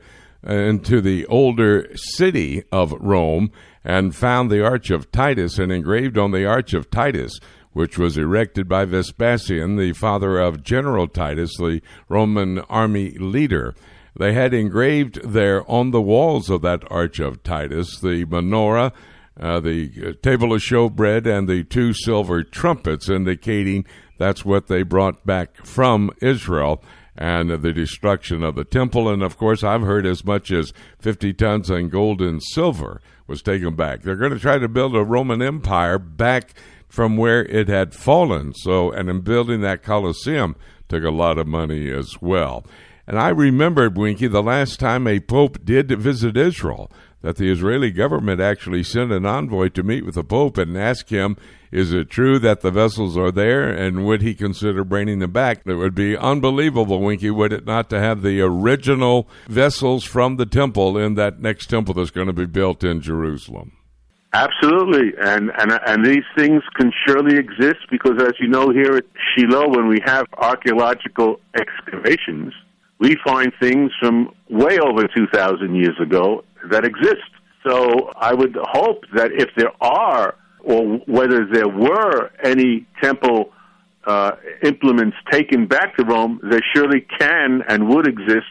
uh, 0.49 0.53
into 0.53 1.01
the 1.01 1.27
older 1.27 1.89
city 1.95 2.63
of 2.71 2.93
Rome, 2.93 3.51
and 3.85 4.15
found 4.15 4.51
the 4.51 4.65
Arch 4.65 4.91
of 4.91 5.11
Titus, 5.11 5.59
and 5.59 5.73
engraved 5.73 6.17
on 6.17 6.31
the 6.31 6.47
Arch 6.47 6.75
of 6.75 6.91
Titus 6.91 7.39
which 7.79 7.97
was 7.97 8.19
erected 8.19 8.69
by 8.69 8.85
Vespasian, 8.85 9.77
the 9.77 9.93
father 9.93 10.41
of 10.41 10.65
General 10.65 11.07
Titus, 11.07 11.57
the 11.59 11.81
Roman 12.09 12.59
army 12.61 13.11
leader. 13.11 13.73
They 14.19 14.33
had 14.33 14.53
engraved 14.53 15.23
there 15.23 15.69
on 15.71 15.93
the 15.93 16.03
walls 16.03 16.51
of 16.51 16.63
that 16.63 16.83
Arch 16.91 17.21
of 17.21 17.43
Titus 17.45 18.01
the 18.01 18.25
menorah, 18.25 18.93
uh, 19.41 19.61
the 19.61 20.15
table 20.23 20.53
of 20.53 20.61
showbread, 20.61 21.25
and 21.27 21.49
the 21.49 21.63
two 21.63 21.93
silver 21.93 22.43
trumpets, 22.43 23.09
indicating 23.09 23.87
that's 24.19 24.45
what 24.45 24.67
they 24.67 24.83
brought 24.83 25.25
back 25.25 25.65
from 25.65 26.11
Israel 26.21 26.83
and 27.17 27.51
the 27.51 27.73
destruction 27.73 28.43
of 28.43 28.57
the 28.57 28.65
temple. 28.65 29.09
And 29.09 29.23
of 29.23 29.37
course, 29.37 29.63
I've 29.63 29.83
heard 29.83 30.07
as 30.07 30.25
much 30.25 30.51
as 30.51 30.73
50 30.99 31.33
tons 31.35 31.71
in 31.71 31.89
gold 31.89 32.21
and 32.21 32.43
silver 32.43 33.01
was 33.29 33.43
taken 33.43 33.77
back. 33.77 34.03
They're 34.03 34.17
going 34.17 34.33
to 34.33 34.39
try 34.41 34.59
to 34.59 34.69
build 34.69 34.97
a 34.97 35.05
Roman 35.05 35.43
Empire 35.43 35.99
back 35.99 36.55
from 36.89 37.17
where 37.17 37.45
it 37.45 37.69
had 37.69 37.95
fallen. 37.95 38.53
So, 38.55 38.91
and 38.91 39.09
in 39.09 39.21
building 39.21 39.61
that 39.61 39.83
Colosseum 39.83 40.57
took 40.89 41.05
a 41.05 41.11
lot 41.11 41.39
of 41.39 41.47
money 41.47 41.91
as 41.91 42.21
well. 42.21 42.65
And 43.09 43.19
I 43.19 43.31
remembered, 43.31 43.97
Winkie, 43.97 44.27
the 44.27 44.43
last 44.43 44.79
time 44.79 45.07
a 45.07 45.19
pope 45.19 45.65
did 45.65 45.91
visit 45.99 46.37
Israel, 46.37 46.93
that 47.23 47.37
the 47.37 47.51
Israeli 47.51 47.91
government 47.91 48.39
actually 48.39 48.83
sent 48.83 49.13
an 49.13 49.25
envoy 49.25 49.71
to 49.71 49.83
meet 49.83 50.05
with 50.05 50.17
the 50.17 50.23
pope 50.23 50.59
and 50.59 50.77
ask 50.77 51.09
him, 51.09 51.39
is 51.73 51.91
it 51.91 52.11
true 52.11 52.39
that 52.41 52.61
the 52.61 52.71
vessels 52.71 53.17
are 53.17 53.33
there 53.33 53.67
and 53.67 54.05
would 54.05 54.21
he 54.21 54.35
consider 54.35 54.85
bringing 54.85 55.21
them 55.21 55.33
back? 55.33 55.63
It 55.65 55.77
would 55.77 55.95
be 55.95 56.19
unbelievable, 56.19 57.01
Winkie, 57.01 57.31
would 57.31 57.51
it 57.51 57.65
not, 57.65 57.89
to 57.91 57.99
have 57.99 58.21
the 58.21 58.43
original 58.43 59.27
vessels 59.49 60.05
from 60.05 60.37
the 60.37 60.47
temple 60.47 60.99
in 60.99 61.15
that 61.15 61.41
next 61.41 61.69
temple 61.69 61.95
that's 61.95 62.11
going 62.11 62.27
to 62.27 62.35
be 62.35 62.45
built 62.45 62.85
in 62.85 63.01
Jerusalem? 63.01 63.73
Absolutely, 64.35 65.15
and 65.19 65.51
and 65.59 65.81
and 65.87 66.05
these 66.05 66.25
things 66.37 66.63
can 66.79 66.93
surely 67.07 67.39
exist 67.39 67.79
because, 67.91 68.23
as 68.23 68.35
you 68.39 68.47
know, 68.47 68.69
here 68.69 68.95
at 68.99 69.07
Shiloh, 69.35 69.71
when 69.71 69.89
we 69.89 70.01
have 70.05 70.27
archaeological 70.37 71.41
excavations, 71.59 72.53
we 72.99 73.17
find 73.25 73.53
things 73.61 73.91
from 74.01 74.31
way 74.49 74.79
over 74.79 75.07
two 75.09 75.27
thousand 75.33 75.77
years 75.77 75.97
ago 76.01 76.45
that 76.71 76.85
exist. 76.85 77.31
So 77.67 78.11
I 78.17 78.35
would 78.35 78.57
hope 78.61 79.05
that 79.15 79.31
if 79.33 79.49
there 79.57 79.73
are, 79.81 80.35
or 80.61 80.99
whether 81.07 81.47
there 81.53 81.69
were 81.69 82.31
any 82.43 82.87
temple 83.03 83.53
uh, 84.07 84.33
implements 84.63 85.17
taken 85.31 85.67
back 85.67 85.97
to 85.97 86.05
Rome, 86.05 86.41
they 86.43 86.61
surely 86.75 87.07
can 87.19 87.63
and 87.69 87.89
would 87.89 88.07
exist, 88.07 88.47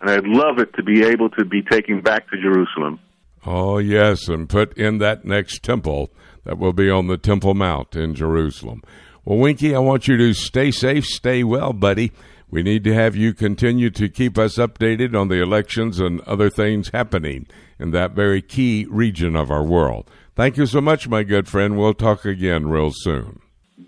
and 0.00 0.10
I'd 0.10 0.26
love 0.26 0.58
it 0.58 0.72
to 0.74 0.82
be 0.82 1.04
able 1.04 1.28
to 1.30 1.44
be 1.44 1.62
taken 1.62 2.00
back 2.00 2.28
to 2.30 2.40
Jerusalem. 2.40 2.98
Oh, 3.44 3.78
yes, 3.78 4.28
and 4.28 4.48
put 4.48 4.76
in 4.78 4.98
that 4.98 5.24
next 5.24 5.62
temple 5.62 6.10
that 6.44 6.58
will 6.58 6.72
be 6.72 6.88
on 6.88 7.08
the 7.08 7.18
Temple 7.18 7.54
Mount 7.54 7.96
in 7.96 8.14
Jerusalem. 8.14 8.82
Well, 9.24 9.38
Winkie, 9.38 9.74
I 9.74 9.80
want 9.80 10.08
you 10.08 10.16
to 10.16 10.32
stay 10.32 10.70
safe, 10.70 11.04
stay 11.04 11.44
well, 11.44 11.72
buddy. 11.72 12.12
We 12.52 12.62
need 12.62 12.84
to 12.84 12.92
have 12.92 13.16
you 13.16 13.32
continue 13.32 13.88
to 13.88 14.10
keep 14.10 14.36
us 14.36 14.58
updated 14.58 15.18
on 15.18 15.28
the 15.28 15.40
elections 15.42 15.98
and 15.98 16.20
other 16.20 16.50
things 16.50 16.90
happening 16.90 17.46
in 17.78 17.92
that 17.92 18.12
very 18.12 18.42
key 18.42 18.86
region 18.90 19.34
of 19.34 19.50
our 19.50 19.64
world. 19.64 20.10
Thank 20.36 20.58
you 20.58 20.66
so 20.66 20.82
much, 20.82 21.08
my 21.08 21.22
good 21.22 21.48
friend. 21.48 21.78
We'll 21.78 21.94
talk 21.94 22.26
again 22.26 22.66
real 22.68 22.90
soon. 22.92 23.40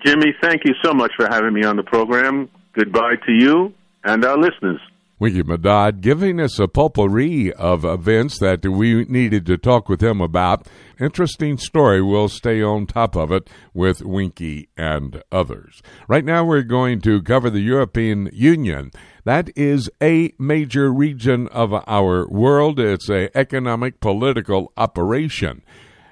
Jimmy, 0.02 0.34
thank 0.40 0.62
you 0.64 0.72
so 0.82 0.94
much 0.94 1.12
for 1.14 1.28
having 1.30 1.52
me 1.52 1.62
on 1.64 1.76
the 1.76 1.82
program. 1.82 2.48
Goodbye 2.72 3.16
to 3.26 3.32
you 3.32 3.74
and 4.02 4.24
our 4.24 4.38
listeners. 4.38 4.80
Winkie 5.20 5.44
Medad 5.44 6.00
giving 6.00 6.40
us 6.40 6.58
a 6.58 6.66
potpourri 6.66 7.52
of 7.52 7.84
events 7.84 8.38
that 8.40 8.66
we 8.66 9.04
needed 9.04 9.46
to 9.46 9.56
talk 9.56 9.88
with 9.88 10.02
him 10.02 10.20
about. 10.20 10.66
Interesting 10.98 11.56
story. 11.56 12.02
We'll 12.02 12.28
stay 12.28 12.60
on 12.60 12.86
top 12.86 13.14
of 13.14 13.30
it 13.30 13.48
with 13.72 14.02
Winky 14.02 14.70
and 14.76 15.22
others. 15.30 15.82
Right 16.08 16.24
now, 16.24 16.44
we're 16.44 16.62
going 16.62 17.00
to 17.02 17.22
cover 17.22 17.48
the 17.48 17.60
European 17.60 18.28
Union. 18.32 18.90
That 19.24 19.50
is 19.56 19.88
a 20.02 20.32
major 20.38 20.92
region 20.92 21.46
of 21.48 21.72
our 21.86 22.26
world. 22.28 22.80
It's 22.80 23.08
a 23.08 23.36
economic 23.38 24.00
political 24.00 24.72
operation. 24.76 25.62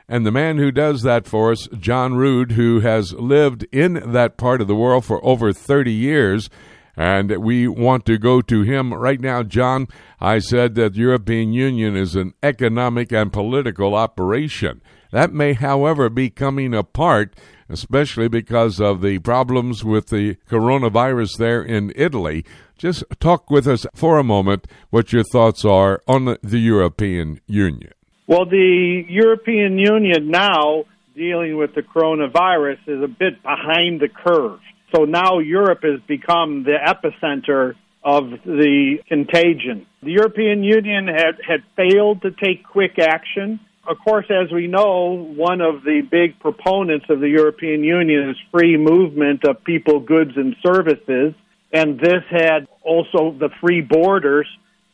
And 0.09 0.25
the 0.25 0.31
man 0.31 0.59
who 0.59 0.71
does 0.71 1.03
that 1.03 1.27
for 1.27 1.53
us, 1.53 1.69
John 1.79 2.15
Rood, 2.15 2.53
who 2.53 2.81
has 2.81 3.15
lived 3.15 3.67
in 3.73 4.13
that 4.13 4.37
part 4.37 4.61
of 4.61 4.69
the 4.69 4.77
world 4.77 5.05
for 5.05 5.25
over 5.25 5.53
30 5.53 5.93
years, 5.93 6.51
and 6.97 7.31
we 7.43 7.69
want 7.69 8.05
to 8.07 8.19
go 8.19 8.41
to 8.43 8.63
him 8.63 8.93
right 8.93 9.21
now. 9.21 9.43
John, 9.43 9.89
I 10.21 10.39
said 10.39 10.75
that 10.75 10.95
the 10.95 11.01
European 11.01 11.53
Union 11.53 11.97
is 11.97 12.15
an 12.15 12.35
economic 12.43 13.13
and 13.13 13.33
political 13.33 13.95
operation. 13.95 14.83
That 15.11 15.33
may, 15.33 15.53
however, 15.53 16.09
be 16.09 16.31
coming 16.31 16.75
apart, 16.75 17.35
especially 17.69 18.29
because 18.29 18.81
of 18.81 19.03
the 19.03 19.19
problems 19.19 19.85
with 19.85 20.09
the 20.09 20.37
coronavirus 20.51 21.37
there 21.39 21.63
in 21.63 21.93
Italy. 21.97 22.45
Just 22.79 23.05
talk 23.21 23.51
with 23.51 23.67
us 23.67 23.87
for 23.95 24.19
a 24.19 24.25
moment 24.25 24.67
what 24.91 25.13
your 25.13 25.23
thoughts 25.23 25.65
are 25.65 26.03
on 26.09 26.37
the 26.43 26.59
European 26.59 27.41
Union. 27.47 27.93
Well, 28.27 28.47
the 28.47 29.05
European 29.09 29.79
Union 29.79 30.31
now 30.31 30.85
dealing 31.15 31.57
with 31.57 31.75
the 31.75 31.83
coronavirus 31.83 32.79
is 32.87 33.03
a 33.03 33.09
bit 33.09 33.43
behind 33.43 34.01
the 34.01 34.09
curve. 34.09 34.61
So 34.95 35.05
now 35.05 35.39
Europe 35.39 35.83
has 35.83 36.01
become 36.07 36.65
the 36.65 36.77
epicenter 36.77 37.75
of 38.05 38.31
the 38.45 38.99
contagion. 39.07 39.87
The 40.03 40.11
European 40.11 40.63
Union 40.65 41.07
had, 41.07 41.39
had 41.47 41.63
failed 41.77 42.23
to 42.23 42.31
take 42.31 42.65
quick 42.65 42.99
action. 42.99 43.61
Of 43.87 43.99
course, 44.05 44.27
as 44.29 44.53
we 44.53 44.67
know, 44.67 45.33
one 45.37 45.61
of 45.61 45.83
the 45.83 46.03
big 46.03 46.39
proponents 46.41 47.07
of 47.09 47.21
the 47.21 47.29
European 47.29 47.85
Union 47.85 48.31
is 48.31 48.37
free 48.51 48.77
movement 48.77 49.45
of 49.45 49.65
people, 49.65 50.01
goods, 50.01 50.33
and 50.37 50.57
services. 50.65 51.35
And 51.73 51.99
this 51.99 52.23
had 52.29 52.69
also 52.83 53.35
the 53.39 53.49
free 53.61 53.81
borders, 53.81 54.47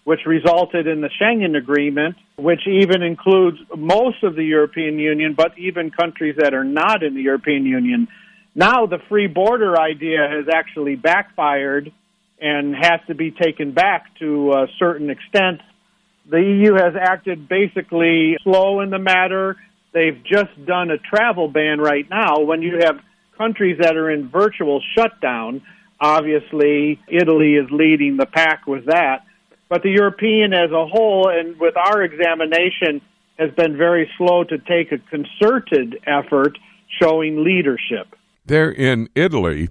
which 0.04 0.20
resulted 0.26 0.86
in 0.86 1.00
the 1.00 1.10
Schengen 1.20 1.56
Agreement, 1.56 2.16
which 2.36 2.66
even 2.66 3.02
includes 3.02 3.58
most 3.76 4.22
of 4.22 4.36
the 4.36 4.44
European 4.44 4.98
Union, 4.98 5.34
but 5.34 5.58
even 5.58 5.90
countries 5.90 6.36
that 6.38 6.54
are 6.54 6.64
not 6.64 7.02
in 7.02 7.14
the 7.14 7.22
European 7.22 7.66
Union. 7.66 8.08
Now 8.58 8.86
the 8.86 8.98
free 9.08 9.28
border 9.28 9.80
idea 9.80 10.26
has 10.28 10.46
actually 10.52 10.96
backfired 10.96 11.92
and 12.40 12.74
has 12.74 12.98
to 13.06 13.14
be 13.14 13.30
taken 13.30 13.70
back 13.70 14.18
to 14.18 14.52
a 14.52 14.66
certain 14.80 15.10
extent. 15.10 15.60
The 16.28 16.40
EU 16.40 16.74
has 16.74 16.94
acted 17.00 17.48
basically 17.48 18.36
slow 18.42 18.80
in 18.80 18.90
the 18.90 18.98
matter. 18.98 19.54
They've 19.92 20.20
just 20.24 20.50
done 20.66 20.90
a 20.90 20.98
travel 20.98 21.46
ban 21.46 21.78
right 21.78 22.04
now 22.10 22.40
when 22.40 22.60
you 22.62 22.80
have 22.82 22.98
countries 23.36 23.78
that 23.80 23.96
are 23.96 24.10
in 24.10 24.28
virtual 24.28 24.82
shutdown. 24.96 25.62
Obviously, 26.00 26.98
Italy 27.06 27.54
is 27.54 27.70
leading 27.70 28.16
the 28.16 28.26
pack 28.26 28.66
with 28.66 28.86
that. 28.86 29.22
but 29.68 29.84
the 29.84 29.90
European 29.90 30.52
as 30.52 30.72
a 30.72 30.84
whole, 30.84 31.28
and 31.28 31.60
with 31.60 31.76
our 31.76 32.02
examination, 32.02 33.02
has 33.38 33.52
been 33.52 33.76
very 33.76 34.10
slow 34.18 34.42
to 34.42 34.58
take 34.58 34.90
a 34.90 34.98
concerted 34.98 36.00
effort 36.08 36.58
showing 37.00 37.44
leadership. 37.44 38.17
There 38.48 38.72
in 38.72 39.10
Italy, 39.14 39.68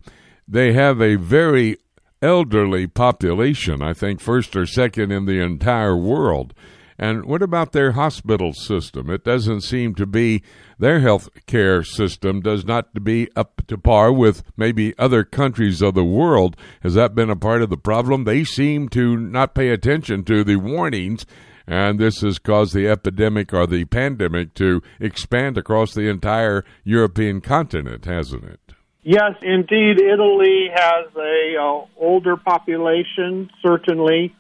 they 0.48 0.74
have 0.74 1.02
a 1.02 1.16
very 1.16 1.78
elderly 2.22 2.86
population, 2.86 3.82
I 3.82 3.94
think 3.94 4.20
first 4.22 4.56
or 4.56 4.68
second 4.68 5.12
in 5.12 5.26
the 5.26 5.40
entire 5.42 5.98
world. 5.98 6.54
And 7.00 7.26
what 7.26 7.42
about 7.42 7.72
their 7.72 7.94
hospital 7.94 8.54
system? 8.54 9.10
It 9.10 9.24
doesn't 9.24 9.62
seem 9.62 9.96
to 9.96 10.06
be 10.06 10.44
their 10.78 11.00
health 11.00 11.28
care 11.48 11.84
system 11.84 12.40
does 12.40 12.66
not 12.66 12.94
to 12.94 13.02
be 13.02 13.30
up 13.36 13.64
to 13.66 13.80
par 13.80 14.14
with 14.14 14.44
maybe 14.56 14.98
other 15.00 15.24
countries 15.24 15.82
of 15.82 15.96
the 15.96 16.06
world. 16.06 16.56
Has 16.82 16.94
that 16.94 17.16
been 17.16 17.32
a 17.32 17.36
part 17.36 17.64
of 17.64 17.72
the 17.72 17.78
problem? 17.78 18.26
They 18.26 18.44
seem 18.44 18.90
to 18.90 19.18
not 19.18 19.56
pay 19.56 19.70
attention 19.70 20.24
to 20.26 20.44
the 20.44 20.58
warnings 20.58 21.26
and 21.68 22.00
this 22.00 22.22
has 22.22 22.40
caused 22.40 22.74
the 22.74 22.88
epidemic 22.88 23.54
or 23.54 23.68
the 23.68 23.84
pandemic 23.86 24.54
to 24.54 24.82
expand 25.02 25.58
across 25.58 25.94
the 25.94 26.08
entire 26.08 26.64
European 26.86 27.42
continent, 27.42 28.06
hasn't 28.06 28.46
it? 28.46 28.67
Yes, 29.10 29.36
indeed. 29.42 30.02
Italy 30.02 30.68
has 30.70 31.06
a 31.16 31.56
uh, 31.58 31.86
older 31.96 32.36
population, 32.36 33.50
certainly. 33.66 34.36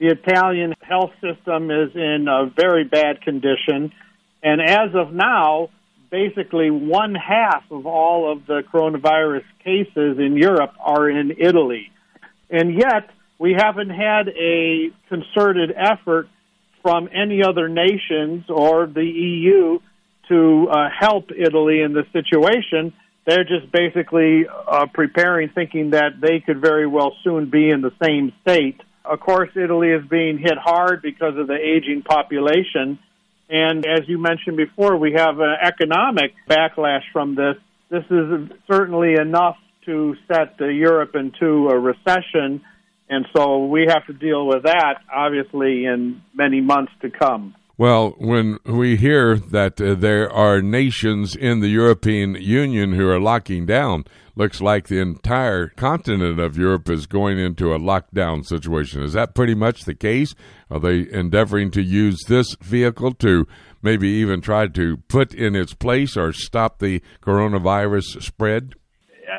The 0.00 0.08
Italian 0.08 0.74
health 0.82 1.12
system 1.20 1.70
is 1.70 1.94
in 1.94 2.26
a 2.28 2.50
very 2.50 2.82
bad 2.82 3.22
condition, 3.22 3.92
and 4.42 4.60
as 4.60 4.92
of 4.96 5.12
now, 5.12 5.68
basically 6.10 6.68
one 6.68 7.14
half 7.14 7.62
of 7.70 7.86
all 7.86 8.32
of 8.32 8.44
the 8.46 8.64
coronavirus 8.72 9.44
cases 9.62 10.18
in 10.18 10.36
Europe 10.36 10.72
are 10.80 11.08
in 11.08 11.36
Italy. 11.38 11.92
And 12.50 12.74
yet, 12.74 13.10
we 13.38 13.54
haven't 13.56 13.90
had 13.90 14.30
a 14.30 14.90
concerted 15.08 15.72
effort 15.76 16.28
from 16.82 17.08
any 17.14 17.44
other 17.44 17.68
nations 17.68 18.46
or 18.48 18.88
the 18.88 19.04
EU 19.04 19.78
to 20.26 20.68
uh, 20.72 20.88
help 20.90 21.30
Italy 21.30 21.82
in 21.82 21.92
the 21.92 22.02
situation. 22.12 22.92
They're 23.28 23.44
just 23.44 23.70
basically 23.70 24.46
uh, 24.48 24.86
preparing, 24.86 25.50
thinking 25.50 25.90
that 25.90 26.18
they 26.18 26.40
could 26.40 26.62
very 26.62 26.86
well 26.86 27.14
soon 27.22 27.50
be 27.50 27.68
in 27.68 27.82
the 27.82 27.92
same 28.02 28.32
state. 28.40 28.80
Of 29.04 29.20
course, 29.20 29.50
Italy 29.54 29.90
is 29.90 30.02
being 30.08 30.38
hit 30.38 30.56
hard 30.56 31.02
because 31.02 31.36
of 31.36 31.46
the 31.46 31.56
aging 31.56 32.04
population. 32.08 32.98
And 33.50 33.86
as 33.86 34.08
you 34.08 34.16
mentioned 34.16 34.56
before, 34.56 34.96
we 34.96 35.12
have 35.12 35.40
an 35.40 35.56
economic 35.62 36.32
backlash 36.48 37.02
from 37.12 37.34
this. 37.34 37.56
This 37.90 38.04
is 38.08 38.48
certainly 38.66 39.16
enough 39.20 39.58
to 39.84 40.16
set 40.26 40.58
Europe 40.58 41.14
into 41.14 41.68
a 41.68 41.78
recession 41.78 42.62
and 43.10 43.26
so 43.34 43.64
we 43.66 43.86
have 43.88 44.06
to 44.06 44.12
deal 44.12 44.46
with 44.46 44.64
that, 44.64 44.96
obviously, 45.12 45.86
in 45.86 46.22
many 46.34 46.60
months 46.60 46.92
to 47.00 47.10
come. 47.10 47.54
Well, 47.78 48.16
when 48.18 48.58
we 48.64 48.96
hear 48.96 49.36
that 49.36 49.80
uh, 49.80 49.94
there 49.94 50.28
are 50.32 50.60
nations 50.60 51.36
in 51.36 51.60
the 51.60 51.68
European 51.68 52.34
Union 52.34 52.94
who 52.94 53.08
are 53.08 53.20
locking 53.20 53.66
down, 53.66 54.04
looks 54.34 54.60
like 54.60 54.88
the 54.88 54.98
entire 54.98 55.68
continent 55.68 56.40
of 56.40 56.58
Europe 56.58 56.90
is 56.90 57.06
going 57.06 57.38
into 57.38 57.72
a 57.72 57.78
lockdown 57.78 58.44
situation. 58.44 59.04
Is 59.04 59.12
that 59.12 59.32
pretty 59.32 59.54
much 59.54 59.84
the 59.84 59.94
case? 59.94 60.34
Are 60.72 60.80
they 60.80 61.08
endeavoring 61.12 61.70
to 61.70 61.80
use 61.80 62.18
this 62.26 62.56
vehicle 62.60 63.14
to 63.14 63.46
maybe 63.80 64.08
even 64.08 64.40
try 64.40 64.66
to 64.66 64.96
put 65.06 65.32
in 65.32 65.54
its 65.54 65.72
place 65.72 66.16
or 66.16 66.32
stop 66.32 66.80
the 66.80 67.00
coronavirus 67.22 68.20
spread? 68.20 68.74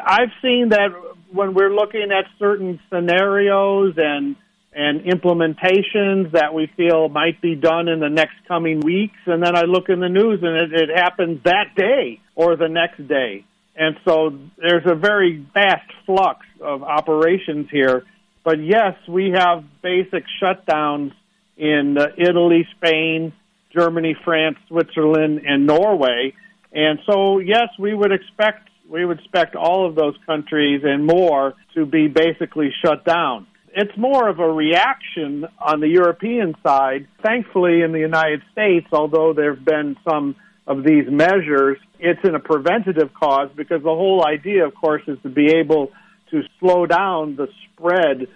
I've 0.05 0.31
seen 0.41 0.69
that 0.69 0.91
when 1.29 1.53
we're 1.53 1.75
looking 1.75 2.07
at 2.17 2.23
certain 2.39 2.79
scenarios 2.89 3.95
and 3.97 4.37
and 4.73 5.01
implementations 5.01 6.31
that 6.31 6.53
we 6.53 6.67
feel 6.77 7.09
might 7.09 7.41
be 7.41 7.55
done 7.55 7.87
in 7.87 7.99
the 7.99 8.09
next 8.09 8.35
coming 8.47 8.81
weeks, 8.81 9.17
and 9.25 9.41
then 9.43 9.55
I 9.55 9.61
look 9.61 9.89
in 9.89 9.99
the 9.99 10.09
news 10.09 10.39
and 10.43 10.55
it, 10.55 10.89
it 10.89 10.89
happens 10.95 11.43
that 11.43 11.75
day 11.75 12.19
or 12.35 12.55
the 12.55 12.69
next 12.69 13.07
day. 13.07 13.45
And 13.75 13.95
so 14.05 14.37
there's 14.57 14.85
a 14.85 14.95
very 14.95 15.45
fast 15.53 15.89
flux 16.05 16.45
of 16.61 16.83
operations 16.83 17.67
here. 17.71 18.03
But 18.43 18.59
yes, 18.61 18.95
we 19.07 19.31
have 19.31 19.63
basic 19.81 20.23
shutdowns 20.41 21.13
in 21.57 21.97
uh, 21.97 22.07
Italy, 22.17 22.67
Spain, 22.77 23.33
Germany, 23.73 24.15
France, 24.23 24.57
Switzerland, 24.67 25.41
and 25.45 25.65
Norway. 25.65 26.33
And 26.71 26.99
so, 27.05 27.39
yes, 27.39 27.69
we 27.79 27.93
would 27.93 28.11
expect 28.11 28.69
we 28.89 29.05
would 29.05 29.19
expect 29.19 29.55
all 29.55 29.87
of 29.87 29.93
those 29.93 30.15
countries 30.25 30.81
and 30.83 31.05
more 31.05 31.53
to 31.75 31.85
be 31.85 32.07
basically 32.07 32.73
shut 32.83 33.05
down. 33.05 33.45
It's 33.73 33.95
more 33.97 34.27
of 34.27 34.39
a 34.39 34.51
reaction 34.51 35.45
on 35.59 35.79
the 35.79 35.87
European 35.87 36.55
side. 36.63 37.07
Thankfully, 37.23 37.81
in 37.81 37.91
the 37.91 37.99
United 37.99 38.41
States, 38.51 38.87
although 38.91 39.33
there 39.33 39.53
have 39.53 39.65
been 39.65 39.95
some 40.07 40.35
of 40.65 40.83
these 40.83 41.05
measures, 41.09 41.77
it's 41.99 42.19
in 42.23 42.35
a 42.35 42.39
preventative 42.39 43.13
cause 43.13 43.49
because 43.55 43.81
the 43.83 43.89
whole 43.89 44.25
idea, 44.25 44.65
of 44.65 44.73
course, 44.75 45.01
is 45.07 45.17
to 45.23 45.29
be 45.29 45.53
able 45.53 45.91
to 46.31 46.41
slow 46.59 46.85
down 46.85 47.35
the 47.35 47.47
spread 47.65 48.27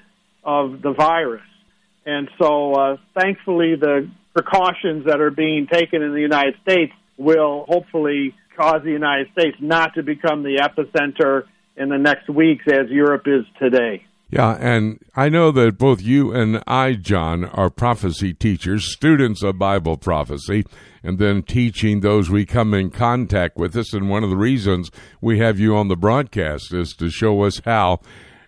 of 0.43 0.81
the 0.81 0.91
virus. 0.91 1.41
And 2.05 2.29
so, 2.37 2.73
uh, 2.73 2.97
thankfully, 3.17 3.75
the 3.75 4.09
precautions 4.33 5.05
that 5.05 5.21
are 5.21 5.31
being 5.31 5.67
taken 5.67 6.01
in 6.01 6.13
the 6.13 6.21
United 6.21 6.55
States 6.61 6.91
will 7.17 7.65
hopefully 7.67 8.35
cause 8.57 8.81
the 8.83 8.91
United 8.91 9.31
States 9.31 9.57
not 9.59 9.95
to 9.95 10.03
become 10.03 10.43
the 10.43 10.57
epicenter 10.57 11.43
in 11.77 11.89
the 11.89 11.97
next 11.97 12.29
weeks 12.29 12.65
as 12.67 12.89
Europe 12.89 13.23
is 13.27 13.45
today. 13.59 14.05
Yeah, 14.33 14.57
and 14.59 14.99
I 15.15 15.29
know 15.29 15.51
that 15.51 15.77
both 15.77 16.01
you 16.01 16.33
and 16.33 16.63
I, 16.65 16.93
John, 16.93 17.45
are 17.45 17.69
prophecy 17.69 18.33
teachers, 18.33 18.91
students 18.91 19.43
of 19.43 19.59
Bible 19.59 19.95
prophecy, 19.95 20.65
and 21.03 21.19
then 21.19 21.43
teaching 21.43 21.99
those 21.99 22.31
we 22.31 22.43
come 22.43 22.73
in 22.73 22.89
contact 22.89 23.57
with 23.57 23.77
us. 23.77 23.93
And 23.93 24.09
one 24.09 24.23
of 24.23 24.31
the 24.31 24.35
reasons 24.35 24.89
we 25.21 25.37
have 25.37 25.59
you 25.59 25.75
on 25.75 25.87
the 25.87 25.95
broadcast 25.95 26.73
is 26.73 26.93
to 26.93 27.11
show 27.11 27.43
us 27.43 27.61
how 27.63 27.99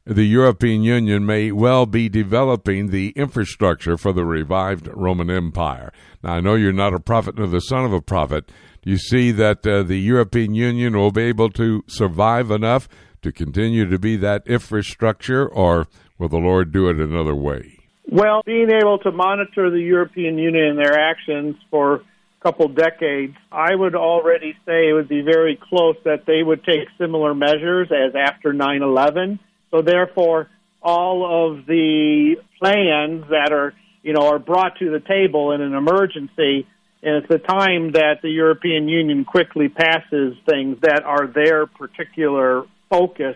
the 0.07 0.23
European 0.23 0.81
Union 0.81 1.23
may 1.23 1.51
well 1.51 1.85
be 1.85 2.09
developing 2.09 2.89
the 2.89 3.09
infrastructure 3.09 3.95
for 3.95 4.11
the 4.11 4.25
revived 4.25 4.89
Roman 4.91 5.29
Empire. 5.29 5.93
Now, 6.23 6.33
I 6.33 6.39
know 6.39 6.55
you're 6.55 6.73
not 6.73 6.95
a 6.95 6.99
prophet 6.99 7.37
nor 7.37 7.45
the 7.45 7.59
son 7.59 7.85
of 7.85 7.93
a 7.93 8.01
prophet, 8.01 8.51
Do 8.81 8.89
you 8.89 8.97
see 8.97 9.31
that 9.33 9.67
uh, 9.67 9.83
the 9.83 9.99
European 9.99 10.55
Union 10.55 10.97
will 10.97 11.11
be 11.11 11.21
able 11.21 11.51
to 11.51 11.83
survive 11.85 12.49
enough 12.49 12.89
to 13.25 13.31
continue 13.31 13.89
to 13.89 13.97
be 13.97 14.15
that 14.17 14.45
infrastructure, 14.45 15.47
or 15.47 15.87
will 16.19 16.29
the 16.29 16.37
Lord 16.37 16.71
do 16.71 16.89
it 16.89 16.97
another 16.97 17.33
way? 17.33 17.79
Well, 18.07 18.43
being 18.45 18.69
able 18.69 18.99
to 18.99 19.11
monitor 19.11 19.71
the 19.71 19.79
European 19.79 20.37
Union 20.37 20.63
and 20.63 20.77
their 20.77 20.93
actions 20.93 21.55
for 21.71 21.95
a 21.95 22.01
couple 22.43 22.67
decades, 22.67 23.35
I 23.51 23.73
would 23.73 23.95
already 23.95 24.53
say 24.63 24.89
it 24.89 24.93
would 24.93 25.09
be 25.09 25.21
very 25.21 25.59
close 25.69 25.95
that 26.05 26.27
they 26.27 26.43
would 26.43 26.63
take 26.63 26.87
similar 26.99 27.33
measures 27.33 27.89
as 27.91 28.13
after 28.15 28.53
9 28.53 28.83
11. 28.83 29.39
So, 29.71 29.81
therefore, 29.81 30.51
all 30.83 31.25
of 31.49 31.65
the 31.65 32.35
plans 32.59 33.25
that 33.31 33.51
are 33.51 33.73
you 34.03 34.13
know 34.13 34.27
are 34.27 34.37
brought 34.37 34.77
to 34.77 34.91
the 34.91 34.99
table 34.99 35.51
in 35.51 35.61
an 35.61 35.73
emergency 35.73 36.67
and 37.05 37.23
it's 37.23 37.29
a 37.29 37.37
time 37.37 37.91
that 37.91 38.23
the 38.23 38.31
European 38.31 38.89
Union 38.89 39.25
quickly 39.25 39.69
passes 39.69 40.35
things 40.49 40.79
that 40.81 41.03
are 41.03 41.27
their 41.27 41.67
particular 41.67 42.63
focus, 42.89 43.35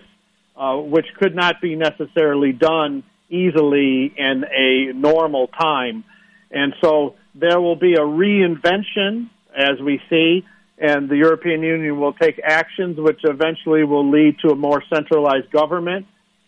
uh, 0.57 0.75
which 0.77 1.05
could 1.19 1.35
not 1.35 1.61
be 1.61 1.75
necessarily 1.75 2.51
done 2.51 3.03
easily 3.29 4.11
in 4.17 4.43
a 4.51 4.91
normal 4.93 5.49
time. 5.49 6.03
And 6.49 6.73
so 6.81 7.13
there 7.35 7.61
will 7.61 7.75
be 7.75 7.93
a 7.93 7.99
reinvention, 7.99 9.29
as 9.55 9.79
we 9.79 10.01
see, 10.09 10.43
and 10.79 11.07
the 11.07 11.17
European 11.17 11.61
Union 11.61 11.99
will 11.99 12.13
take 12.13 12.41
actions 12.43 12.97
which 12.99 13.19
eventually 13.23 13.83
will 13.83 14.09
lead 14.09 14.39
to 14.39 14.49
a 14.49 14.55
more 14.55 14.81
centralized 14.91 15.51
government. 15.51 16.07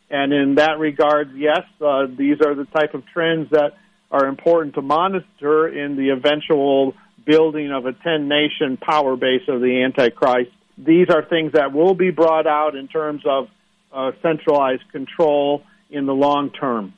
And 0.09 0.33
in 0.33 0.55
that 0.55 0.79
regard, 0.79 1.35
yes, 1.35 1.61
uh, 1.85 2.07
these 2.07 2.37
are 2.43 2.55
the 2.55 2.65
type 2.65 2.95
of 2.95 3.05
trends 3.13 3.51
that 3.51 3.77
are 4.09 4.25
important 4.25 4.73
to 4.73 4.81
monitor 4.81 5.67
in 5.67 5.95
the 5.95 6.09
eventual 6.09 6.95
building 7.25 7.71
of 7.71 7.85
a 7.85 7.93
10 7.93 8.27
nation 8.27 8.77
power 8.77 9.15
base 9.15 9.43
of 9.47 9.61
the 9.61 9.83
Antichrist. 9.83 10.51
These 10.77 11.07
are 11.09 11.23
things 11.23 11.53
that 11.53 11.73
will 11.73 11.93
be 11.93 12.11
brought 12.11 12.47
out 12.47 12.75
in 12.75 12.87
terms 12.87 13.23
of 13.25 13.47
uh, 13.91 14.11
centralized 14.21 14.89
control 14.91 15.63
in 15.89 16.05
the 16.05 16.13
long 16.13 16.51
term. 16.51 16.93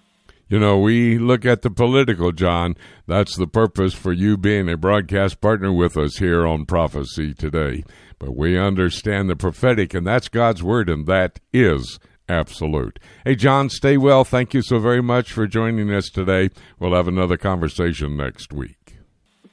You 0.49 0.59
know, 0.59 0.77
we 0.77 1.17
look 1.17 1.45
at 1.45 1.63
the 1.63 1.71
political, 1.71 2.31
John. 2.31 2.75
That's 3.07 3.35
the 3.35 3.47
purpose 3.47 3.93
for 3.93 4.13
you 4.13 4.37
being 4.37 4.69
a 4.69 4.77
broadcast 4.77 5.41
partner 5.41 5.73
with 5.73 5.97
us 5.97 6.17
here 6.17 6.45
on 6.45 6.65
Prophecy 6.65 7.33
Today. 7.33 7.83
But 8.19 8.35
we 8.35 8.57
understand 8.57 9.29
the 9.29 9.35
prophetic, 9.35 9.93
and 9.93 10.05
that's 10.05 10.27
God's 10.29 10.61
Word, 10.61 10.89
and 10.89 11.07
that 11.07 11.39
is 11.51 11.99
absolute. 12.29 12.99
Hey, 13.25 13.35
John, 13.35 13.69
stay 13.69 13.97
well. 13.97 14.23
Thank 14.23 14.53
you 14.53 14.61
so 14.61 14.79
very 14.79 15.01
much 15.01 15.31
for 15.31 15.47
joining 15.47 15.91
us 15.91 16.09
today. 16.09 16.49
We'll 16.79 16.95
have 16.95 17.07
another 17.07 17.37
conversation 17.37 18.15
next 18.15 18.53
week. 18.53 18.82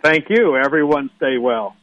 Thank 0.03 0.27
you. 0.31 0.57
Everyone 0.57 1.11
stay 1.17 1.37
well. 1.39 1.77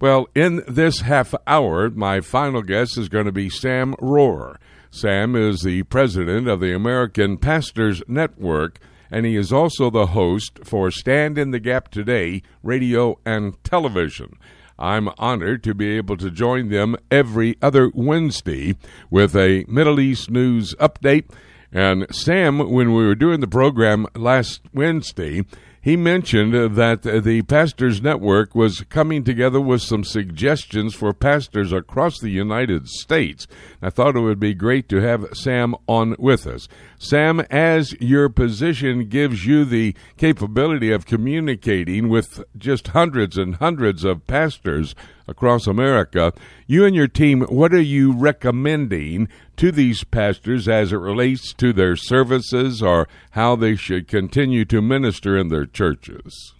Well, 0.00 0.28
in 0.34 0.62
this 0.68 1.00
half 1.00 1.34
hour, 1.46 1.90
my 1.90 2.20
final 2.20 2.62
guest 2.62 2.98
is 2.98 3.08
going 3.08 3.24
to 3.26 3.32
be 3.32 3.48
Sam 3.48 3.94
Rohrer. 3.94 4.56
Sam 4.90 5.34
is 5.34 5.62
the 5.62 5.82
president 5.84 6.48
of 6.48 6.60
the 6.60 6.74
American 6.74 7.38
Pastors 7.38 8.02
Network, 8.06 8.78
and 9.10 9.26
he 9.26 9.36
is 9.36 9.52
also 9.52 9.90
the 9.90 10.08
host 10.08 10.60
for 10.64 10.90
Stand 10.90 11.38
in 11.38 11.50
the 11.50 11.58
Gap 11.58 11.90
Today 11.90 12.42
radio 12.62 13.18
and 13.24 13.62
television. 13.64 14.38
I'm 14.78 15.08
honored 15.18 15.64
to 15.64 15.74
be 15.74 15.96
able 15.96 16.18
to 16.18 16.30
join 16.30 16.68
them 16.68 16.96
every 17.10 17.56
other 17.62 17.90
Wednesday 17.94 18.76
with 19.10 19.34
a 19.34 19.64
Middle 19.66 19.98
East 19.98 20.30
news 20.30 20.74
update. 20.74 21.30
And 21.72 22.06
Sam, 22.14 22.58
when 22.70 22.92
we 22.92 23.06
were 23.06 23.14
doing 23.14 23.40
the 23.40 23.48
program 23.48 24.06
last 24.14 24.60
Wednesday, 24.72 25.42
he 25.86 25.96
mentioned 25.96 26.52
that 26.74 27.02
the 27.02 27.42
Pastors 27.42 28.02
Network 28.02 28.56
was 28.56 28.80
coming 28.88 29.22
together 29.22 29.60
with 29.60 29.82
some 29.82 30.02
suggestions 30.02 30.96
for 30.96 31.14
pastors 31.14 31.72
across 31.72 32.18
the 32.18 32.28
United 32.28 32.88
States. 32.88 33.46
I 33.80 33.90
thought 33.90 34.16
it 34.16 34.20
would 34.20 34.40
be 34.40 34.52
great 34.52 34.88
to 34.88 34.96
have 34.96 35.28
Sam 35.32 35.76
on 35.86 36.16
with 36.18 36.44
us. 36.44 36.66
Sam, 36.98 37.38
as 37.50 37.92
your 38.00 38.28
position 38.28 39.08
gives 39.08 39.46
you 39.46 39.64
the 39.64 39.94
capability 40.16 40.90
of 40.90 41.06
communicating 41.06 42.08
with 42.08 42.42
just 42.58 42.88
hundreds 42.88 43.38
and 43.38 43.54
hundreds 43.54 44.02
of 44.02 44.26
pastors 44.26 44.96
across 45.28 45.66
America, 45.66 46.32
you 46.66 46.84
and 46.84 46.94
your 46.94 47.08
team, 47.08 47.42
what 47.42 47.72
are 47.72 47.80
you 47.80 48.12
recommending 48.12 49.28
to 49.56 49.72
these 49.72 50.04
pastors 50.04 50.68
as 50.68 50.92
it 50.92 50.96
relates 50.96 51.52
to 51.54 51.72
their 51.72 51.96
services 51.96 52.82
or 52.82 53.08
how 53.32 53.56
they 53.56 53.74
should 53.74 54.08
continue 54.08 54.64
to 54.64 54.80
minister 54.80 55.36
in 55.36 55.48
their 55.48 55.66
churches? 55.76 56.54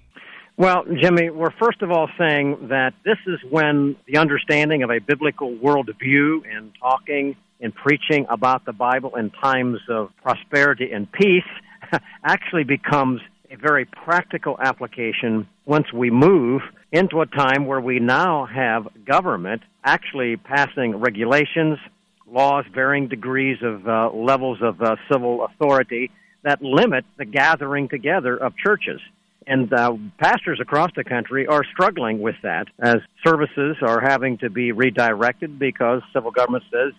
Well, 0.59 0.85
Jimmy, 0.85 1.31
we're 1.31 1.51
first 1.51 1.83
of 1.83 1.91
all 1.91 2.09
saying 2.19 2.69
that 2.69 2.93
this 3.05 3.19
is 3.27 3.39
when 3.51 3.97
the 4.07 4.19
understanding 4.19 4.83
of 4.83 4.91
a 4.91 5.01
biblical 5.01 5.51
worldview 5.51 6.43
and 6.51 6.73
talking 6.81 7.37
and 7.61 7.75
preaching 7.75 8.27
about 8.29 8.65
the 8.67 8.73
Bible 8.73 9.17
in 9.17 9.31
times 9.31 9.81
of 9.89 10.11
prosperity 10.23 10.93
and 10.93 11.11
peace 11.11 11.51
actually 12.25 12.65
becomes 12.65 13.21
a 13.51 13.57
very 13.57 13.87
practical 13.87 14.59
application 14.61 15.49
once 15.65 15.93
we 15.93 16.11
move 16.11 16.61
into 16.93 17.21
a 17.21 17.27
time 17.27 17.67
where 17.67 17.81
we 17.81 17.99
now 17.99 18.47
have 18.47 18.89
government 19.07 19.63
actually 19.85 20.37
passing 20.37 20.97
regulations, 20.97 21.79
laws, 22.27 22.65
varying 22.75 23.09
degrees 23.09 23.59
of 23.63 23.87
uh, 23.87 24.11
levels 24.13 24.59
of 24.61 24.81
uh, 24.83 24.97
civil 25.11 25.45
authority 25.45 26.11
that 26.47 26.63
limit 26.63 27.05
the 27.17 27.25
gathering 27.25 27.89
together 27.89 28.37
of 28.37 28.57
churches. 28.57 29.01
And 29.49 29.73
uh, 29.73 29.97
pastors 30.19 30.61
across 30.61 30.91
the 30.95 31.03
country 31.03 31.47
are 31.49 31.65
struggling 31.65 32.21
with 32.21 32.37
that 32.43 32.69
as 32.79 32.97
services 33.25 33.77
are 33.83 34.01
having 34.01 34.39
to 34.39 34.49
be 34.49 34.71
redirected 34.71 35.59
because 35.59 36.03
civil 36.13 36.31
government 36.31 36.63
says 36.73 36.93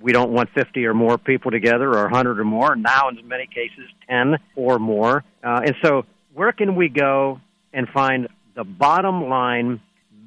we 0.00 0.12
don't 0.12 0.30
want 0.30 0.48
50 0.54 0.84
or 0.86 0.94
more 0.94 1.18
people 1.18 1.50
together 1.50 1.90
or 1.90 2.04
100 2.04 2.40
or 2.40 2.44
more, 2.44 2.74
now 2.74 3.10
in 3.10 3.28
many 3.28 3.46
cases 3.46 3.86
10 4.08 4.36
or 4.56 4.78
more. 4.78 5.24
Uh, 5.44 5.60
and 5.66 5.74
so, 5.82 6.06
where 6.32 6.52
can 6.52 6.74
we 6.74 6.88
go 6.88 7.40
and 7.74 7.88
find 7.88 8.28
the 8.54 8.64
bottom 8.64 9.28
line 9.28 9.80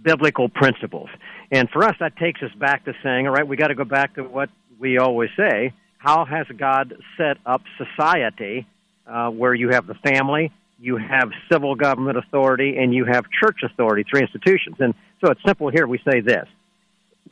biblical 0.04 0.48
principles? 0.48 1.10
And 1.52 1.68
for 1.72 1.84
us, 1.84 1.96
that 2.00 2.18
takes 2.18 2.42
us 2.44 2.52
back 2.60 2.86
to 2.86 2.94
saying, 3.02 3.28
all 3.28 3.34
right, 3.34 3.48
we 3.48 3.58
got 3.58 3.68
to 3.68 3.76
go 3.76 3.84
back 3.84 4.16
to 4.16 4.24
what 4.24 4.50
we 4.80 5.00
always 5.00 5.32
say. 5.36 5.74
How 6.00 6.24
has 6.24 6.48
God 6.58 6.96
set 7.18 7.38
up 7.46 7.62
society 7.78 8.66
uh, 9.06 9.30
where 9.30 9.54
you 9.54 9.70
have 9.70 9.86
the 9.86 9.96
family, 9.96 10.50
you 10.80 10.96
have 10.96 11.30
civil 11.52 11.76
government 11.76 12.18
authority, 12.18 12.78
and 12.78 12.94
you 12.94 13.04
have 13.04 13.26
church 13.44 13.58
authority, 13.64 14.06
three 14.10 14.22
institutions? 14.22 14.78
And 14.80 14.94
so 15.24 15.30
it's 15.30 15.42
simple 15.46 15.70
here. 15.70 15.86
We 15.86 16.00
say 16.10 16.22
this 16.22 16.48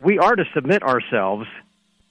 we 0.01 0.20
are 0.20 0.36
to 0.36 0.43
submit 0.53 0.84
ourselves 0.84 1.47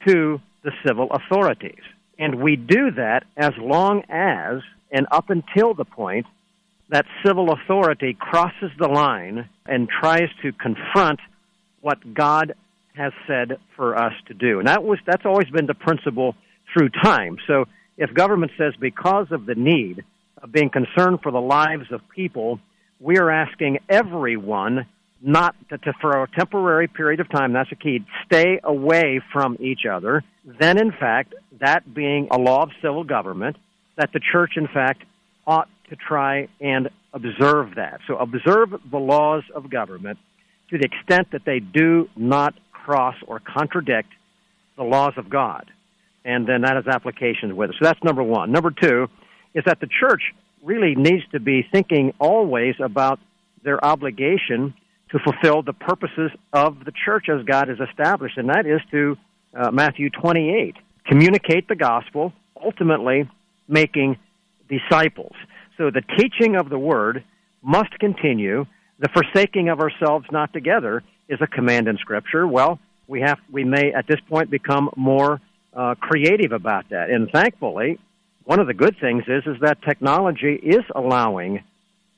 to 0.06 0.40
the 0.64 0.72
civil 0.84 1.08
authorities. 1.10 1.82
And 2.18 2.40
we 2.40 2.56
do 2.56 2.90
that 2.92 3.24
as 3.36 3.52
long 3.58 4.02
as 4.08 4.62
and 4.90 5.06
up 5.10 5.28
until 5.28 5.74
the 5.74 5.84
point 5.84 6.26
that 6.88 7.04
civil 7.24 7.52
authority 7.52 8.16
crosses 8.18 8.70
the 8.78 8.88
line 8.88 9.48
and 9.66 9.88
tries 9.88 10.30
to 10.40 10.52
confront 10.52 11.20
what 11.82 12.14
God 12.14 12.54
has 12.94 13.12
said 13.26 13.58
for 13.76 13.94
us 13.94 14.14
to 14.28 14.34
do. 14.34 14.58
And 14.58 14.68
that 14.68 14.82
was 14.82 14.98
that's 15.04 15.26
always 15.26 15.50
been 15.50 15.66
the 15.66 15.74
principle 15.74 16.34
through 16.76 16.90
time. 16.90 17.38
So 17.46 17.66
if 17.96 18.12
government 18.12 18.52
says 18.58 18.74
because 18.78 19.28
of 19.30 19.46
the 19.46 19.54
need 19.54 20.04
of 20.42 20.52
being 20.52 20.70
concerned 20.70 21.20
for 21.22 21.32
the 21.32 21.40
lives 21.40 21.90
of 21.90 22.00
people, 22.14 22.60
we 23.00 23.18
are 23.18 23.30
asking 23.30 23.78
everyone 23.88 24.86
not 25.22 25.56
to, 25.70 25.78
to, 25.78 25.92
for 26.00 26.22
a 26.22 26.28
temporary 26.38 26.88
period 26.88 27.20
of 27.20 27.30
time, 27.30 27.52
that's 27.52 27.72
a 27.72 27.76
key, 27.76 28.04
stay 28.26 28.60
away 28.62 29.20
from 29.32 29.56
each 29.60 29.86
other, 29.90 30.22
then 30.60 30.78
in 30.78 30.92
fact, 30.92 31.34
that 31.60 31.92
being 31.94 32.28
a 32.30 32.38
law 32.38 32.62
of 32.62 32.70
civil 32.82 33.02
government, 33.02 33.56
that 33.96 34.10
the 34.12 34.20
church 34.20 34.52
in 34.56 34.68
fact 34.68 35.02
ought 35.46 35.68
to 35.88 35.96
try 35.96 36.48
and 36.60 36.90
observe 37.12 37.76
that. 37.76 38.00
So 38.06 38.16
observe 38.16 38.74
the 38.90 38.98
laws 38.98 39.42
of 39.54 39.70
government 39.70 40.18
to 40.70 40.78
the 40.78 40.84
extent 40.84 41.30
that 41.32 41.44
they 41.46 41.60
do 41.60 42.08
not 42.14 42.54
cross 42.72 43.14
or 43.26 43.40
contradict 43.40 44.10
the 44.76 44.82
laws 44.82 45.14
of 45.16 45.30
God. 45.30 45.70
And 46.26 46.46
then 46.46 46.62
that 46.62 46.74
has 46.74 46.88
applications 46.88 47.54
with 47.54 47.70
it. 47.70 47.76
So 47.78 47.86
that's 47.86 48.02
number 48.02 48.22
one. 48.22 48.50
Number 48.50 48.72
two 48.72 49.06
is 49.54 49.62
that 49.64 49.78
the 49.80 49.86
church 49.86 50.34
really 50.60 50.96
needs 50.96 51.22
to 51.30 51.38
be 51.38 51.64
thinking 51.70 52.12
always 52.18 52.74
about 52.82 53.20
their 53.62 53.82
obligation 53.82 54.74
to 55.12 55.18
fulfill 55.20 55.62
the 55.62 55.72
purposes 55.72 56.32
of 56.52 56.84
the 56.84 56.92
church 57.04 57.26
as 57.28 57.44
God 57.44 57.68
has 57.68 57.78
established, 57.78 58.36
and 58.38 58.48
that 58.48 58.66
is 58.66 58.80
to 58.90 59.16
uh, 59.54 59.70
Matthew 59.70 60.10
28 60.10 60.74
communicate 61.06 61.68
the 61.68 61.76
gospel, 61.76 62.32
ultimately 62.60 63.30
making 63.68 64.18
disciples. 64.68 65.34
So 65.78 65.90
the 65.90 66.02
teaching 66.18 66.56
of 66.56 66.68
the 66.68 66.78
word 66.78 67.22
must 67.62 67.92
continue. 68.00 68.66
The 68.98 69.08
forsaking 69.14 69.68
of 69.68 69.78
ourselves 69.78 70.26
not 70.32 70.52
together 70.52 71.04
is 71.28 71.38
a 71.40 71.46
command 71.46 71.86
in 71.86 71.98
Scripture. 71.98 72.48
Well, 72.48 72.80
we 73.06 73.20
have 73.20 73.38
we 73.52 73.62
may 73.62 73.92
at 73.92 74.08
this 74.08 74.18
point 74.28 74.50
become 74.50 74.90
more 74.96 75.40
uh, 75.76 75.94
creative 76.00 76.52
about 76.52 76.88
that, 76.90 77.10
and 77.10 77.30
thankfully, 77.30 77.98
one 78.44 78.60
of 78.60 78.66
the 78.66 78.74
good 78.74 78.96
things 79.00 79.24
is 79.28 79.44
is 79.46 79.60
that 79.60 79.82
technology 79.82 80.54
is 80.54 80.84
allowing 80.94 81.62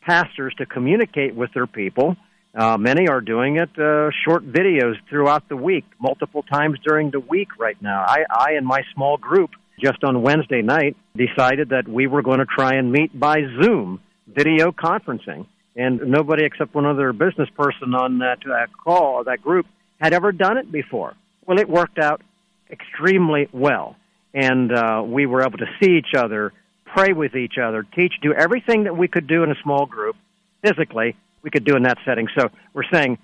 pastors 0.00 0.54
to 0.58 0.66
communicate 0.66 1.34
with 1.34 1.52
their 1.52 1.66
people 1.66 2.16
uh, 2.54 2.76
many 2.76 3.08
are 3.08 3.20
doing 3.20 3.56
it 3.56 3.70
uh, 3.78 4.10
short 4.24 4.44
videos 4.44 4.94
throughout 5.08 5.48
the 5.48 5.56
week, 5.56 5.84
multiple 6.00 6.42
times 6.42 6.78
during 6.84 7.10
the 7.10 7.20
week 7.20 7.48
right 7.58 7.80
now. 7.80 8.04
I, 8.06 8.24
I 8.30 8.52
and 8.52 8.66
my 8.66 8.82
small 8.94 9.16
group 9.16 9.50
just 9.80 10.02
on 10.02 10.22
Wednesday 10.22 10.62
night 10.62 10.96
decided 11.14 11.68
that 11.68 11.86
we 11.86 12.06
were 12.06 12.22
going 12.22 12.40
to 12.40 12.46
try 12.46 12.74
and 12.74 12.90
meet 12.90 13.18
by 13.18 13.42
Zoom 13.62 14.00
video 14.26 14.72
conferencing. 14.72 15.46
And 15.76 16.00
nobody 16.10 16.44
except 16.44 16.74
one 16.74 16.86
other 16.86 17.12
business 17.12 17.48
person 17.50 17.94
on 17.94 18.18
that 18.18 18.38
uh, 18.44 18.66
call, 18.82 19.22
that 19.24 19.40
group, 19.40 19.66
had 20.00 20.12
ever 20.12 20.32
done 20.32 20.58
it 20.58 20.72
before. 20.72 21.14
Well, 21.46 21.60
it 21.60 21.68
worked 21.68 21.98
out 21.98 22.22
extremely 22.70 23.48
well. 23.52 23.96
And 24.34 24.72
uh, 24.72 25.02
we 25.04 25.26
were 25.26 25.42
able 25.42 25.58
to 25.58 25.66
see 25.80 25.96
each 25.96 26.14
other, 26.16 26.52
pray 26.84 27.12
with 27.12 27.34
each 27.34 27.58
other, 27.58 27.82
teach, 27.82 28.14
do 28.22 28.32
everything 28.32 28.84
that 28.84 28.96
we 28.96 29.08
could 29.08 29.26
do 29.26 29.42
in 29.42 29.50
a 29.50 29.56
small 29.62 29.86
group 29.86 30.16
physically 30.62 31.16
we 31.42 31.50
could 31.50 31.64
do 31.64 31.76
in 31.76 31.84
that 31.84 31.98
setting. 32.04 32.28
So 32.38 32.48
we're 32.74 32.88
saying 32.92 33.18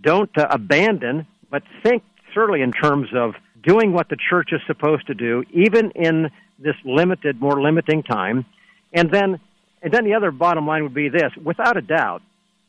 don't 0.00 0.30
uh, 0.36 0.46
abandon, 0.50 1.26
but 1.50 1.62
think 1.82 2.02
certainly 2.34 2.62
in 2.62 2.72
terms 2.72 3.08
of 3.14 3.34
doing 3.62 3.92
what 3.92 4.08
the 4.08 4.16
church 4.16 4.50
is 4.52 4.60
supposed 4.66 5.06
to 5.08 5.14
do, 5.14 5.44
even 5.52 5.90
in 5.90 6.30
this 6.58 6.76
limited, 6.84 7.40
more 7.40 7.60
limiting 7.60 8.02
time. 8.02 8.46
And 8.92 9.10
then, 9.10 9.40
and 9.82 9.92
then 9.92 10.04
the 10.04 10.14
other 10.14 10.30
bottom 10.30 10.66
line 10.66 10.82
would 10.84 10.94
be 10.94 11.08
this: 11.08 11.32
without 11.42 11.76
a 11.76 11.82
doubt, 11.82 12.22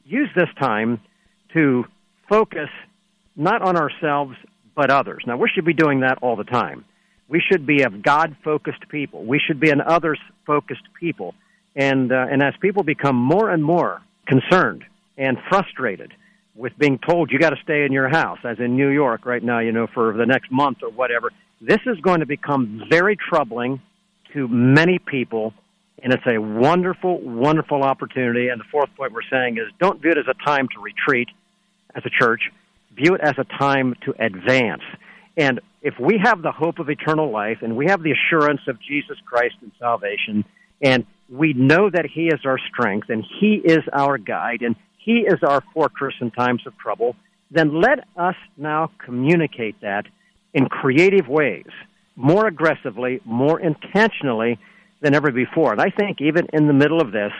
use 0.06 0.30
this 0.36 0.50
time 0.60 1.00
to 1.54 1.86
focus 2.28 2.70
not 3.36 3.62
on 3.62 3.78
ourselves 3.78 4.36
but 4.76 4.92
others. 4.92 5.24
Now, 5.26 5.38
we 5.38 5.50
should 5.54 5.66
be 5.66 5.74
doing 5.74 6.02
that 6.02 6.20
all 6.22 6.36
the 6.36 6.44
time. 6.44 6.86
We 7.28 7.42
should 7.42 7.66
be 7.66 7.82
a 7.84 7.90
God-focused 7.90 8.90
people. 8.90 9.24
We 9.24 9.40
should 9.40 9.60
be 9.60 9.70
an 9.70 9.82
others-focused 9.82 10.88
people. 11.00 11.34
And 11.76 12.12
uh, 12.12 12.28
and 12.30 12.44
as 12.44 12.54
people 12.60 12.84
become 12.84 13.16
more 13.16 13.50
and 13.50 13.64
more 13.64 14.02
concerned 14.26 14.84
and 15.18 15.38
frustrated 15.50 16.14
with 16.56 16.78
being 16.78 17.00
told 17.00 17.32
you 17.32 17.40
got 17.40 17.52
to 17.52 17.62
stay 17.64 17.86
in 17.86 17.94
your 17.94 18.10
house, 18.10 18.40
as 18.44 18.60
in 18.60 18.76
New 18.76 18.90
York 18.90 19.26
right 19.26 19.42
now, 19.42 19.60
you 19.60 19.72
know, 19.72 19.88
for 19.88 20.14
the 20.14 20.26
next 20.26 20.52
month 20.52 20.80
or 20.84 20.90
whatever. 20.90 21.32
This 21.62 21.80
is 21.86 21.98
going 22.02 22.20
to 22.20 22.26
become 22.26 22.84
very 22.90 23.16
troubling 23.16 23.82
to 24.34 24.48
many 24.48 25.00
people, 25.00 25.54
and 26.04 26.12
it's 26.12 26.26
a 26.26 26.38
wonderful, 26.40 27.20
wonderful 27.22 27.84
opportunity. 27.84 28.50
And 28.50 28.60
the 28.60 28.66
fourth 28.72 28.90
point 28.98 29.14
we're 29.14 29.22
saying 29.30 29.58
is 29.58 29.72
don't 29.80 30.02
view 30.02 30.12
it 30.12 30.18
as 30.18 30.28
a 30.28 30.46
time 30.46 30.68
to 30.76 30.82
retreat 30.82 31.30
as 31.96 32.04
a 32.06 32.10
church, 32.10 32.52
view 32.96 33.16
it 33.16 33.22
as 33.22 33.36
a 33.38 33.44
time 33.58 33.96
to 34.06 34.14
advance. 34.20 34.84
And 35.38 35.62
if 35.82 35.96
we 36.00 36.20
have 36.24 36.42
the 36.42 36.52
hope 36.52 36.80
of 36.80 36.90
eternal 36.90 37.32
life 37.32 37.60
and 37.62 37.76
we 37.76 37.88
have 37.88 38.04
the 38.04 38.12
assurance 38.12 38.62
of 38.68 38.80
Jesus 38.82 39.18
Christ 39.26 39.56
and 39.62 39.72
salvation, 39.80 40.46
and 40.82 41.06
we 41.30 41.54
know 41.54 41.90
that 41.90 42.06
He 42.06 42.28
is 42.28 42.42
our 42.46 42.60
strength 42.60 43.10
and 43.10 43.24
He 43.40 43.56
is 43.64 43.84
our 43.94 44.18
guide 44.18 44.62
and 44.62 44.76
He 44.98 45.22
is 45.22 45.40
our 45.44 45.64
fortress 45.74 46.16
in 46.20 46.32
times 46.32 46.62
of 46.68 46.78
trouble, 46.78 47.16
then 47.50 47.82
let 47.82 48.00
us 48.18 48.36
now 48.58 48.92
communicate 49.04 49.80
that 49.82 50.06
in 50.54 50.68
creative 50.68 51.28
ways, 51.28 51.68
more 52.16 52.48
aggressively, 52.48 53.22
more 53.26 53.60
intentionally, 53.60 54.60
than 55.02 55.16
ever 55.16 55.32
before. 55.32 55.72
And 55.72 55.82
I 55.82 55.90
think 55.90 56.22
even 56.22 56.48
in 56.54 56.68
the 56.68 56.74
middle 56.74 57.02
of 57.02 57.12
this 57.12 57.32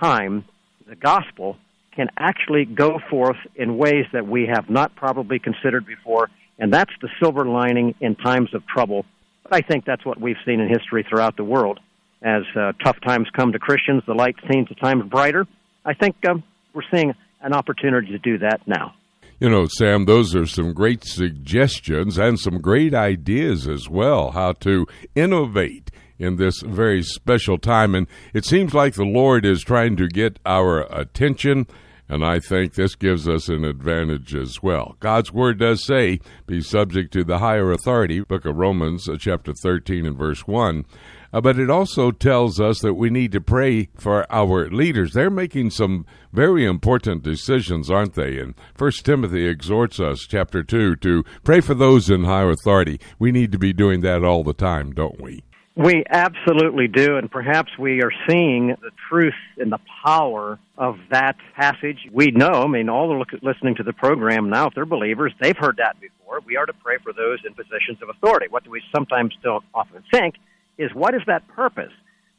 time, 0.00 0.44
the 0.86 0.94
gospel 0.94 1.56
can 1.98 2.08
actually 2.16 2.64
go 2.64 3.00
forth 3.10 3.36
in 3.56 3.76
ways 3.76 4.04
that 4.12 4.24
we 4.24 4.46
have 4.46 4.70
not 4.70 4.94
probably 4.94 5.40
considered 5.40 5.84
before, 5.84 6.30
and 6.56 6.72
that's 6.72 6.92
the 7.02 7.08
silver 7.20 7.44
lining 7.44 7.92
in 8.00 8.14
times 8.14 8.54
of 8.54 8.64
trouble. 8.68 9.04
But 9.42 9.54
I 9.56 9.60
think 9.66 9.84
that's 9.84 10.06
what 10.06 10.20
we've 10.20 10.36
seen 10.46 10.60
in 10.60 10.68
history 10.68 11.04
throughout 11.08 11.36
the 11.36 11.42
world. 11.42 11.80
As 12.22 12.42
uh, 12.54 12.70
tough 12.84 12.98
times 13.04 13.26
come 13.36 13.50
to 13.50 13.58
Christians, 13.58 14.04
the 14.06 14.14
light 14.14 14.36
seems 14.48 14.68
at 14.70 14.78
times 14.80 15.10
brighter. 15.10 15.44
I 15.84 15.94
think 15.94 16.14
um, 16.28 16.44
we're 16.72 16.82
seeing 16.94 17.14
an 17.40 17.52
opportunity 17.52 18.12
to 18.12 18.18
do 18.18 18.38
that 18.38 18.60
now. 18.68 18.94
You 19.40 19.50
know, 19.50 19.66
Sam, 19.66 20.04
those 20.04 20.36
are 20.36 20.46
some 20.46 20.74
great 20.74 21.04
suggestions 21.04 22.16
and 22.16 22.38
some 22.38 22.58
great 22.58 22.94
ideas 22.94 23.66
as 23.66 23.88
well, 23.88 24.30
how 24.30 24.52
to 24.60 24.86
innovate 25.16 25.90
in 26.16 26.36
this 26.36 26.62
very 26.64 27.02
special 27.02 27.58
time. 27.58 27.96
And 27.96 28.06
it 28.34 28.44
seems 28.44 28.72
like 28.72 28.94
the 28.94 29.04
Lord 29.04 29.44
is 29.44 29.62
trying 29.62 29.96
to 29.96 30.06
get 30.06 30.38
our 30.46 30.82
attention. 30.92 31.66
And 32.08 32.24
I 32.24 32.40
think 32.40 32.74
this 32.74 32.94
gives 32.94 33.28
us 33.28 33.48
an 33.48 33.64
advantage 33.64 34.34
as 34.34 34.62
well. 34.62 34.96
God's 35.00 35.32
word 35.32 35.58
does 35.58 35.84
say, 35.84 36.20
be 36.46 36.62
subject 36.62 37.12
to 37.12 37.24
the 37.24 37.38
higher 37.38 37.70
authority, 37.70 38.20
book 38.20 38.46
of 38.46 38.56
Romans, 38.56 39.08
uh, 39.08 39.16
chapter 39.18 39.52
13 39.52 40.06
and 40.06 40.16
verse 40.16 40.46
1. 40.46 40.84
Uh, 41.32 41.40
but 41.42 41.58
it 41.58 41.68
also 41.68 42.10
tells 42.10 42.58
us 42.58 42.80
that 42.80 42.94
we 42.94 43.10
need 43.10 43.32
to 43.32 43.40
pray 43.40 43.88
for 43.98 44.30
our 44.32 44.70
leaders. 44.70 45.12
They're 45.12 45.28
making 45.28 45.70
some 45.70 46.06
very 46.32 46.64
important 46.64 47.22
decisions, 47.22 47.90
aren't 47.90 48.14
they? 48.14 48.38
And 48.38 48.54
First 48.74 49.04
Timothy 49.04 49.46
exhorts 49.46 50.00
us, 50.00 50.26
chapter 50.26 50.62
two, 50.62 50.96
to 50.96 51.24
pray 51.44 51.60
for 51.60 51.74
those 51.74 52.08
in 52.08 52.24
higher 52.24 52.50
authority. 52.50 52.98
We 53.18 53.32
need 53.32 53.52
to 53.52 53.58
be 53.58 53.74
doing 53.74 54.00
that 54.00 54.24
all 54.24 54.42
the 54.42 54.54
time, 54.54 54.92
don't 54.92 55.20
we? 55.20 55.42
We 55.78 56.02
absolutely 56.10 56.88
do, 56.88 57.18
and 57.18 57.30
perhaps 57.30 57.70
we 57.78 58.02
are 58.02 58.10
seeing 58.28 58.74
the 58.82 58.90
truth 59.08 59.32
and 59.58 59.70
the 59.70 59.78
power 60.04 60.58
of 60.76 60.98
that 61.12 61.36
passage. 61.54 61.98
We 62.10 62.32
know, 62.32 62.50
I 62.50 62.66
mean, 62.66 62.88
all 62.88 63.08
the 63.08 63.38
listening 63.42 63.76
to 63.76 63.84
the 63.84 63.92
program 63.92 64.50
now, 64.50 64.66
if 64.66 64.74
they're 64.74 64.84
believers, 64.84 65.32
they've 65.40 65.56
heard 65.56 65.76
that 65.76 66.00
before. 66.00 66.40
We 66.44 66.56
are 66.56 66.66
to 66.66 66.72
pray 66.72 66.96
for 67.00 67.12
those 67.12 67.38
in 67.46 67.54
positions 67.54 68.02
of 68.02 68.08
authority. 68.08 68.46
What 68.50 68.64
do 68.64 68.70
we 68.70 68.82
sometimes 68.92 69.36
still 69.38 69.60
often 69.72 70.02
think 70.10 70.34
is 70.78 70.92
what 70.94 71.14
is 71.14 71.22
that 71.28 71.46
purpose? 71.46 71.92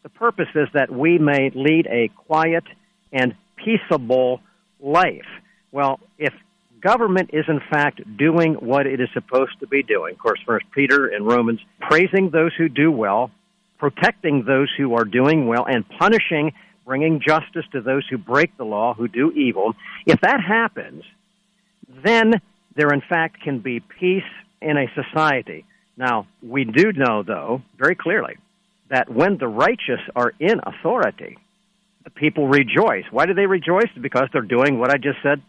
The 0.04 0.10
purpose 0.10 0.50
is 0.54 0.68
that 0.74 0.92
we 0.92 1.18
may 1.18 1.50
lead 1.56 1.88
a 1.88 2.10
quiet 2.10 2.66
and 3.14 3.34
peaceable 3.56 4.42
life. 4.82 5.28
Well, 5.72 6.02
if 6.18 6.34
government 6.82 7.32
is 7.34 7.46
in 7.48 7.60
fact 7.70 8.02
doing 8.18 8.54
what 8.56 8.88
it 8.88 9.00
is 9.00 9.10
supposed 9.14 9.60
to 9.60 9.68
be 9.68 9.84
doing, 9.84 10.14
of 10.14 10.20
course, 10.20 10.40
First 10.46 10.66
Peter 10.72 11.08
and 11.08 11.26
Romans, 11.26 11.60
praising 11.80 12.30
those 12.30 12.52
who 12.58 12.70
do 12.70 12.92
well, 12.92 13.32
protecting 13.78 14.44
those 14.46 14.70
who 14.78 14.96
are 14.96 15.06
doing 15.06 15.48
well, 15.48 15.66
and 15.66 15.86
punishing, 15.98 16.54
bringing 16.86 17.22
justice 17.26 17.66
to 17.72 17.82
those 17.82 18.06
who 18.10 18.18
break 18.18 18.56
the 18.58 18.66
law, 18.66 18.94
who 18.94 19.08
do 19.08 19.32
evil. 19.32 19.74
If 20.06 20.22
that 20.22 20.42
happens, 20.42 21.04
then 22.04 22.34
there 22.76 22.90
in 22.90 23.02
fact 23.02 23.42
can 23.42 23.60
be 23.60 23.80
peace 23.80 24.24
in 24.62 24.78
a 24.78 24.88
society. 24.96 25.66
Now, 25.98 26.28
we 26.42 26.64
do 26.66 26.92
know, 26.94 27.24
though, 27.24 27.62
very 27.78 27.96
clearly, 27.96 28.38
that 28.90 29.10
when 29.10 29.38
the 29.38 29.48
righteous 29.48 30.02
are 30.16 30.34
in 30.40 30.60
authority, 30.64 31.38
the 32.04 32.10
people 32.10 32.48
rejoice. 32.48 33.04
Why 33.12 33.26
do 33.26 33.34
they 33.34 33.46
rejoice? 33.46 33.90
Because 34.00 34.30
they're 34.32 34.42
doing 34.42 34.80
what 34.80 34.92
I 34.92 34.98
just 34.98 35.22
said, 35.22 35.42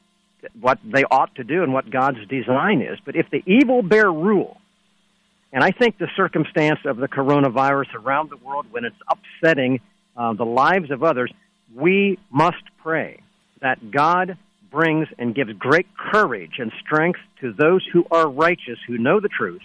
what 0.61 0.78
they 0.84 1.05
ought 1.05 1.34
to 1.36 1.45
do 1.45 1.62
and 1.62 1.72
what 1.72 1.91
God's 1.91 2.26
design 2.26 2.82
is. 2.82 2.99
But 3.05 3.16
if 3.16 3.30
the 3.30 3.43
evil 3.47 3.82
bear 3.82 4.11
rule, 4.11 4.61
and 5.53 5.64
I 5.64 5.70
think 5.70 5.99
the 5.99 6.09
circumstance 6.16 6.80
of 6.84 6.97
the 6.97 7.09
coronavirus 7.09 7.95
around 7.95 8.30
the 8.30 8.36
world, 8.36 8.66
when 8.70 8.84
it's 8.84 8.97
upsetting 9.09 9.80
uh, 10.16 10.32
the 10.34 10.45
lives 10.45 10.91
of 10.91 11.03
others, 11.03 11.32
we 11.74 12.18
must 12.30 12.62
pray 12.82 13.20
that 13.61 13.91
God 13.91 14.36
brings 14.70 15.09
and 15.18 15.34
gives 15.34 15.53
great 15.55 15.86
courage 15.97 16.59
and 16.59 16.72
strength 16.80 17.20
to 17.41 17.53
those 17.53 17.84
who 17.93 18.07
are 18.11 18.28
righteous, 18.28 18.78
who 18.86 18.99
know 18.99 19.20
the 19.20 19.28
truth, 19.28 19.62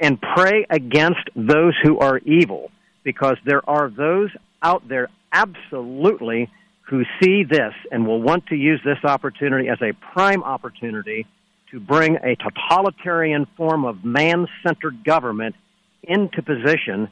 and 0.00 0.20
pray 0.20 0.66
against 0.70 1.28
those 1.34 1.74
who 1.82 1.98
are 1.98 2.18
evil 2.18 2.70
because 3.02 3.36
there 3.44 3.68
are 3.68 3.88
those 3.88 4.30
out 4.62 4.88
there 4.88 5.08
absolutely 5.32 6.50
who 6.88 7.04
see 7.20 7.44
this 7.44 7.72
and 7.90 8.06
will 8.06 8.22
want 8.22 8.46
to 8.46 8.56
use 8.56 8.80
this 8.84 8.98
opportunity 9.04 9.68
as 9.68 9.78
a 9.82 9.92
prime 10.12 10.42
opportunity 10.42 11.26
to 11.70 11.80
bring 11.80 12.16
a 12.16 12.36
totalitarian 12.36 13.46
form 13.56 13.84
of 13.84 14.04
man 14.04 14.46
centered 14.64 15.04
government 15.04 15.56
into 16.02 16.42
position, 16.42 17.08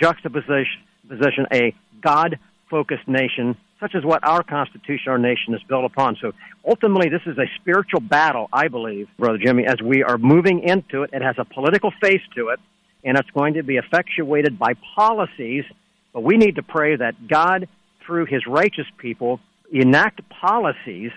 juxtaposition 0.00 0.82
position 1.08 1.46
a 1.52 1.74
God 2.02 2.38
focused 2.70 3.08
nation 3.08 3.56
such 3.80 3.94
as 3.94 4.04
what 4.04 4.24
our 4.24 4.42
Constitution, 4.42 5.08
our 5.08 5.18
nation 5.18 5.54
is 5.54 5.62
built 5.68 5.84
upon. 5.84 6.16
So 6.20 6.32
ultimately, 6.66 7.10
this 7.10 7.22
is 7.26 7.38
a 7.38 7.46
spiritual 7.60 8.00
battle, 8.00 8.48
I 8.52 8.68
believe, 8.68 9.08
Brother 9.18 9.38
Jimmy, 9.38 9.66
as 9.66 9.80
we 9.80 10.02
are 10.02 10.18
moving 10.18 10.62
into 10.62 11.04
it. 11.04 11.10
It 11.12 11.22
has 11.22 11.36
a 11.38 11.44
political 11.44 11.92
face 12.02 12.22
to 12.34 12.48
it, 12.48 12.60
and 13.04 13.16
it's 13.16 13.30
going 13.30 13.54
to 13.54 13.62
be 13.62 13.76
effectuated 13.76 14.58
by 14.58 14.74
policies. 14.96 15.64
But 16.12 16.22
we 16.24 16.36
need 16.36 16.56
to 16.56 16.62
pray 16.62 16.96
that 16.96 17.28
God, 17.28 17.68
through 18.08 18.24
his 18.24 18.46
righteous 18.46 18.86
people, 18.96 19.38
enact 19.70 20.26
policies 20.30 21.12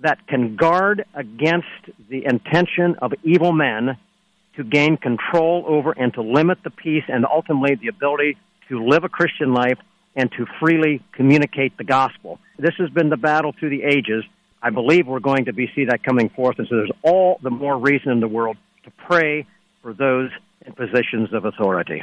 that 0.00 0.18
can 0.28 0.54
guard 0.54 1.06
against 1.14 1.66
the 2.10 2.26
intention 2.26 2.94
of 3.00 3.14
evil 3.24 3.52
men 3.52 3.96
to 4.54 4.62
gain 4.62 4.98
control 4.98 5.64
over 5.66 5.92
and 5.92 6.12
to 6.12 6.20
limit 6.20 6.58
the 6.62 6.70
peace 6.70 7.04
and 7.08 7.24
ultimately 7.24 7.74
the 7.74 7.88
ability 7.88 8.36
to 8.68 8.84
live 8.84 9.02
a 9.02 9.08
Christian 9.08 9.54
life 9.54 9.78
and 10.14 10.30
to 10.32 10.44
freely 10.60 11.02
communicate 11.12 11.76
the 11.78 11.84
gospel. 11.84 12.38
This 12.58 12.74
has 12.78 12.90
been 12.90 13.08
the 13.08 13.16
battle 13.16 13.54
through 13.58 13.70
the 13.70 13.82
ages. 13.82 14.22
I 14.62 14.68
believe 14.70 15.06
we're 15.06 15.20
going 15.20 15.46
to 15.46 15.54
be 15.54 15.70
see 15.74 15.86
that 15.86 16.02
coming 16.02 16.28
forth, 16.28 16.58
and 16.58 16.68
so 16.68 16.76
there's 16.76 16.92
all 17.02 17.38
the 17.42 17.50
more 17.50 17.78
reason 17.78 18.12
in 18.12 18.20
the 18.20 18.28
world 18.28 18.58
to 18.84 18.90
pray 19.08 19.46
for 19.82 19.94
those 19.94 20.30
in 20.66 20.72
positions 20.74 21.32
of 21.32 21.46
authority. 21.46 22.02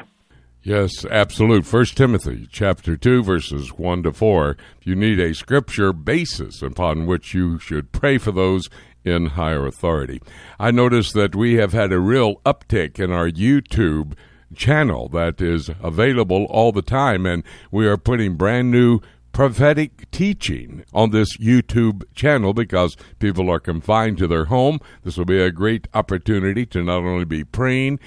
Yes, 0.65 1.03
absolute. 1.11 1.65
First 1.65 1.97
Timothy 1.97 2.47
chapter 2.49 2.95
two, 2.95 3.21
verses 3.21 3.73
one 3.73 4.01
to 4.03 4.13
four. 4.13 4.55
You 4.81 4.95
need 4.95 5.19
a 5.19 5.35
scripture 5.35 5.91
basis 5.91 6.61
upon 6.61 7.05
which 7.05 7.33
you 7.33 7.59
should 7.59 7.91
pray 7.91 8.17
for 8.17 8.31
those 8.31 8.69
in 9.03 9.25
higher 9.25 9.65
authority. 9.65 10.21
I 10.57 10.71
notice 10.71 11.11
that 11.11 11.35
we 11.35 11.55
have 11.55 11.73
had 11.73 11.91
a 11.91 11.99
real 11.99 12.37
uptick 12.45 12.97
in 12.97 13.11
our 13.11 13.29
YouTube 13.29 14.13
channel 14.55 15.09
that 15.09 15.41
is 15.41 15.69
available 15.81 16.45
all 16.45 16.71
the 16.71 16.81
time, 16.81 17.25
and 17.25 17.43
we 17.69 17.85
are 17.85 17.97
putting 17.97 18.35
brand 18.35 18.71
new 18.71 19.01
prophetic 19.33 20.09
teaching 20.11 20.85
on 20.93 21.09
this 21.09 21.37
YouTube 21.37 22.03
channel 22.13 22.53
because 22.53 22.95
people 23.19 23.49
are 23.49 23.59
confined 23.59 24.17
to 24.19 24.27
their 24.27 24.45
home. 24.45 24.79
This 25.03 25.17
will 25.17 25.25
be 25.25 25.41
a 25.41 25.51
great 25.51 25.87
opportunity 25.93 26.65
to 26.67 26.83
not 26.83 26.99
only 26.99 27.25
be 27.25 27.43
praying, 27.43 27.99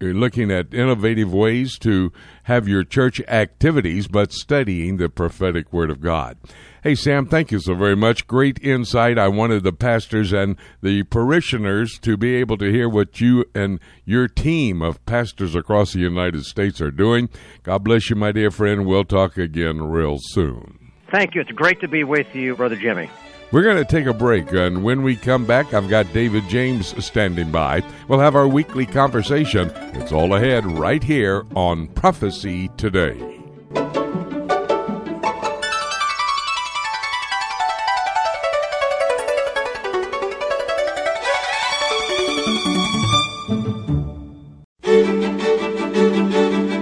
you're 0.00 0.14
looking 0.14 0.50
at 0.50 0.74
innovative 0.74 1.32
ways 1.32 1.78
to 1.80 2.12
have 2.44 2.66
your 2.66 2.82
church 2.82 3.20
activities, 3.28 4.08
but 4.08 4.32
studying 4.32 4.96
the 4.96 5.08
prophetic 5.08 5.72
Word 5.72 5.90
of 5.90 6.00
God. 6.00 6.38
Hey, 6.82 6.94
Sam, 6.94 7.26
thank 7.26 7.50
you 7.50 7.58
so 7.58 7.74
very 7.74 7.94
much. 7.94 8.26
Great 8.26 8.58
insight. 8.62 9.18
I 9.18 9.28
wanted 9.28 9.64
the 9.64 9.72
pastors 9.72 10.32
and 10.32 10.56
the 10.82 11.02
parishioners 11.02 11.98
to 11.98 12.16
be 12.16 12.36
able 12.36 12.56
to 12.56 12.72
hear 12.72 12.88
what 12.88 13.20
you 13.20 13.44
and 13.54 13.80
your 14.06 14.28
team 14.28 14.80
of 14.80 15.04
pastors 15.04 15.54
across 15.54 15.92
the 15.92 15.98
United 15.98 16.46
States 16.46 16.80
are 16.80 16.90
doing. 16.90 17.28
God 17.64 17.84
bless 17.84 18.08
you, 18.08 18.16
my 18.16 18.32
dear 18.32 18.50
friend. 18.50 18.86
We'll 18.86 19.04
talk 19.04 19.36
again 19.36 19.82
real 19.82 20.16
soon. 20.20 20.92
Thank 21.10 21.34
you. 21.34 21.42
It's 21.42 21.50
great 21.50 21.80
to 21.82 21.88
be 21.88 22.02
with 22.02 22.34
you, 22.34 22.56
Brother 22.56 22.76
Jimmy. 22.76 23.10
We're 23.52 23.64
going 23.64 23.76
to 23.76 23.84
take 23.84 24.06
a 24.06 24.14
break, 24.14 24.50
and 24.52 24.82
when 24.82 25.02
we 25.02 25.16
come 25.16 25.44
back, 25.44 25.74
I've 25.74 25.90
got 25.90 26.10
David 26.14 26.48
James 26.48 26.94
standing 27.04 27.50
by. 27.50 27.82
We'll 28.08 28.20
have 28.20 28.36
our 28.36 28.48
weekly 28.48 28.86
conversation. 28.86 29.70
It's 29.94 30.12
all 30.12 30.34
ahead 30.34 30.64
right 30.64 31.02
here 31.02 31.44
on 31.54 31.88
Prophecy 31.88 32.68
Today. 32.78 33.18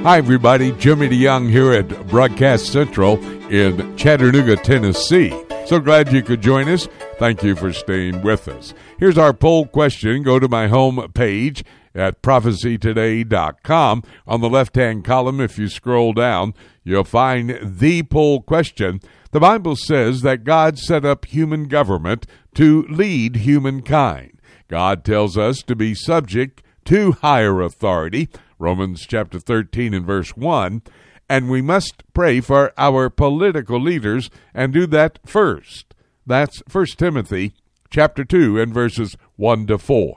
Hi, 0.09 0.17
everybody. 0.17 0.73
Jimmy 0.73 1.07
DeYoung 1.07 1.51
here 1.51 1.71
at 1.71 2.09
Broadcast 2.09 2.73
Central 2.73 3.23
in 3.53 3.95
Chattanooga, 3.99 4.57
Tennessee. 4.57 5.39
So 5.67 5.81
glad 5.81 6.11
you 6.15 6.23
could 6.23 6.41
join 6.41 6.67
us. 6.67 6.89
Thank 7.19 7.43
you 7.43 7.55
for 7.55 7.75
staying 7.75 8.23
with 8.23 8.49
us. 8.49 8.73
Here's 8.99 9.19
our 9.19 9.35
poll 9.35 9.67
question. 9.67 10.23
Go 10.23 10.39
to 10.39 10.49
my 10.49 10.69
home 10.69 11.13
page 11.13 11.63
at 11.95 12.23
prophecytoday.com. 12.23 14.03
On 14.27 14.41
the 14.41 14.49
left 14.49 14.77
hand 14.77 15.05
column, 15.05 15.43
if 15.43 15.59
you 15.59 15.69
scroll 15.69 16.15
down, 16.15 16.55
you'll 16.85 17.05
find 17.05 17.59
the 17.63 18.03
poll 18.05 18.41
question. 18.41 19.03
The 19.33 19.41
Bible 19.41 19.77
says 19.77 20.23
that 20.23 20.43
God 20.43 20.79
set 20.79 21.05
up 21.05 21.27
human 21.27 21.69
government 21.69 22.27
to 22.55 22.87
lead 22.89 23.37
humankind. 23.37 24.41
God 24.69 25.05
tells 25.05 25.37
us 25.37 25.61
to 25.65 25.77
be 25.77 25.95
subject 25.95 26.63
to 26.87 27.13
higher 27.13 27.61
authority 27.61 28.31
Romans 28.59 29.07
chapter 29.07 29.39
13 29.39 29.95
and 29.95 30.05
verse 30.05 30.37
1. 30.37 30.83
and 31.29 31.51
we 31.51 31.61
must 31.61 32.03
pray 32.15 32.41
for 32.41 32.73
our 32.79 33.11
political 33.11 33.81
leaders 33.81 34.31
and 34.55 34.73
do 34.73 34.87
that 34.87 35.19
first. 35.27 35.95
That's 36.27 36.63
1 36.71 36.87
Timothy 36.97 37.53
chapter 37.91 38.25
2 38.25 38.59
and 38.61 38.73
verses 38.73 39.17
1 39.37 39.67
to 39.67 39.79
4. 39.79 40.17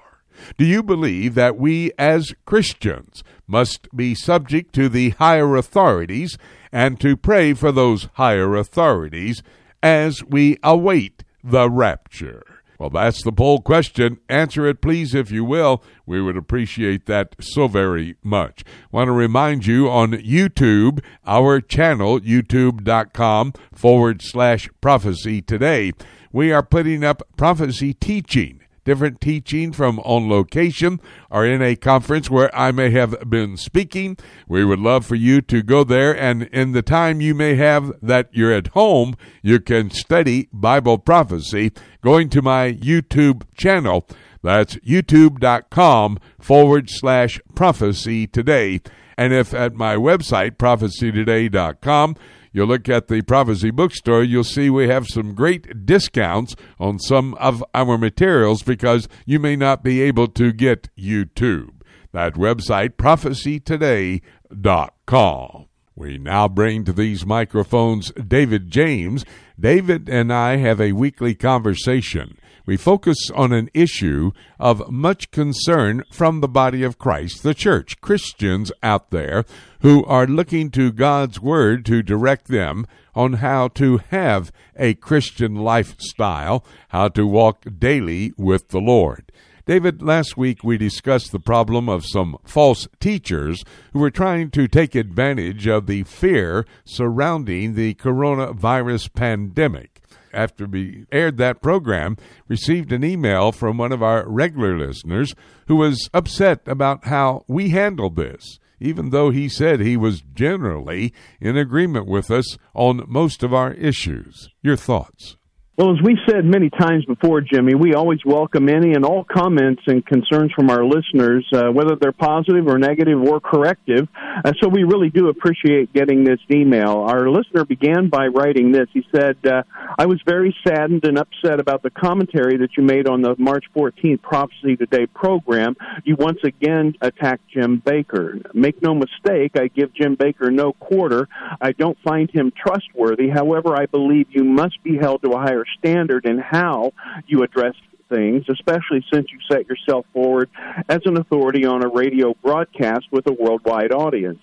Do 0.58 0.66
you 0.66 0.82
believe 0.82 1.36
that 1.36 1.58
we 1.58 1.92
as 1.98 2.34
Christians 2.46 3.24
must 3.46 3.94
be 3.96 4.16
subject 4.16 4.74
to 4.76 4.90
the 4.90 5.12
higher 5.12 5.56
authorities 5.56 6.38
and 6.72 7.00
to 7.02 7.18
pray 7.18 7.54
for 7.54 7.72
those 7.72 8.08
higher 8.14 8.56
authorities 8.56 9.44
as 9.84 10.24
we 10.24 10.58
await 10.64 11.24
the 11.44 11.70
rapture? 11.70 12.61
Well, 12.82 12.90
that's 12.90 13.22
the 13.22 13.32
poll 13.32 13.62
question. 13.62 14.18
Answer 14.28 14.66
it, 14.66 14.82
please, 14.82 15.14
if 15.14 15.30
you 15.30 15.46
will. 15.46 15.84
We 16.08 16.20
would 16.20 16.36
appreciate 16.36 17.06
that 17.06 17.36
so 17.40 17.68
very 17.68 18.16
much. 18.24 18.64
Want 18.92 19.08
to 19.08 19.12
remind 19.12 19.68
you 19.68 19.88
on 19.88 20.14
YouTube, 20.14 21.00
our 21.24 21.62
channel, 21.62 22.20
youtube.com 22.20 23.54
forward 23.72 24.24
slash 24.24 24.68
prophecy 24.82 25.44
today, 25.44 25.92
we 26.32 26.52
are 26.52 26.64
putting 26.64 27.04
up 27.04 27.22
prophecy 27.38 27.94
teaching 27.94 28.61
different 28.84 29.22
teaching 29.22 29.72
from 29.72 30.00
on 30.00 30.30
location 30.30 31.00
or 31.30 31.46
in 31.46 31.62
a 31.62 31.76
conference 31.76 32.30
where 32.30 32.54
I 32.56 32.72
may 32.72 32.92
have 32.92 33.30
been 33.30 33.58
speaking. 33.58 34.18
We 34.48 34.66
would 34.66 34.80
love 34.80 35.06
for 35.06 35.16
you 35.16 35.42
to 35.44 35.62
go 35.62 35.84
there 35.84 36.16
and 36.18 36.44
in 36.44 36.72
the 36.72 36.82
time 36.82 37.22
you 37.22 37.36
may 37.36 37.56
have 37.56 37.92
that 38.02 38.30
you're 38.32 38.54
at 38.54 38.68
home, 38.68 39.16
you 39.42 39.60
can 39.60 39.90
study 39.90 40.50
Bible 40.52 40.98
prophecy 40.98 41.72
going 42.02 42.30
to 42.30 42.42
my 42.42 42.74
YouTube 42.74 43.44
channel. 43.56 44.08
That's 44.44 44.76
youtube.com 44.78 46.20
forward 46.40 46.90
slash 46.90 47.40
prophecy 47.56 48.28
today. 48.28 48.82
And 49.18 49.34
if 49.34 49.54
at 49.54 49.76
my 49.76 49.96
website, 49.96 50.58
prophecytoday.com, 50.58 52.16
you 52.52 52.66
look 52.66 52.90
at 52.90 53.08
the 53.08 53.22
Prophecy 53.22 53.72
Bookstore, 53.72 54.24
you'll 54.24 54.44
see 54.44 54.70
we 54.70 54.90
have 54.90 55.08
some 55.08 55.34
great 55.34 55.86
discounts 55.86 56.54
on 56.80 57.00
some 57.00 57.34
of 57.36 57.64
our 57.74 57.98
materials 57.98 58.62
because 58.64 59.08
you 59.26 59.40
may 59.40 59.56
not 59.56 59.84
be 59.84 60.02
able 60.02 60.28
to 60.30 60.52
get 60.52 60.90
YouTube. 60.98 61.70
That 62.12 62.34
website, 62.34 62.96
prophecytoday.com. 62.96 65.66
We 65.96 66.18
now 66.18 66.48
bring 66.48 66.84
to 66.86 66.94
these 66.94 67.24
microphones 67.26 68.12
David 68.12 68.70
James. 68.70 69.26
David 69.60 70.08
and 70.10 70.32
I 70.34 70.56
have 70.58 70.82
a 70.82 70.94
weekly 70.94 71.36
conversation 71.36 72.38
we 72.66 72.78
focus 72.78 73.18
on 73.36 73.52
an 73.52 73.70
issue 73.74 74.32
of 74.60 74.92
much 74.92 75.32
concern 75.32 76.04
from 76.12 76.42
the 76.42 76.48
body 76.48 76.84
of 76.84 77.00
Christ, 77.00 77.44
the 77.44 77.54
church, 77.54 78.00
Christians 78.02 78.72
out 78.84 79.10
there 79.12 79.46
who 79.82 80.06
are 80.06 80.28
looking 80.28 80.70
to 80.72 80.92
God's 80.92 81.40
Word 81.40 81.86
to 81.86 82.04
direct 82.04 82.48
them 82.48 82.86
on 83.16 83.34
how 83.34 83.68
to 83.70 83.98
have 84.10 84.52
a 84.76 84.94
Christian 84.94 85.56
lifestyle, 85.56 86.64
how 86.90 87.08
to 87.10 87.26
walk 87.26 87.66
daily 87.80 88.34
with 88.38 88.70
the 88.70 88.80
Lord. 88.82 89.32
David, 89.66 90.02
last 90.02 90.38
week 90.38 90.64
we 90.64 90.78
discussed 90.78 91.32
the 91.32 91.40
problem 91.40 91.88
of 91.88 92.06
some 92.06 92.38
false 92.44 92.88
teachers 93.00 93.64
who 93.94 94.00
were 94.00 94.12
trying 94.12 94.50
to 94.52 94.68
take 94.68 94.96
advantage 94.96 95.68
of 95.68 95.88
the 95.88 96.04
fear 96.04 96.66
surrounding 96.84 97.76
the 97.76 97.94
coronavirus 97.96 99.14
pandemic 99.14 99.91
after 100.34 100.66
we 100.66 101.06
aired 101.12 101.38
that 101.38 101.62
program, 101.62 102.18
received 102.48 102.92
an 102.92 103.04
email 103.04 103.52
from 103.52 103.78
one 103.78 103.92
of 103.92 104.04
our 104.04 104.28
regular 104.28 104.78
listeners 104.78 105.36
who 105.68 105.76
was 105.76 106.10
upset 106.14 106.62
about 106.66 107.06
how 107.06 107.44
we 107.48 107.70
handled 107.70 108.16
this, 108.16 108.60
even 108.80 109.10
though 109.10 109.30
he 109.30 109.48
said 109.48 109.80
he 109.80 109.98
was 109.98 110.24
generally 110.34 111.14
in 111.40 111.58
agreement 111.58 112.08
with 112.08 112.32
us 112.32 112.58
on 112.74 113.04
most 113.08 113.44
of 113.44 113.54
our 113.54 113.74
issues. 113.74 114.50
Your 114.62 114.76
thoughts? 114.76 115.38
Well, 115.78 115.94
as 115.94 116.02
we've 116.04 116.18
said 116.30 116.44
many 116.44 116.70
times 116.70 117.06
before, 117.06 117.40
Jimmy, 117.40 117.76
we 117.76 117.94
always 117.94 118.20
welcome 118.26 118.68
any 118.68 118.94
and 118.94 119.06
all 119.06 119.24
comments 119.24 119.82
and 119.88 120.06
concerns 120.06 120.52
from 120.54 120.70
our 120.70 120.84
listeners, 120.84 121.48
uh, 121.54 121.72
whether 121.72 121.96
they're 121.96 122.12
positive 122.12 122.68
or 122.68 122.78
negative 122.78 123.18
or 123.22 123.40
corrective. 123.40 124.10
Uh, 124.44 124.52
so 124.62 124.68
we 124.68 124.84
really 124.84 125.10
do 125.10 125.30
appreciate 125.30 125.94
getting 125.94 126.26
this 126.26 126.40
email. 126.52 127.06
Our 127.08 127.30
listener 127.30 127.64
began 127.64 128.10
by 128.10 128.28
writing 128.28 128.74
this. 128.74 128.90
He 128.92 129.06
said, 129.16 129.38
uh, 129.46 129.64
I 129.98 130.08
was 130.08 130.22
very 130.26 130.54
saddened 130.68 131.06
and 131.06 131.18
upset 131.18 131.62
about 131.62 131.84
the 131.84 131.90
commentary 131.90 132.58
that 132.58 132.72
you 132.76 132.84
made 132.84 133.08
on 133.08 133.22
the 133.22 133.36
March 133.38 133.64
14th 133.74 134.22
Prophecy 134.22 134.76
Today 134.76 135.06
program. 135.06 135.78
You 136.04 136.18
once 136.20 136.40
again 136.44 136.96
attacked 137.00 137.48
Jim 137.48 137.82
Bakker. 137.84 138.54
Make 138.54 138.82
no 138.82 138.94
mistake, 138.94 139.54
I 139.56 139.70
give 139.70 139.94
Jim 139.94 140.18
Bakker 140.18 140.52
no 140.52 140.74
quarter. 140.74 141.30
I 141.62 141.72
don't 141.72 141.98
find 142.04 142.30
him 142.30 142.52
trustworthy. 142.52 143.30
However, 143.30 143.74
I 143.74 143.86
believe 143.86 144.28
you 144.32 144.44
must 144.44 144.84
be 144.84 144.98
held 144.98 145.22
to 145.22 145.30
a 145.30 145.40
higher 145.40 145.61
standard 145.78 146.26
in 146.26 146.38
how 146.38 146.94
you 147.28 147.44
address 147.44 147.76
things, 148.10 148.46
especially 148.50 149.04
since 149.12 149.28
you 149.32 149.40
set 149.50 149.68
yourself 149.68 150.06
forward 150.14 150.50
as 150.90 151.00
an 151.06 151.18
authority 151.18 151.66
on 151.66 151.84
a 151.84 151.88
radio 151.88 152.34
broadcast 152.44 153.06
with 153.12 153.28
a 153.28 153.34
worldwide 153.34 153.92
audience. 153.92 154.42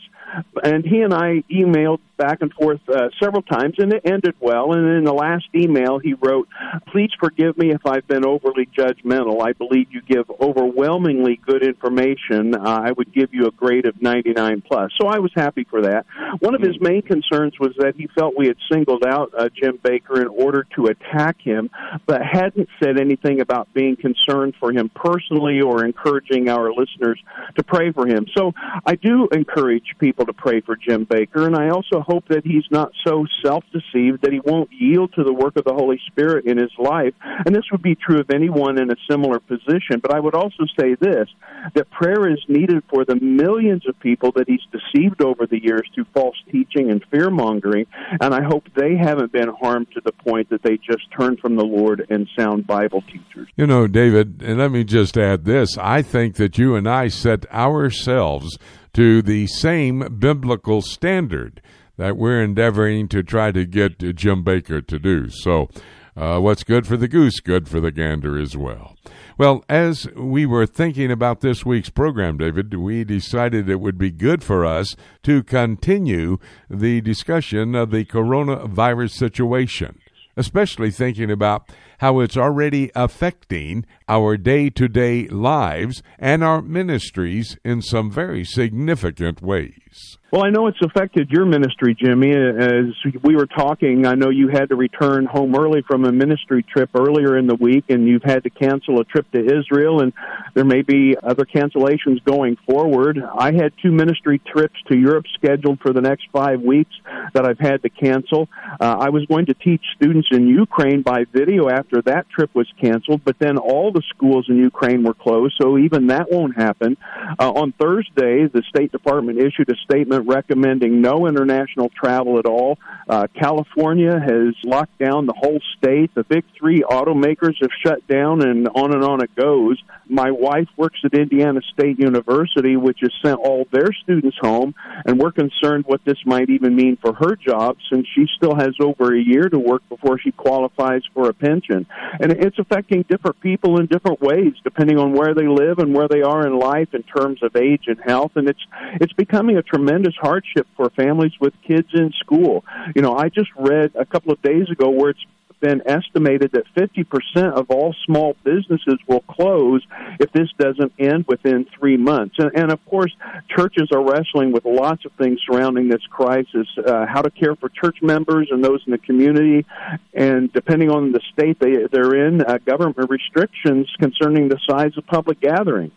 And 0.63 0.85
he 0.85 1.01
and 1.01 1.15
I 1.15 1.43
emailed 1.51 2.01
back 2.19 2.43
and 2.43 2.53
forth 2.53 2.81
uh, 2.89 3.09
several 3.23 3.43
times, 3.43 3.77
and 3.79 3.93
it 3.93 4.03
ended 4.05 4.35
well. 4.41 4.73
And 4.73 4.99
in 4.99 5.05
the 5.05 5.15
last 5.15 5.47
email, 5.55 5.99
he 5.99 6.15
wrote, 6.15 6.49
Please 6.89 7.11
forgive 7.19 7.57
me 7.57 7.71
if 7.71 7.87
I've 7.87 8.07
been 8.07 8.27
overly 8.27 8.69
judgmental. 8.77 9.41
I 9.41 9.53
believe 9.53 9.87
you 9.91 10.03
give 10.03 10.29
overwhelmingly 10.41 11.41
good 11.47 11.63
information. 11.63 12.55
Uh, 12.55 12.61
I 12.63 12.93
would 12.93 13.15
give 13.15 13.33
you 13.33 13.47
a 13.47 13.51
grade 13.53 13.87
of 13.87 14.03
99 14.03 14.63
plus. 14.67 14.91
So 15.01 15.07
I 15.07 15.21
was 15.21 15.31
happy 15.35 15.65
for 15.71 15.83
that. 15.83 16.05
One 16.41 16.55
of 16.55 16.61
his 16.61 16.79
main 16.81 17.03
concerns 17.03 17.55
was 17.59 17.73
that 17.79 17.95
he 17.97 18.09
felt 18.19 18.35
we 18.37 18.49
had 18.49 18.57
singled 18.71 19.05
out 19.07 19.33
uh, 19.39 19.49
Jim 19.55 19.79
Bakker 19.79 20.21
in 20.21 20.27
order 20.27 20.67
to 20.77 20.87
attack 20.87 21.41
him, 21.41 21.71
but 22.07 22.21
hadn't 22.23 22.69
said 22.83 22.99
anything 22.99 23.41
about 23.41 23.73
being 23.73 23.97
concerned 23.97 24.55
for 24.59 24.73
him 24.73 24.91
personally 24.95 25.61
or 25.61 25.85
encouraging 25.85 26.49
our 26.49 26.73
listeners 26.73 27.23
to 27.57 27.63
pray 27.63 27.93
for 27.93 28.07
him. 28.07 28.27
So 28.37 28.53
I 28.85 28.97
do 28.97 29.29
encourage 29.33 29.95
people 29.99 30.18
to 30.27 30.33
pray 30.33 30.61
for 30.61 30.77
Jim 30.77 31.07
Bakker, 31.07 31.47
and 31.47 31.57
I 31.57 31.69
also 31.71 32.01
hope 32.01 32.29
that 32.29 32.45
he's 32.45 32.65
not 32.71 32.93
so 33.07 33.27
self 33.45 33.65
deceived 33.73 34.23
that 34.23 34.33
he 34.33 34.41
won't 34.41 34.71
yield 34.73 35.13
to 35.15 35.25
the 35.25 35.33
work 35.33 35.57
of 35.57 35.65
the 35.65 35.75
Holy 35.75 36.01
Spirit 36.11 36.47
in 36.47 36.59
his 36.59 36.73
life. 36.79 37.15
And 37.23 37.55
this 37.55 37.65
would 37.73 37.83
be 37.83 37.95
true 37.95 38.21
of 38.21 38.31
anyone 38.31 38.81
in 38.81 38.91
a 38.91 38.97
similar 39.11 39.41
position. 39.41 40.01
But 40.03 40.15
I 40.15 40.21
would 40.21 40.35
also 40.35 40.65
say 40.79 40.95
this 41.01 41.29
that 41.75 41.91
prayer 41.91 42.31
is 42.31 42.41
needed 42.49 42.83
for 42.89 43.05
the 43.05 43.17
millions 43.17 43.87
of 43.89 43.99
people 44.01 44.33
that 44.37 44.49
he's 44.49 44.61
deceived 44.73 45.23
over 45.23 45.47
the 45.47 45.63
years 45.63 45.89
through 45.95 46.07
false 46.15 46.37
teaching 46.51 46.91
and 46.91 47.05
fear 47.11 47.31
mongering. 47.31 47.87
And 48.21 48.35
I 48.35 48.43
hope 48.43 48.65
they 48.75 48.97
haven't 48.97 49.33
been 49.33 49.49
harmed 49.49 49.89
to 49.95 50.01
the 50.05 50.13
point 50.13 50.51
that 50.51 50.63
they 50.63 50.77
just 50.77 51.11
turn 51.19 51.37
from 51.37 51.57
the 51.57 51.65
Lord 51.65 52.07
and 52.11 52.29
sound 52.39 52.67
Bible 52.67 53.03
teachers. 53.03 53.49
You 53.57 53.67
know, 53.67 53.87
David, 53.87 54.43
and 54.43 54.59
let 54.59 54.71
me 54.71 54.85
just 54.85 55.17
add 55.17 55.45
this 55.45 55.77
I 55.79 56.03
think 56.03 56.37
that 56.37 56.59
you 56.59 56.75
and 56.75 56.89
I 56.89 57.09
set 57.09 57.51
ourselves 57.53 58.59
to 58.95 59.23
the 59.23 59.47
same 59.47 60.19
biblical 60.19 60.83
standard 60.83 61.61
that 61.97 62.17
we're 62.17 62.43
endeavoring 62.43 63.09
to 63.09 63.23
try 63.23 63.53
to 63.53 63.65
get 63.65 63.99
Jim 64.17 64.45
Bakker 64.45 64.87
to 64.87 64.99
do. 64.99 65.29
So, 65.31 65.69
uh, 66.17 66.41
what's 66.41 66.65
good 66.65 66.87
for 66.87 66.97
the 66.97 67.09
goose, 67.09 67.39
good 67.39 67.69
for 67.69 67.79
the 67.81 67.93
gander 67.93 68.39
as 68.39 68.57
well. 68.57 68.97
Well, 69.37 69.65
as 69.69 70.09
we 70.17 70.47
were 70.47 70.67
thinking 70.67 71.13
about 71.13 71.43
this 71.43 71.65
week's 71.65 71.91
program, 71.91 72.39
David, 72.39 72.75
we 72.75 73.05
decided 73.05 73.69
it 73.69 73.81
would 73.81 73.99
be 73.99 74.11
good 74.11 74.43
for 74.43 74.67
us 74.67 74.97
to 75.23 75.45
continue 75.45 76.39
the 76.69 77.01
discussion 77.01 77.77
of 77.77 77.93
the 77.93 78.05
coronavirus 78.05 79.13
situation, 79.13 80.01
especially 80.37 80.91
thinking 80.91 81.31
about 81.31 81.71
how 81.99 82.21
it's 82.21 82.37
already 82.37 82.91
affecting 82.95 83.85
our 84.09 84.37
day 84.37 84.71
to 84.71 84.89
day 84.89 85.29
lives 85.29 86.03
and 86.19 86.43
our 86.43 86.63
ministries 86.63 87.57
in 87.65 87.83
some 87.83 88.11
very 88.11 88.45
significant 88.45 89.43
ways. 89.43 90.19
Well, 90.31 90.45
I 90.45 90.51
know 90.51 90.67
it's 90.67 90.83
affected 90.83 91.31
your 91.31 91.47
ministry, 91.47 91.97
Jimmy. 91.99 92.33
As 92.33 92.93
we 93.23 93.35
were 93.35 93.47
talking, 93.47 94.05
I 94.05 94.15
know 94.15 94.29
you 94.29 94.49
had 94.49 94.69
to 94.69 94.77
return 94.77 95.25
home 95.25 95.55
early 95.57 95.83
from 95.89 96.05
a 96.05 96.13
ministry 96.13 96.63
trip 96.63 96.91
earlier 96.95 97.39
in 97.39 97.47
the 97.47 97.55
week, 97.55 97.85
and 97.89 98.07
you've 98.07 98.23
had 98.23 98.43
to 98.45 98.51
cancel 98.51 99.01
a 99.01 99.05
trip 99.05 99.31
to 99.33 99.41
Israel, 99.41 100.03
and 100.03 100.13
there 100.55 100.67
may 100.67 100.83
be 100.83 101.17
other 101.23 101.47
cancellations 101.47 102.23
going 102.25 102.59
forward. 102.69 103.19
I 103.39 103.53
had 103.53 103.73
two 103.83 103.91
ministry 103.91 104.39
trips 104.47 104.79
to 104.93 104.99
Europe 104.99 105.25
scheduled 105.35 105.81
for 105.81 105.95
the 105.95 106.03
next 106.03 106.27
five 106.31 106.61
weeks 106.61 106.95
that 107.33 107.47
I've 107.47 107.59
had 107.59 107.83
to 107.83 107.89
cancel. 107.89 108.51
Uh, 108.79 108.97
I 109.01 109.09
was 109.09 109.25
going 109.25 109.47
to 109.47 109.55
teach 109.55 109.81
students 109.97 110.29
in 110.31 110.47
Ukraine 110.47 111.01
by 111.01 111.25
video 111.33 111.71
after 111.71 111.88
after 111.89 112.03
that 112.03 112.29
trip 112.29 112.51
was 112.55 112.67
canceled. 112.81 113.23
But 113.25 113.39
then 113.39 113.57
all 113.57 113.93
the 113.93 114.03
schools 114.11 114.47
in 114.49 114.57
Ukraine 114.57 115.05
were 115.05 115.15
closed, 115.15 115.55
so 115.61 115.79
even 115.79 116.09
that 116.09 116.31
won't 116.31 116.57
happen. 116.57 116.97
Uh, 117.39 117.51
on 117.51 117.73
Thursday, 117.73 118.47
the 118.47 118.63
State 118.69 118.93
Department 118.93 119.39
issued 119.39 119.71
a 119.71 119.77
statement 119.77 120.29
recommending 120.29 121.01
no 121.01 121.27
international 121.27 121.91
travel 121.91 122.39
at 122.39 122.47
all. 122.47 122.79
Uh, 123.09 123.27
California 123.35 124.19
has 124.19 124.55
locked 124.65 124.99
down 124.99 125.27
the 125.27 125.35
whole 125.37 125.61
state. 125.79 126.15
The 126.15 126.25
big 126.25 126.45
three 126.59 126.81
automakers 126.81 127.55
have 127.61 127.71
shut 127.85 128.07
down, 128.07 128.43
and 128.43 128.69
on 128.69 128.93
and 128.95 129.03
on 129.03 129.23
it 129.23 129.35
goes. 129.35 129.81
My 130.09 130.31
wife 130.31 130.69
works 130.77 131.01
at 131.05 131.15
Indiana 131.15 131.61
State 131.73 131.99
University, 131.99 132.77
which 132.77 132.99
has 133.03 133.13
sent 133.23 133.39
all 133.39 133.67
their 133.71 133.93
students 134.03 134.39
home, 134.41 134.75
and 135.05 135.19
we're 135.19 135.33
concerned 135.33 135.85
what 135.87 136.01
this 136.05 136.19
might 136.25 136.49
even 136.49 136.75
mean 136.75 136.97
for 137.01 137.13
her 137.13 137.37
job 137.37 137.77
since 137.93 138.07
she 138.15 138.27
still 138.37 138.55
has 138.55 138.75
over 138.81 139.15
a 139.15 139.21
year 139.21 139.49
to 139.49 139.59
work 139.59 139.83
before 139.89 140.19
she 140.19 140.33
qualifies 140.33 141.03
for 141.13 141.29
a 141.29 141.35
pension. 141.35 141.87
And 142.21 142.33
it's 142.33 142.59
affecting 142.59 143.05
different 143.09 143.41
people 143.41 143.79
in 143.81 143.87
different 143.87 144.21
ways 144.21 144.55
depending 144.65 144.99
on 144.99 145.13
where 145.13 145.35
they 145.35 145.47
live 145.47 145.79
and 145.79 145.95
where 145.95 146.09
they 146.09 146.23
are 146.23 146.47
in 146.47 146.59
life 146.59 146.89
in 146.95 147.03
terms 147.03 147.43
of 147.43 147.55
age 147.57 147.85
and 147.87 147.99
health. 148.05 148.33
And 148.37 148.49
it's 148.49 148.65
it's 149.01 149.13
becoming 149.13 149.57
a 149.57 149.63
tremendous 149.63 150.15
hardship 150.21 150.67
for 150.77 150.91
families 150.91 151.33
with 151.41 151.53
kids 151.67 151.89
in 151.93 152.13
school. 152.19 152.65
You 152.95 153.03
know, 153.03 153.17
I 153.17 153.29
just 153.29 153.51
read 153.59 153.93
a 153.95 154.07
couple 154.07 154.33
of 154.33 154.41
days 154.43 154.71
ago 154.71 154.91
where 154.91 155.11
it's 155.11 155.25
been 155.61 155.83
estimated 155.87 156.53
that 156.53 156.65
50% 156.77 157.53
of 157.53 157.71
all 157.71 157.95
small 158.07 158.37
businesses 158.45 158.99
will 159.07 159.21
close 159.21 159.85
if 160.21 160.33
this 160.33 160.49
doesn't 160.59 160.93
end 160.99 161.25
within 161.29 161.67
three 161.79 161.97
months. 161.97 162.37
And, 162.39 162.51
and 162.55 162.73
of 162.73 162.85
course, 162.87 163.13
churches 163.55 163.89
are 163.93 164.05
wrestling 164.05 164.53
with 164.53 164.65
lots 164.65 165.05
of 165.05 165.13
things 165.13 165.41
surrounding 165.49 165.89
this 165.89 166.03
crisis 166.11 166.67
uh, 166.87 167.07
how 167.07 167.23
to 167.23 167.31
care 167.31 167.55
for 167.57 167.69
church 167.69 167.99
members 168.03 168.49
and 168.51 168.65
those 168.65 168.83
in 168.87 168.93
the 168.93 168.99
community. 168.99 169.67
And 170.15 170.53
depending 170.53 170.91
on 170.91 171.13
the 171.13 171.21
state 171.33 171.59
they, 171.61 171.87
they're 171.91 172.27
in, 172.27 172.43
uh, 172.43 172.59
government 172.59 172.97
restrictions 173.09 173.89
concerning 173.99 174.49
the 174.49 174.59
size 174.69 174.93
of 174.97 175.07
public 175.07 175.41
gatherings. 175.41 175.93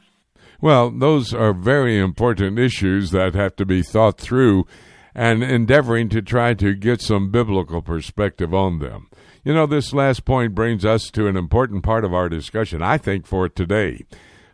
Well, 0.62 0.92
those 0.92 1.34
are 1.34 1.54
very 1.54 1.98
important 2.00 2.60
issues 2.60 3.10
that 3.12 3.34
have 3.34 3.56
to 3.56 3.66
be 3.66 3.82
thought 3.82 4.20
through 4.20 4.66
and 5.16 5.44
endeavoring 5.44 6.10
to 6.10 6.22
try 6.22 6.54
to 6.54 6.74
get 6.76 7.02
some 7.02 7.32
biblical 7.32 7.82
perspective 7.82 8.54
on 8.54 8.80
them. 8.80 9.10
You 9.44 9.56
know, 9.56 9.66
this 9.66 9.92
last 9.92 10.24
point 10.24 10.54
brings 10.54 10.86
us 10.86 11.10
to 11.12 11.28
an 11.28 11.36
important 11.36 11.84
part 11.84 12.06
of 12.06 12.14
our 12.14 12.30
discussion, 12.30 12.82
I 12.82 12.98
think, 12.98 13.26
for 13.26 13.50
today. 13.50 14.06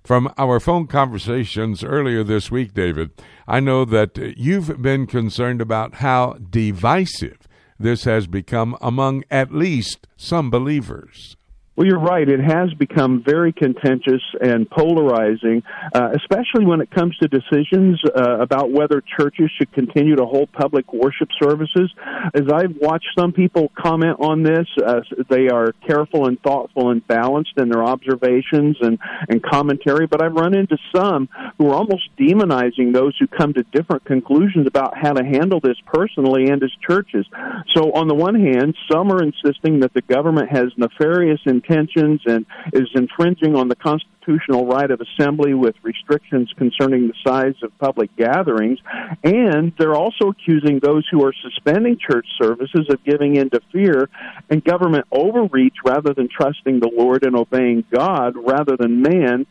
From 0.01 0.33
our 0.38 0.61
phone 0.61 0.88
conversations 0.88 1.83
earlier 1.83 2.23
this 2.23 2.49
week, 2.49 2.73
David, 2.73 3.11
I 3.47 3.59
know 3.59 3.83
that 3.83 4.17
you've 4.38 4.81
been 4.81 5.05
concerned 5.05 5.61
about 5.61 5.95
how 5.95 6.38
divisive 6.49 7.39
this 7.77 8.05
has 8.05 8.27
become 8.27 8.77
among 8.81 9.23
at 9.29 9.53
least 9.53 10.07
some 10.15 10.49
believers. 10.49 11.36
Well, 11.78 11.86
you're 11.86 11.99
right. 11.99 12.28
It 12.28 12.39
has 12.39 12.73
become 12.73 13.23
very 13.23 13.53
contentious 13.53 14.23
and 14.41 14.67
polarizing, 14.67 15.61
uh, 15.93 16.09
especially 16.15 16.65
when 16.65 16.82
it 16.82 16.89
comes 16.89 17.15
to 17.17 17.28
decisions 17.28 18.01
uh, 18.15 18.39
about 18.39 18.71
whether 18.71 19.03
churches 19.15 19.51
should 19.55 19.71
continue 19.73 20.15
to 20.15 20.25
hold 20.25 20.51
public 20.53 20.91
worship 20.91 21.30
services. 21.39 21.93
As 22.34 22.45
I've 22.51 22.75
watched 22.82 23.09
some 23.15 23.32
people 23.32 23.71
comment 23.78 24.17
on 24.19 24.41
this, 24.41 24.65
uh, 24.84 25.01
they 25.30 25.49
are 25.49 25.71
careful 25.88 26.25
and 26.25 26.41
thoughtful 26.41 26.89
and 26.89 27.07
balanced 27.07 27.53
in 27.57 27.69
their 27.69 27.84
observations 27.84 28.78
and, 28.82 28.97
and 29.30 29.43
commentary, 29.43 30.07
but 30.07 30.19
I've 30.19 30.34
run 30.34 30.57
into 30.57 30.80
some 30.95 31.30
who 31.59 31.69
are 31.69 31.75
almost 31.75 32.09
demonizing 32.19 32.91
those 32.91 33.15
who 33.19 33.28
come 33.28 33.53
to 33.53 33.61
different 33.71 34.03
conclusions 34.03 34.65
about 34.65 34.97
how 34.97 35.13
to 35.13 35.23
handle 35.23 35.59
this 35.59 35.78
personally 35.86 36.49
and 36.49 36.63
as 36.63 36.71
churches. 36.89 37.28
So, 37.75 37.91
on 37.93 38.07
the 38.07 38.15
one 38.15 38.34
hand, 38.34 38.75
some 38.91 39.11
are 39.11 39.21
insisting 39.21 39.82
that 39.82 39.93
the 39.93 40.01
government 40.01 40.49
has 40.49 40.71
nefarious 40.75 41.39
intentions 41.45 41.66
intentions 41.68 42.22
and 42.26 42.45
is 42.74 42.89
infringing 42.95 43.55
on 43.55 43.68
the 43.68 43.76
constitutional 43.76 44.65
right 44.65 44.91
of 44.91 45.01
assembly 45.01 45.53
with 45.53 45.76
restrictions 45.84 46.51
concerning 46.57 47.07
the 47.07 47.13
size 47.26 47.55
of 47.63 47.78
public 47.80 48.15
gatherings. 48.18 48.80
And 49.24 49.74
they're 49.78 49.95
also 49.95 50.30
accusing 50.30 50.80
those 50.82 51.07
who 51.11 51.24
are 51.26 51.34
suspending 51.41 51.97
church 51.97 52.28
services 52.41 52.88
of 52.89 53.03
giving 53.03 53.36
in 53.36 53.49
to 53.51 53.61
fear 53.72 54.09
and 54.49 54.63
government 54.63 55.05
overreach 55.11 55.76
rather 55.86 56.13
than 56.13 56.28
trusting 56.30 56.80
the 56.80 56.91
Lord 56.93 57.24
and 57.24 57.36
obeying 57.36 57.86
God 57.91 58.36
rather 58.36 58.76
than 58.78 59.01
man, 59.01 59.45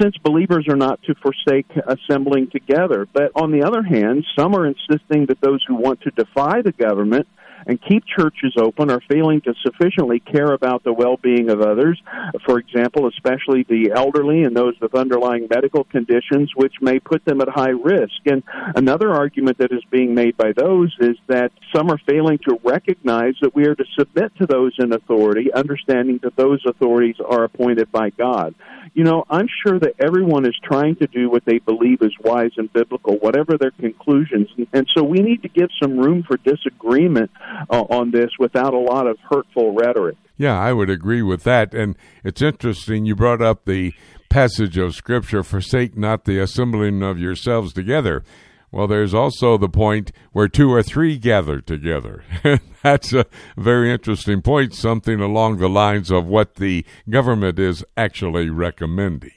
since 0.00 0.16
believers 0.18 0.66
are 0.68 0.76
not 0.76 1.00
to 1.02 1.14
forsake 1.14 1.66
assembling 1.86 2.50
together. 2.50 3.06
But 3.12 3.32
on 3.34 3.52
the 3.52 3.62
other 3.62 3.82
hand, 3.82 4.24
some 4.36 4.54
are 4.54 4.66
insisting 4.66 5.26
that 5.26 5.40
those 5.40 5.64
who 5.66 5.76
want 5.76 6.00
to 6.02 6.10
defy 6.10 6.62
the 6.62 6.72
government 6.72 7.28
and 7.66 7.80
keep 7.82 8.04
churches 8.06 8.54
open 8.56 8.90
are 8.90 9.00
failing 9.08 9.40
to 9.42 9.54
sufficiently 9.62 10.20
care 10.20 10.52
about 10.52 10.84
the 10.84 10.92
well-being 10.92 11.50
of 11.50 11.60
others. 11.60 12.00
For 12.44 12.58
example, 12.58 13.08
especially 13.08 13.64
the 13.68 13.92
elderly 13.94 14.42
and 14.42 14.56
those 14.56 14.74
with 14.80 14.94
underlying 14.94 15.48
medical 15.50 15.84
conditions, 15.84 16.52
which 16.54 16.74
may 16.80 17.00
put 17.00 17.24
them 17.24 17.40
at 17.40 17.48
high 17.48 17.70
risk. 17.70 18.14
And 18.26 18.42
another 18.74 19.10
argument 19.10 19.58
that 19.58 19.72
is 19.72 19.82
being 19.90 20.14
made 20.14 20.36
by 20.36 20.52
those 20.56 20.94
is 21.00 21.16
that 21.26 21.52
some 21.74 21.90
are 21.90 21.98
failing 22.06 22.38
to 22.48 22.58
recognize 22.62 23.34
that 23.42 23.54
we 23.54 23.66
are 23.66 23.74
to 23.74 23.84
submit 23.98 24.32
to 24.40 24.46
those 24.46 24.74
in 24.78 24.92
authority, 24.92 25.52
understanding 25.52 26.20
that 26.22 26.36
those 26.36 26.64
authorities 26.66 27.16
are 27.24 27.44
appointed 27.44 27.90
by 27.90 28.10
God. 28.10 28.54
You 28.94 29.04
know, 29.04 29.24
I'm 29.28 29.48
sure 29.66 29.78
that 29.78 29.94
everyone 29.98 30.46
is 30.46 30.56
trying 30.62 30.96
to 30.96 31.06
do 31.06 31.28
what 31.28 31.44
they 31.44 31.58
believe 31.58 32.00
is 32.00 32.12
wise 32.20 32.52
and 32.56 32.72
biblical, 32.72 33.18
whatever 33.18 33.58
their 33.58 33.72
conclusions. 33.72 34.48
And 34.72 34.88
so 34.96 35.02
we 35.02 35.18
need 35.18 35.42
to 35.42 35.48
give 35.48 35.68
some 35.82 35.98
room 35.98 36.22
for 36.22 36.38
disagreement 36.38 37.30
uh, 37.70 37.82
on 37.90 38.10
this 38.10 38.30
without 38.38 38.74
a 38.74 38.78
lot 38.78 39.06
of 39.06 39.18
hurtful 39.30 39.74
rhetoric. 39.74 40.16
Yeah, 40.36 40.58
I 40.58 40.72
would 40.72 40.90
agree 40.90 41.22
with 41.22 41.44
that. 41.44 41.74
And 41.74 41.96
it's 42.22 42.42
interesting 42.42 43.06
you 43.06 43.16
brought 43.16 43.42
up 43.42 43.64
the 43.64 43.94
passage 44.28 44.76
of 44.76 44.94
Scripture, 44.94 45.42
forsake 45.42 45.96
not 45.96 46.24
the 46.24 46.38
assembling 46.38 47.02
of 47.02 47.18
yourselves 47.18 47.72
together. 47.72 48.22
Well, 48.70 48.86
there's 48.86 49.14
also 49.14 49.56
the 49.56 49.68
point 49.68 50.12
where 50.32 50.48
two 50.48 50.70
or 50.70 50.82
three 50.82 51.16
gather 51.16 51.60
together. 51.60 52.24
That's 52.82 53.12
a 53.12 53.26
very 53.56 53.90
interesting 53.90 54.42
point, 54.42 54.74
something 54.74 55.20
along 55.20 55.58
the 55.58 55.68
lines 55.68 56.10
of 56.10 56.26
what 56.26 56.56
the 56.56 56.84
government 57.08 57.58
is 57.58 57.84
actually 57.96 58.50
recommending. 58.50 59.30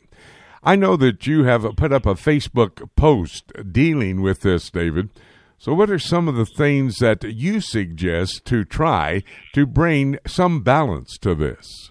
I 0.61 0.75
know 0.75 0.97
that 0.97 1.25
you 1.25 1.45
have 1.45 1.65
put 1.77 1.93
up 1.93 2.05
a 2.05 2.15
Facebook 2.15 2.89
post 2.95 3.53
dealing 3.71 4.21
with 4.21 4.41
this, 4.41 4.69
David. 4.69 5.09
So, 5.61 5.73
what 5.73 5.89
are 5.89 5.99
some 5.99 6.29
of 6.29 6.35
the 6.35 6.45
things 6.45 6.99
that 6.99 7.21
you 7.21 7.59
suggest 7.59 8.45
to 8.45 8.63
try 8.63 9.23
to 9.53 9.65
bring 9.65 10.17
some 10.25 10.61
balance 10.61 11.17
to 11.17 11.35
this? 11.35 11.88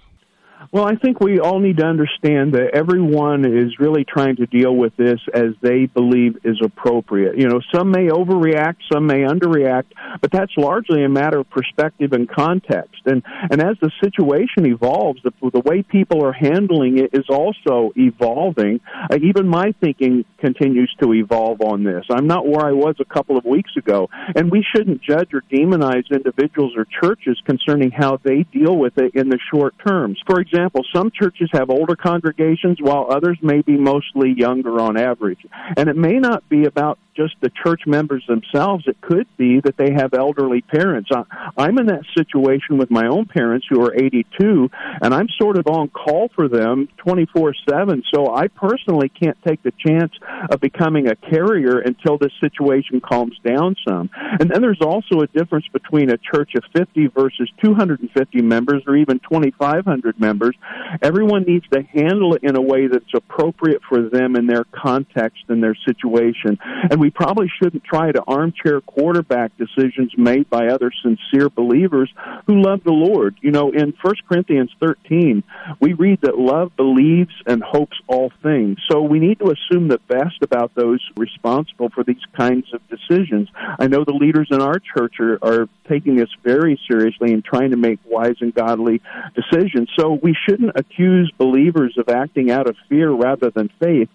Well, 0.71 0.85
I 0.85 0.97
think 0.97 1.21
we 1.21 1.39
all 1.41 1.61
need 1.61 1.79
to 1.79 1.87
understand 1.87 2.53
that 2.55 2.75
everyone 2.75 3.47
is 3.47 3.79
really 3.79 4.05
trying 4.05 4.37
to 4.37 4.47
deal 4.47 4.75
with 4.75 4.95
this 4.97 5.19
as 5.33 5.55
they 5.63 5.87
believe 5.87 6.37
is 6.45 6.61
appropriate. 6.63 7.39
You 7.39 7.49
know, 7.49 7.61
some 7.75 7.91
may 7.91 8.09
overreact, 8.09 8.77
some 8.93 9.07
may 9.07 9.21
underreact, 9.21 9.87
but 10.21 10.31
that's 10.31 10.53
largely 10.57 11.05
a 11.05 11.09
matter 11.09 11.39
of 11.39 11.49
perspective 11.49 12.13
and 12.13 12.29
context. 12.29 13.01
And 13.07 13.23
and 13.51 13.63
as 13.63 13.77
the 13.81 13.91
situation 14.03 14.67
evolves, 14.67 15.23
the, 15.23 15.33
the 15.51 15.61
way 15.61 15.83
people 15.83 16.25
are 16.25 16.33
handling 16.33 16.99
it 16.99 17.11
is 17.13 17.27
also 17.31 17.93
evolving. 17.97 18.81
Uh, 19.11 19.17
even 19.23 19.49
my 19.49 19.73
thinking 19.81 20.25
continues 20.39 20.95
to 21.03 21.15
evolve 21.15 21.61
on 21.63 21.85
this. 21.85 22.05
I'm 22.11 22.27
not 22.27 22.47
where 22.47 22.67
I 22.67 22.73
was 22.73 22.97
a 23.01 23.05
couple 23.05 23.39
of 23.39 23.45
weeks 23.45 23.71
ago, 23.77 24.09
and 24.35 24.51
we 24.51 24.65
shouldn't 24.75 25.03
judge 25.03 25.33
or 25.33 25.43
demonize 25.51 26.05
individuals 26.11 26.75
or 26.77 26.87
churches 27.03 27.41
concerning 27.47 27.91
how 27.91 28.19
they 28.23 28.43
deal 28.53 28.77
with 28.77 28.99
it 28.99 29.15
in 29.15 29.29
the 29.29 29.39
short 29.53 29.75
terms. 29.87 30.21
For 30.27 30.41
example, 30.51 30.83
some 30.95 31.11
churches 31.11 31.49
have 31.53 31.71
older 31.71 31.97
congregations 31.97 32.79
while 32.81 33.07
others 33.11 33.39
may 33.43 33.61
be 33.63 33.77
mostly 33.77 34.35
younger 34.37 34.81
on 34.81 34.97
average. 34.97 35.41
And 35.77 35.89
it 35.89 35.97
may 35.97 36.19
not 36.19 36.49
be 36.49 36.65
about 36.65 36.99
just 37.19 37.35
the 37.41 37.51
church 37.65 37.83
members 37.87 38.25
themselves. 38.29 38.85
It 38.87 39.01
could 39.01 39.27
be 39.37 39.61
that 39.65 39.77
they 39.77 39.93
have 39.93 40.15
elderly 40.15 40.61
parents. 40.61 41.11
I'm 41.57 41.79
in 41.79 41.87
that 41.87 42.05
situation 42.17 42.79
with 42.79 42.91
my 42.91 43.09
own 43.09 43.27
parents 43.27 43.67
who 43.69 43.83
are 43.83 43.95
82, 43.95 44.71
and 45.03 45.13
I'm 45.13 45.27
sort 45.41 45.59
of 45.59 45.67
on 45.67 45.89
call 45.89 46.31
for 46.35 46.49
them 46.49 46.89
24 46.99 47.55
7. 47.69 48.03
So 48.15 48.33
I 48.33 48.47
personally 48.49 49.09
can't 49.09 49.37
take 49.47 49.63
the 49.63 49.73
chance 49.85 50.13
of 50.51 50.61
becoming 50.61 51.09
a 51.09 51.17
carrier 51.17 51.81
until 51.81 52.19
this 52.19 52.33
situation 52.41 53.01
calms 53.01 53.37
down 53.45 53.75
some. 53.87 54.11
And 54.15 54.51
then 54.51 54.63
there's 54.63 54.81
also 54.81 55.21
a 55.21 55.27
difference 55.27 55.67
between 55.73 56.11
a 56.11 56.19
church 56.19 56.53
of 56.55 56.63
50 56.77 57.09
versus 57.09 57.51
250 57.65 58.43
members 58.43 58.83
or 58.87 58.97
even 58.97 59.19
2,500 59.21 60.21
members. 60.21 60.55
Everyone 61.03 61.43
needs 61.43 61.67
to 61.73 61.83
handle 61.83 62.35
it 62.35 62.45
in 62.45 62.57
a 62.57 62.63
way 62.63 62.87
that's 62.87 63.13
appropriate 63.15 63.83
for 63.89 64.09
them 64.09 64.37
in 64.37 64.47
their 64.47 64.65
context 64.73 65.45
and 65.49 65.63
their 65.63 65.77
situation. 65.85 66.59
And 66.91 67.01
we 67.01 67.08
probably 67.11 67.51
shouldn't 67.61 67.85
try 67.85 68.11
to 68.13 68.23
armchair 68.27 68.81
quarterback 68.81 69.53
decisions 69.57 70.13
made 70.17 70.49
by 70.51 70.69
other 70.69 70.91
sincere 71.03 71.49
believers 71.49 72.13
who 72.47 72.63
love 72.63 72.83
the 72.85 72.93
Lord. 72.93 73.37
You 73.41 73.51
know, 73.51 73.71
in 73.71 73.95
1 74.01 74.15
Corinthians 74.29 74.71
13, 74.81 75.43
we 75.81 75.93
read 75.93 76.21
that 76.23 76.39
love 76.39 76.77
believes 76.77 77.35
and 77.47 77.63
hopes 77.63 77.97
all 78.07 78.33
things. 78.43 78.79
So 78.91 79.03
we 79.03 79.19
need 79.19 79.39
to 79.41 79.53
assume 79.53 79.89
the 79.89 80.01
best 80.09 80.43
about 80.43 80.75
those 80.75 81.01
responsible 81.17 81.91
for 81.91 82.05
these 82.05 82.17
kinds 82.37 82.67
of 82.73 82.81
decisions. 82.89 83.49
I 83.79 83.87
know 83.87 84.05
the 84.05 84.13
leaders 84.13 84.49
in 84.51 84.61
our 84.61 84.79
church 84.79 85.21
are, 85.21 85.39
are 85.43 85.69
taking 85.89 86.17
this 86.17 86.31
very 86.43 86.81
seriously 86.91 87.33
and 87.33 87.45
trying 87.45 87.71
to 87.71 87.77
make 87.77 87.99
wise 88.05 88.37
and 88.41 88.55
godly 88.55 89.01
decisions. 89.35 89.89
So 89.99 90.19
we 90.23 90.37
shouldn't 90.49 90.73
accuse 90.77 91.33
believers 91.39 91.97
of 91.99 92.09
acting 92.09 92.51
out 92.51 92.69
of 92.69 92.77
fear 92.89 93.11
rather 93.11 93.51
than 93.51 93.71
faith 93.81 94.09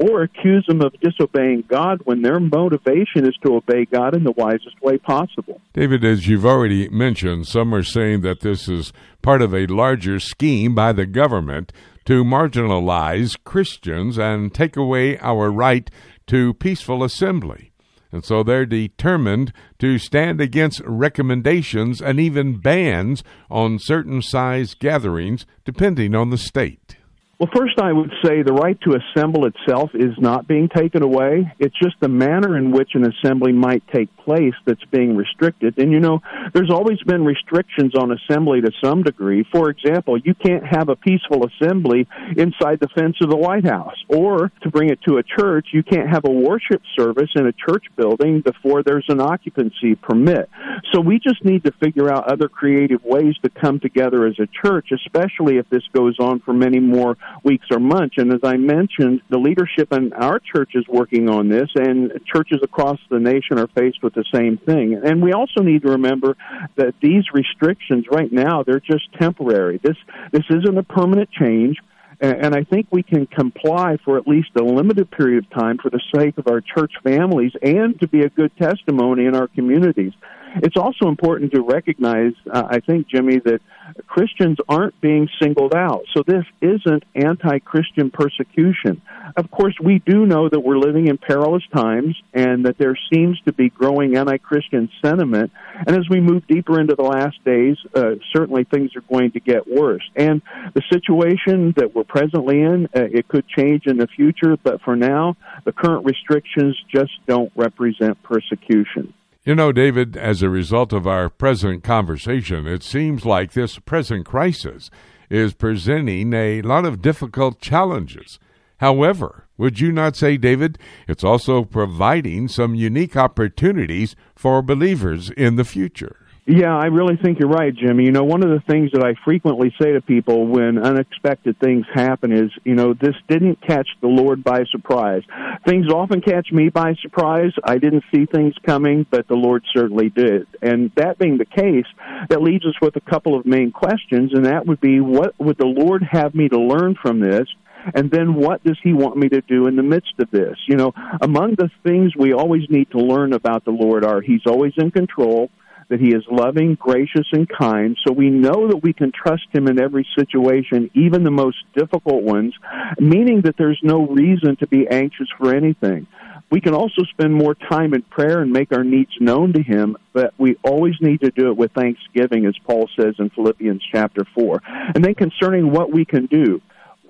or 0.00 0.22
accuse 0.22 0.64
them 0.66 0.80
of 0.80 0.98
disobeying 1.00 1.62
God 1.68 2.00
when 2.04 2.22
their 2.22 2.40
motivation 2.40 3.26
is 3.26 3.36
to 3.44 3.56
obey 3.56 3.84
God 3.84 4.16
in 4.16 4.24
the 4.24 4.32
wisest 4.32 4.80
way 4.82 4.96
possible. 4.96 5.60
David, 5.74 6.04
as 6.04 6.26
you've 6.26 6.46
already 6.46 6.88
mentioned, 6.88 7.46
some 7.46 7.74
are 7.74 7.82
saying 7.82 8.22
that 8.22 8.40
this 8.40 8.66
is 8.66 8.92
part 9.20 9.42
of 9.42 9.54
a 9.54 9.66
larger 9.66 10.18
scheme 10.18 10.74
by 10.74 10.92
the 10.92 11.04
government 11.04 11.72
to 12.06 12.24
marginalize 12.24 13.36
Christians 13.44 14.16
and 14.18 14.54
take 14.54 14.76
away 14.76 15.18
our 15.18 15.50
right 15.50 15.90
to 16.28 16.54
peaceful 16.54 17.04
assembly. 17.04 17.70
And 18.10 18.24
so 18.24 18.42
they're 18.42 18.66
determined 18.66 19.52
to 19.78 19.98
stand 19.98 20.40
against 20.40 20.80
recommendations 20.84 22.00
and 22.00 22.18
even 22.18 22.58
bans 22.58 23.22
on 23.50 23.78
certain 23.78 24.22
size 24.22 24.74
gatherings, 24.74 25.46
depending 25.64 26.14
on 26.14 26.30
the 26.30 26.38
state. 26.38 26.96
Well, 27.40 27.48
first, 27.56 27.80
I 27.80 27.90
would 27.90 28.12
say 28.22 28.42
the 28.42 28.52
right 28.52 28.78
to 28.82 28.98
assemble 29.00 29.46
itself 29.46 29.92
is 29.94 30.12
not 30.18 30.46
being 30.46 30.68
taken 30.68 31.02
away. 31.02 31.50
It's 31.58 31.74
just 31.82 31.94
the 31.98 32.08
manner 32.10 32.58
in 32.58 32.70
which 32.70 32.90
an 32.92 33.10
assembly 33.10 33.50
might 33.50 33.82
take 33.94 34.14
place 34.18 34.52
that's 34.66 34.84
being 34.90 35.16
restricted. 35.16 35.78
And 35.78 35.90
you 35.90 36.00
know, 36.00 36.20
there's 36.52 36.70
always 36.70 36.98
been 37.06 37.24
restrictions 37.24 37.94
on 37.98 38.12
assembly 38.12 38.60
to 38.60 38.70
some 38.84 39.02
degree. 39.02 39.46
For 39.50 39.70
example, 39.70 40.18
you 40.18 40.34
can't 40.34 40.66
have 40.66 40.90
a 40.90 40.96
peaceful 40.96 41.46
assembly 41.46 42.06
inside 42.36 42.78
the 42.78 42.88
fence 42.94 43.16
of 43.22 43.30
the 43.30 43.38
White 43.38 43.66
House. 43.66 43.96
Or, 44.10 44.52
to 44.62 44.68
bring 44.68 44.90
it 44.90 44.98
to 45.08 45.16
a 45.16 45.22
church, 45.22 45.68
you 45.72 45.82
can't 45.82 46.10
have 46.10 46.26
a 46.26 46.30
worship 46.30 46.82
service 46.94 47.30
in 47.36 47.46
a 47.46 47.52
church 47.52 47.86
building 47.96 48.42
before 48.42 48.82
there's 48.82 49.06
an 49.08 49.18
occupancy 49.18 49.94
permit. 49.94 50.50
So 50.92 51.00
we 51.00 51.18
just 51.18 51.42
need 51.42 51.64
to 51.64 51.72
figure 51.82 52.12
out 52.12 52.30
other 52.30 52.50
creative 52.50 53.02
ways 53.02 53.34
to 53.44 53.48
come 53.48 53.80
together 53.80 54.26
as 54.26 54.38
a 54.38 54.48
church, 54.62 54.88
especially 54.92 55.56
if 55.56 55.70
this 55.70 55.84
goes 55.94 56.18
on 56.20 56.40
for 56.40 56.52
many 56.52 56.80
more 56.80 57.16
weeks 57.42 57.66
or 57.70 57.78
months. 57.78 58.16
And 58.18 58.32
as 58.32 58.40
I 58.42 58.56
mentioned, 58.56 59.22
the 59.28 59.38
leadership 59.38 59.92
in 59.92 60.12
our 60.12 60.40
church 60.40 60.70
is 60.74 60.86
working 60.88 61.28
on 61.28 61.48
this, 61.48 61.68
and 61.74 62.12
churches 62.26 62.60
across 62.62 62.98
the 63.10 63.18
nation 63.18 63.58
are 63.58 63.68
faced 63.68 64.02
with 64.02 64.14
the 64.14 64.24
same 64.32 64.58
thing. 64.58 65.00
And 65.02 65.22
we 65.22 65.32
also 65.32 65.62
need 65.62 65.82
to 65.82 65.92
remember 65.92 66.36
that 66.76 66.94
these 67.00 67.24
restrictions 67.32 68.06
right 68.10 68.32
now, 68.32 68.62
they're 68.62 68.80
just 68.80 69.12
temporary. 69.18 69.80
This, 69.82 69.96
this 70.32 70.44
isn't 70.50 70.76
a 70.76 70.82
permanent 70.82 71.30
change 71.30 71.76
and 72.20 72.54
I 72.54 72.64
think 72.64 72.88
we 72.90 73.02
can 73.02 73.26
comply 73.26 73.96
for 74.04 74.18
at 74.18 74.28
least 74.28 74.50
a 74.54 74.62
limited 74.62 75.10
period 75.10 75.44
of 75.44 75.50
time 75.50 75.78
for 75.78 75.88
the 75.88 76.00
sake 76.14 76.36
of 76.36 76.48
our 76.48 76.60
church 76.60 76.92
families 77.02 77.52
and 77.62 77.98
to 78.00 78.08
be 78.08 78.20
a 78.20 78.28
good 78.28 78.54
testimony 78.58 79.24
in 79.24 79.34
our 79.34 79.48
communities. 79.48 80.12
It's 80.56 80.76
also 80.76 81.08
important 81.08 81.52
to 81.52 81.62
recognize, 81.62 82.32
uh, 82.50 82.64
I 82.68 82.80
think, 82.80 83.08
Jimmy, 83.08 83.38
that 83.44 83.60
Christians 84.06 84.58
aren't 84.68 85.00
being 85.00 85.28
singled 85.40 85.74
out. 85.74 86.04
So 86.14 86.22
this 86.26 86.44
isn't 86.60 87.04
anti 87.14 87.58
Christian 87.60 88.10
persecution. 88.10 89.00
Of 89.36 89.50
course, 89.50 89.74
we 89.82 90.00
do 90.04 90.26
know 90.26 90.48
that 90.48 90.60
we're 90.60 90.78
living 90.78 91.06
in 91.08 91.18
perilous 91.18 91.62
times 91.74 92.16
and 92.34 92.66
that 92.66 92.78
there 92.78 92.98
seems 93.12 93.40
to 93.42 93.52
be 93.52 93.68
growing 93.68 94.16
anti 94.16 94.38
Christian 94.38 94.90
sentiment. 95.04 95.52
And 95.86 95.96
as 95.96 96.08
we 96.08 96.20
move 96.20 96.46
deeper 96.46 96.80
into 96.80 96.94
the 96.94 97.02
last 97.02 97.42
days, 97.44 97.76
uh, 97.94 98.16
certainly 98.34 98.64
things 98.64 98.96
are 98.96 99.02
going 99.02 99.32
to 99.32 99.40
get 99.40 99.68
worse. 99.68 100.08
And 100.16 100.42
the 100.74 100.82
situation 100.92 101.74
that 101.76 101.94
we're 101.94 102.04
presently 102.04 102.60
in, 102.60 102.86
uh, 102.86 103.02
it 103.02 103.28
could 103.28 103.46
change 103.48 103.86
in 103.86 103.98
the 103.98 104.08
future, 104.08 104.56
but 104.62 104.80
for 104.82 104.96
now, 104.96 105.36
the 105.64 105.72
current 105.72 106.04
restrictions 106.04 106.76
just 106.92 107.12
don't 107.26 107.52
represent 107.54 108.22
persecution. 108.22 109.14
You 109.50 109.56
know, 109.56 109.72
David, 109.72 110.16
as 110.16 110.42
a 110.42 110.48
result 110.48 110.92
of 110.92 111.08
our 111.08 111.28
present 111.28 111.82
conversation, 111.82 112.68
it 112.68 112.84
seems 112.84 113.24
like 113.24 113.50
this 113.50 113.80
present 113.80 114.24
crisis 114.24 114.92
is 115.28 115.54
presenting 115.54 116.32
a 116.32 116.62
lot 116.62 116.84
of 116.84 117.02
difficult 117.02 117.60
challenges. 117.60 118.38
However, 118.76 119.48
would 119.58 119.80
you 119.80 119.90
not 119.90 120.14
say, 120.14 120.36
David, 120.36 120.78
it's 121.08 121.24
also 121.24 121.64
providing 121.64 122.46
some 122.46 122.76
unique 122.76 123.16
opportunities 123.16 124.14
for 124.36 124.62
believers 124.62 125.30
in 125.30 125.56
the 125.56 125.64
future? 125.64 126.19
Yeah, 126.46 126.74
I 126.74 126.86
really 126.86 127.16
think 127.22 127.38
you're 127.38 127.50
right, 127.50 127.74
Jimmy. 127.74 128.04
You 128.04 128.12
know, 128.12 128.24
one 128.24 128.42
of 128.42 128.48
the 128.48 128.62
things 128.66 128.90
that 128.92 129.04
I 129.04 129.14
frequently 129.24 129.74
say 129.80 129.92
to 129.92 130.00
people 130.00 130.46
when 130.46 130.78
unexpected 130.78 131.58
things 131.60 131.84
happen 131.92 132.32
is, 132.32 132.50
you 132.64 132.74
know, 132.74 132.94
this 132.94 133.14
didn't 133.28 133.60
catch 133.60 133.86
the 134.00 134.08
Lord 134.08 134.42
by 134.42 134.64
surprise. 134.70 135.22
Things 135.66 135.88
often 135.88 136.22
catch 136.22 136.50
me 136.50 136.70
by 136.70 136.94
surprise. 137.02 137.52
I 137.62 137.76
didn't 137.76 138.04
see 138.12 138.24
things 138.24 138.54
coming, 138.64 139.06
but 139.10 139.28
the 139.28 139.34
Lord 139.34 139.64
certainly 139.74 140.08
did. 140.08 140.46
And 140.62 140.90
that 140.96 141.18
being 141.18 141.36
the 141.36 141.44
case, 141.44 141.86
that 142.30 142.42
leaves 142.42 142.64
us 142.64 142.74
with 142.80 142.96
a 142.96 143.10
couple 143.10 143.38
of 143.38 143.44
main 143.44 143.70
questions, 143.70 144.32
and 144.34 144.46
that 144.46 144.66
would 144.66 144.80
be 144.80 144.98
what 145.00 145.38
would 145.38 145.58
the 145.58 145.66
Lord 145.66 146.02
have 146.10 146.34
me 146.34 146.48
to 146.48 146.58
learn 146.58 146.96
from 147.00 147.20
this? 147.20 147.48
And 147.94 148.10
then 148.10 148.34
what 148.34 148.64
does 148.64 148.78
he 148.82 148.92
want 148.92 149.16
me 149.16 149.28
to 149.28 149.40
do 149.42 149.66
in 149.66 149.76
the 149.76 149.82
midst 149.82 150.14
of 150.18 150.30
this? 150.30 150.56
You 150.68 150.76
know, 150.76 150.92
among 151.20 151.54
the 151.56 151.70
things 151.82 152.16
we 152.16 152.32
always 152.32 152.62
need 152.68 152.90
to 152.90 152.98
learn 152.98 153.32
about 153.32 153.64
the 153.64 153.70
Lord 153.70 154.04
are 154.04 154.20
he's 154.20 154.46
always 154.46 154.72
in 154.76 154.90
control 154.90 155.50
that 155.90 156.00
he 156.00 156.14
is 156.14 156.24
loving, 156.30 156.76
gracious, 156.76 157.26
and 157.32 157.48
kind. 157.48 157.96
So 158.06 158.12
we 158.12 158.30
know 158.30 158.68
that 158.68 158.80
we 158.82 158.92
can 158.92 159.12
trust 159.12 159.46
him 159.52 159.66
in 159.66 159.80
every 159.80 160.06
situation, 160.16 160.90
even 160.94 161.24
the 161.24 161.30
most 161.30 161.58
difficult 161.76 162.22
ones, 162.22 162.54
meaning 162.98 163.42
that 163.42 163.56
there's 163.58 163.80
no 163.82 164.06
reason 164.06 164.56
to 164.60 164.66
be 164.66 164.86
anxious 164.88 165.28
for 165.36 165.54
anything. 165.54 166.06
We 166.50 166.60
can 166.60 166.74
also 166.74 167.02
spend 167.10 167.32
more 167.34 167.54
time 167.54 167.94
in 167.94 168.02
prayer 168.02 168.40
and 168.40 168.50
make 168.50 168.72
our 168.72 168.82
needs 168.82 169.12
known 169.20 169.52
to 169.52 169.62
him, 169.62 169.96
but 170.12 170.34
we 170.36 170.56
always 170.64 170.94
need 171.00 171.20
to 171.20 171.30
do 171.30 171.48
it 171.50 171.56
with 171.56 171.72
thanksgiving, 171.72 172.46
as 172.46 172.56
Paul 172.66 172.88
says 172.98 173.14
in 173.18 173.30
Philippians 173.30 173.82
chapter 173.92 174.24
4. 174.34 174.60
And 174.94 175.04
then 175.04 175.14
concerning 175.14 175.70
what 175.70 175.92
we 175.92 176.04
can 176.04 176.26
do, 176.26 176.60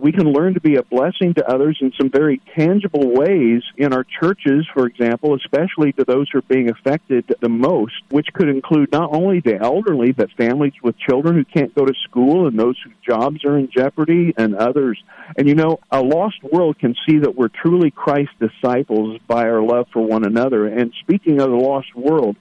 we 0.00 0.12
can 0.12 0.32
learn 0.32 0.54
to 0.54 0.60
be 0.60 0.76
a 0.76 0.82
blessing 0.82 1.34
to 1.34 1.48
others 1.48 1.78
in 1.80 1.92
some 2.00 2.10
very 2.10 2.40
tangible 2.56 3.12
ways 3.14 3.62
in 3.76 3.92
our 3.92 4.04
churches, 4.04 4.66
for 4.72 4.86
example, 4.86 5.34
especially 5.34 5.92
to 5.92 6.04
those 6.04 6.28
who 6.30 6.38
are 6.38 6.42
being 6.42 6.70
affected 6.70 7.34
the 7.40 7.48
most, 7.48 7.94
which 8.10 8.28
could 8.32 8.48
include 8.48 8.90
not 8.92 9.12
only 9.12 9.40
the 9.40 9.56
elderly, 9.56 10.12
but 10.12 10.30
families 10.32 10.72
with 10.82 10.98
children 10.98 11.34
who 11.34 11.44
can't 11.44 11.74
go 11.74 11.84
to 11.84 11.94
school 12.04 12.46
and 12.46 12.58
those 12.58 12.76
whose 12.82 12.94
jobs 13.06 13.44
are 13.44 13.58
in 13.58 13.68
jeopardy 13.70 14.32
and 14.36 14.54
others. 14.54 15.02
And 15.36 15.48
you 15.48 15.54
know, 15.54 15.78
a 15.90 16.00
lost 16.00 16.42
world 16.42 16.78
can 16.78 16.94
see 17.06 17.18
that 17.18 17.36
we're 17.36 17.48
truly 17.48 17.90
Christ's 17.90 18.34
disciples 18.40 19.20
by 19.26 19.48
our 19.48 19.62
love 19.62 19.86
for 19.92 20.00
one 20.00 20.24
another. 20.24 20.66
And 20.66 20.92
speaking 21.00 21.40
of 21.40 21.50
the 21.50 21.56
lost 21.56 21.94
world, 21.94 22.36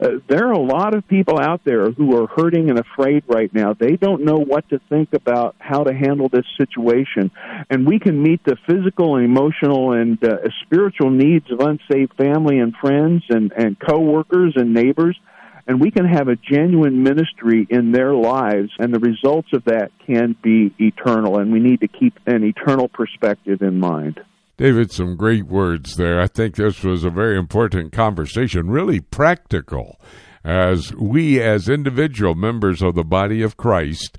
uh, 0.00 0.08
there 0.28 0.46
are 0.46 0.52
a 0.52 0.58
lot 0.58 0.94
of 0.94 1.06
people 1.08 1.40
out 1.40 1.62
there 1.64 1.90
who 1.90 2.16
are 2.22 2.26
hurting 2.26 2.70
and 2.70 2.78
afraid 2.78 3.24
right 3.26 3.52
now. 3.52 3.74
They 3.74 3.96
don't 3.96 4.24
know 4.24 4.38
what 4.38 4.68
to 4.70 4.80
think 4.88 5.12
about 5.12 5.56
how 5.58 5.84
to 5.84 5.92
handle 5.92 6.28
this 6.28 6.46
situation. 6.56 7.30
And 7.68 7.86
we 7.86 7.98
can 7.98 8.22
meet 8.22 8.44
the 8.44 8.56
physical 8.66 9.16
and 9.16 9.24
emotional 9.24 9.92
and 9.92 10.22
uh, 10.22 10.38
spiritual 10.62 11.10
needs 11.10 11.50
of 11.50 11.60
unsaved 11.60 12.14
family 12.16 12.58
and 12.58 12.74
friends 12.76 13.24
and, 13.28 13.52
and 13.52 13.78
coworkers 13.78 14.54
and 14.56 14.72
neighbors. 14.72 15.18
And 15.66 15.80
we 15.80 15.90
can 15.90 16.04
have 16.04 16.28
a 16.28 16.36
genuine 16.36 17.02
ministry 17.02 17.66
in 17.68 17.92
their 17.92 18.12
lives, 18.12 18.70
and 18.78 18.92
the 18.92 18.98
results 18.98 19.48
of 19.52 19.64
that 19.64 19.92
can 20.04 20.34
be 20.42 20.74
eternal. 20.78 21.38
And 21.38 21.52
we 21.52 21.60
need 21.60 21.80
to 21.80 21.88
keep 21.88 22.18
an 22.26 22.42
eternal 22.42 22.88
perspective 22.88 23.62
in 23.62 23.78
mind. 23.78 24.20
David, 24.60 24.92
some 24.92 25.16
great 25.16 25.46
words 25.46 25.96
there. 25.96 26.20
I 26.20 26.26
think 26.26 26.56
this 26.56 26.84
was 26.84 27.02
a 27.02 27.08
very 27.08 27.38
important 27.38 27.92
conversation, 27.92 28.68
really 28.68 29.00
practical, 29.00 29.98
as 30.44 30.92
we, 30.96 31.40
as 31.40 31.66
individual 31.66 32.34
members 32.34 32.82
of 32.82 32.94
the 32.94 33.02
body 33.02 33.40
of 33.40 33.56
Christ, 33.56 34.18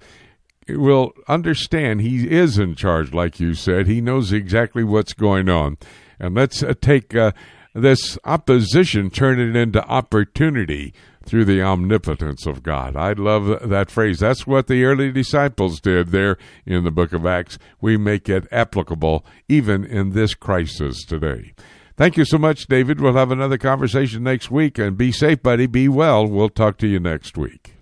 will 0.68 1.12
understand 1.28 2.02
He 2.02 2.28
is 2.28 2.58
in 2.58 2.74
charge, 2.74 3.14
like 3.14 3.40
you 3.40 3.54
said. 3.54 3.86
He 3.86 4.02
knows 4.02 4.34
exactly 4.34 4.84
what's 4.84 5.14
going 5.14 5.48
on. 5.48 5.78
And 6.20 6.34
let's 6.34 6.64
uh, 6.64 6.74
take 6.82 7.14
uh, 7.14 7.34
this 7.76 8.18
opposition, 8.24 9.12
turn 9.12 9.40
it 9.40 9.56
into 9.56 9.86
opportunity 9.86 10.92
through 11.32 11.46
the 11.46 11.62
omnipotence 11.62 12.46
of 12.46 12.62
God. 12.62 12.98
I 12.98 13.14
love 13.14 13.70
that 13.70 13.90
phrase. 13.90 14.20
That's 14.20 14.46
what 14.46 14.68
the 14.68 14.84
early 14.84 15.14
disciples 15.14 15.80
did 15.80 16.10
there 16.10 16.38
in 16.66 16.84
the 16.84 16.92
book 16.92 17.14
of 17.14 17.26
Acts. 17.26 17.58
We 17.80 17.96
make 17.96 18.28
it 18.28 18.46
applicable 18.52 19.26
even 19.48 19.86
in 19.86 20.12
this 20.12 20.34
crisis 20.34 21.06
today. 21.06 21.54
Thank 21.96 22.18
you 22.18 22.26
so 22.26 22.38
much, 22.38 22.68
David. 22.68 23.00
We'll 23.00 23.14
have 23.14 23.32
another 23.32 23.58
conversation 23.58 24.24
next 24.24 24.52
week. 24.52 24.78
And 24.78 24.98
be 24.98 25.14
safe, 25.14 25.42
buddy. 25.42 25.68
Be 25.68 25.88
well. 25.88 26.28
We'll 26.28 26.50
talk 26.50 26.78
to 26.80 26.88
you 26.88 27.00
next 27.00 27.38
week. 27.38 27.76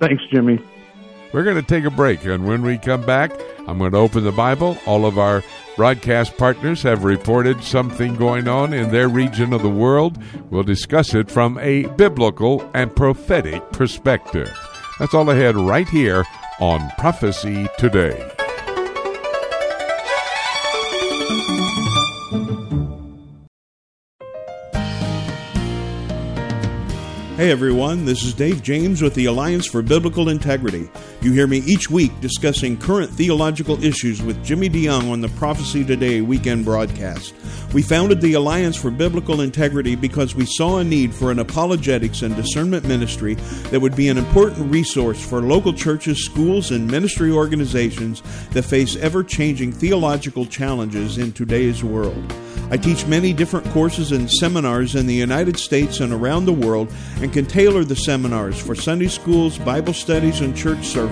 Thanks, 0.00 0.24
Jimmy. 0.32 0.58
We're 1.32 1.44
going 1.44 1.56
to 1.56 1.62
take 1.62 1.84
a 1.84 1.90
break, 1.90 2.26
and 2.26 2.46
when 2.46 2.60
we 2.60 2.76
come 2.76 3.06
back, 3.06 3.32
I'm 3.66 3.78
going 3.78 3.92
to 3.92 3.98
open 3.98 4.22
the 4.22 4.32
Bible. 4.32 4.76
All 4.84 5.06
of 5.06 5.18
our 5.18 5.42
broadcast 5.76 6.36
partners 6.36 6.82
have 6.82 7.04
reported 7.04 7.64
something 7.64 8.16
going 8.16 8.48
on 8.48 8.74
in 8.74 8.90
their 8.90 9.08
region 9.08 9.54
of 9.54 9.62
the 9.62 9.70
world. 9.70 10.22
We'll 10.50 10.62
discuss 10.62 11.14
it 11.14 11.30
from 11.30 11.56
a 11.58 11.86
biblical 11.96 12.70
and 12.74 12.94
prophetic 12.94 13.72
perspective. 13.72 14.52
That's 14.98 15.14
all 15.14 15.30
ahead 15.30 15.56
right 15.56 15.88
here 15.88 16.24
on 16.60 16.90
Prophecy 16.98 17.66
Today. 17.78 18.30
Hey 27.36 27.50
everyone, 27.50 28.04
this 28.04 28.22
is 28.22 28.34
Dave 28.34 28.62
James 28.62 29.00
with 29.00 29.14
the 29.14 29.24
Alliance 29.24 29.66
for 29.66 29.82
Biblical 29.82 30.28
Integrity. 30.28 30.90
You 31.22 31.30
hear 31.30 31.46
me 31.46 31.58
each 31.58 31.88
week 31.88 32.10
discussing 32.20 32.76
current 32.76 33.08
theological 33.08 33.80
issues 33.84 34.20
with 34.20 34.44
Jimmy 34.44 34.68
DeYoung 34.68 35.08
on 35.08 35.20
the 35.20 35.28
Prophecy 35.28 35.84
Today 35.84 36.20
weekend 36.20 36.64
broadcast. 36.64 37.32
We 37.72 37.80
founded 37.80 38.20
the 38.20 38.32
Alliance 38.32 38.76
for 38.76 38.90
Biblical 38.90 39.40
Integrity 39.40 39.94
because 39.94 40.34
we 40.34 40.46
saw 40.46 40.78
a 40.78 40.84
need 40.84 41.14
for 41.14 41.30
an 41.30 41.38
apologetics 41.38 42.22
and 42.22 42.34
discernment 42.34 42.88
ministry 42.88 43.34
that 43.70 43.80
would 43.80 43.94
be 43.94 44.08
an 44.08 44.18
important 44.18 44.68
resource 44.68 45.24
for 45.24 45.40
local 45.40 45.72
churches, 45.72 46.24
schools, 46.24 46.72
and 46.72 46.90
ministry 46.90 47.30
organizations 47.30 48.20
that 48.50 48.64
face 48.64 48.96
ever 48.96 49.22
changing 49.22 49.70
theological 49.70 50.44
challenges 50.44 51.18
in 51.18 51.30
today's 51.32 51.84
world. 51.84 52.34
I 52.72 52.78
teach 52.78 53.06
many 53.06 53.34
different 53.34 53.66
courses 53.66 54.12
and 54.12 54.30
seminars 54.30 54.94
in 54.94 55.06
the 55.06 55.12
United 55.12 55.58
States 55.58 56.00
and 56.00 56.10
around 56.10 56.46
the 56.46 56.54
world 56.54 56.90
and 57.20 57.30
can 57.30 57.44
tailor 57.44 57.84
the 57.84 57.94
seminars 57.94 58.58
for 58.58 58.74
Sunday 58.74 59.08
schools, 59.08 59.58
Bible 59.58 59.92
studies, 59.92 60.40
and 60.40 60.56
church 60.56 60.86
services, 60.86 61.11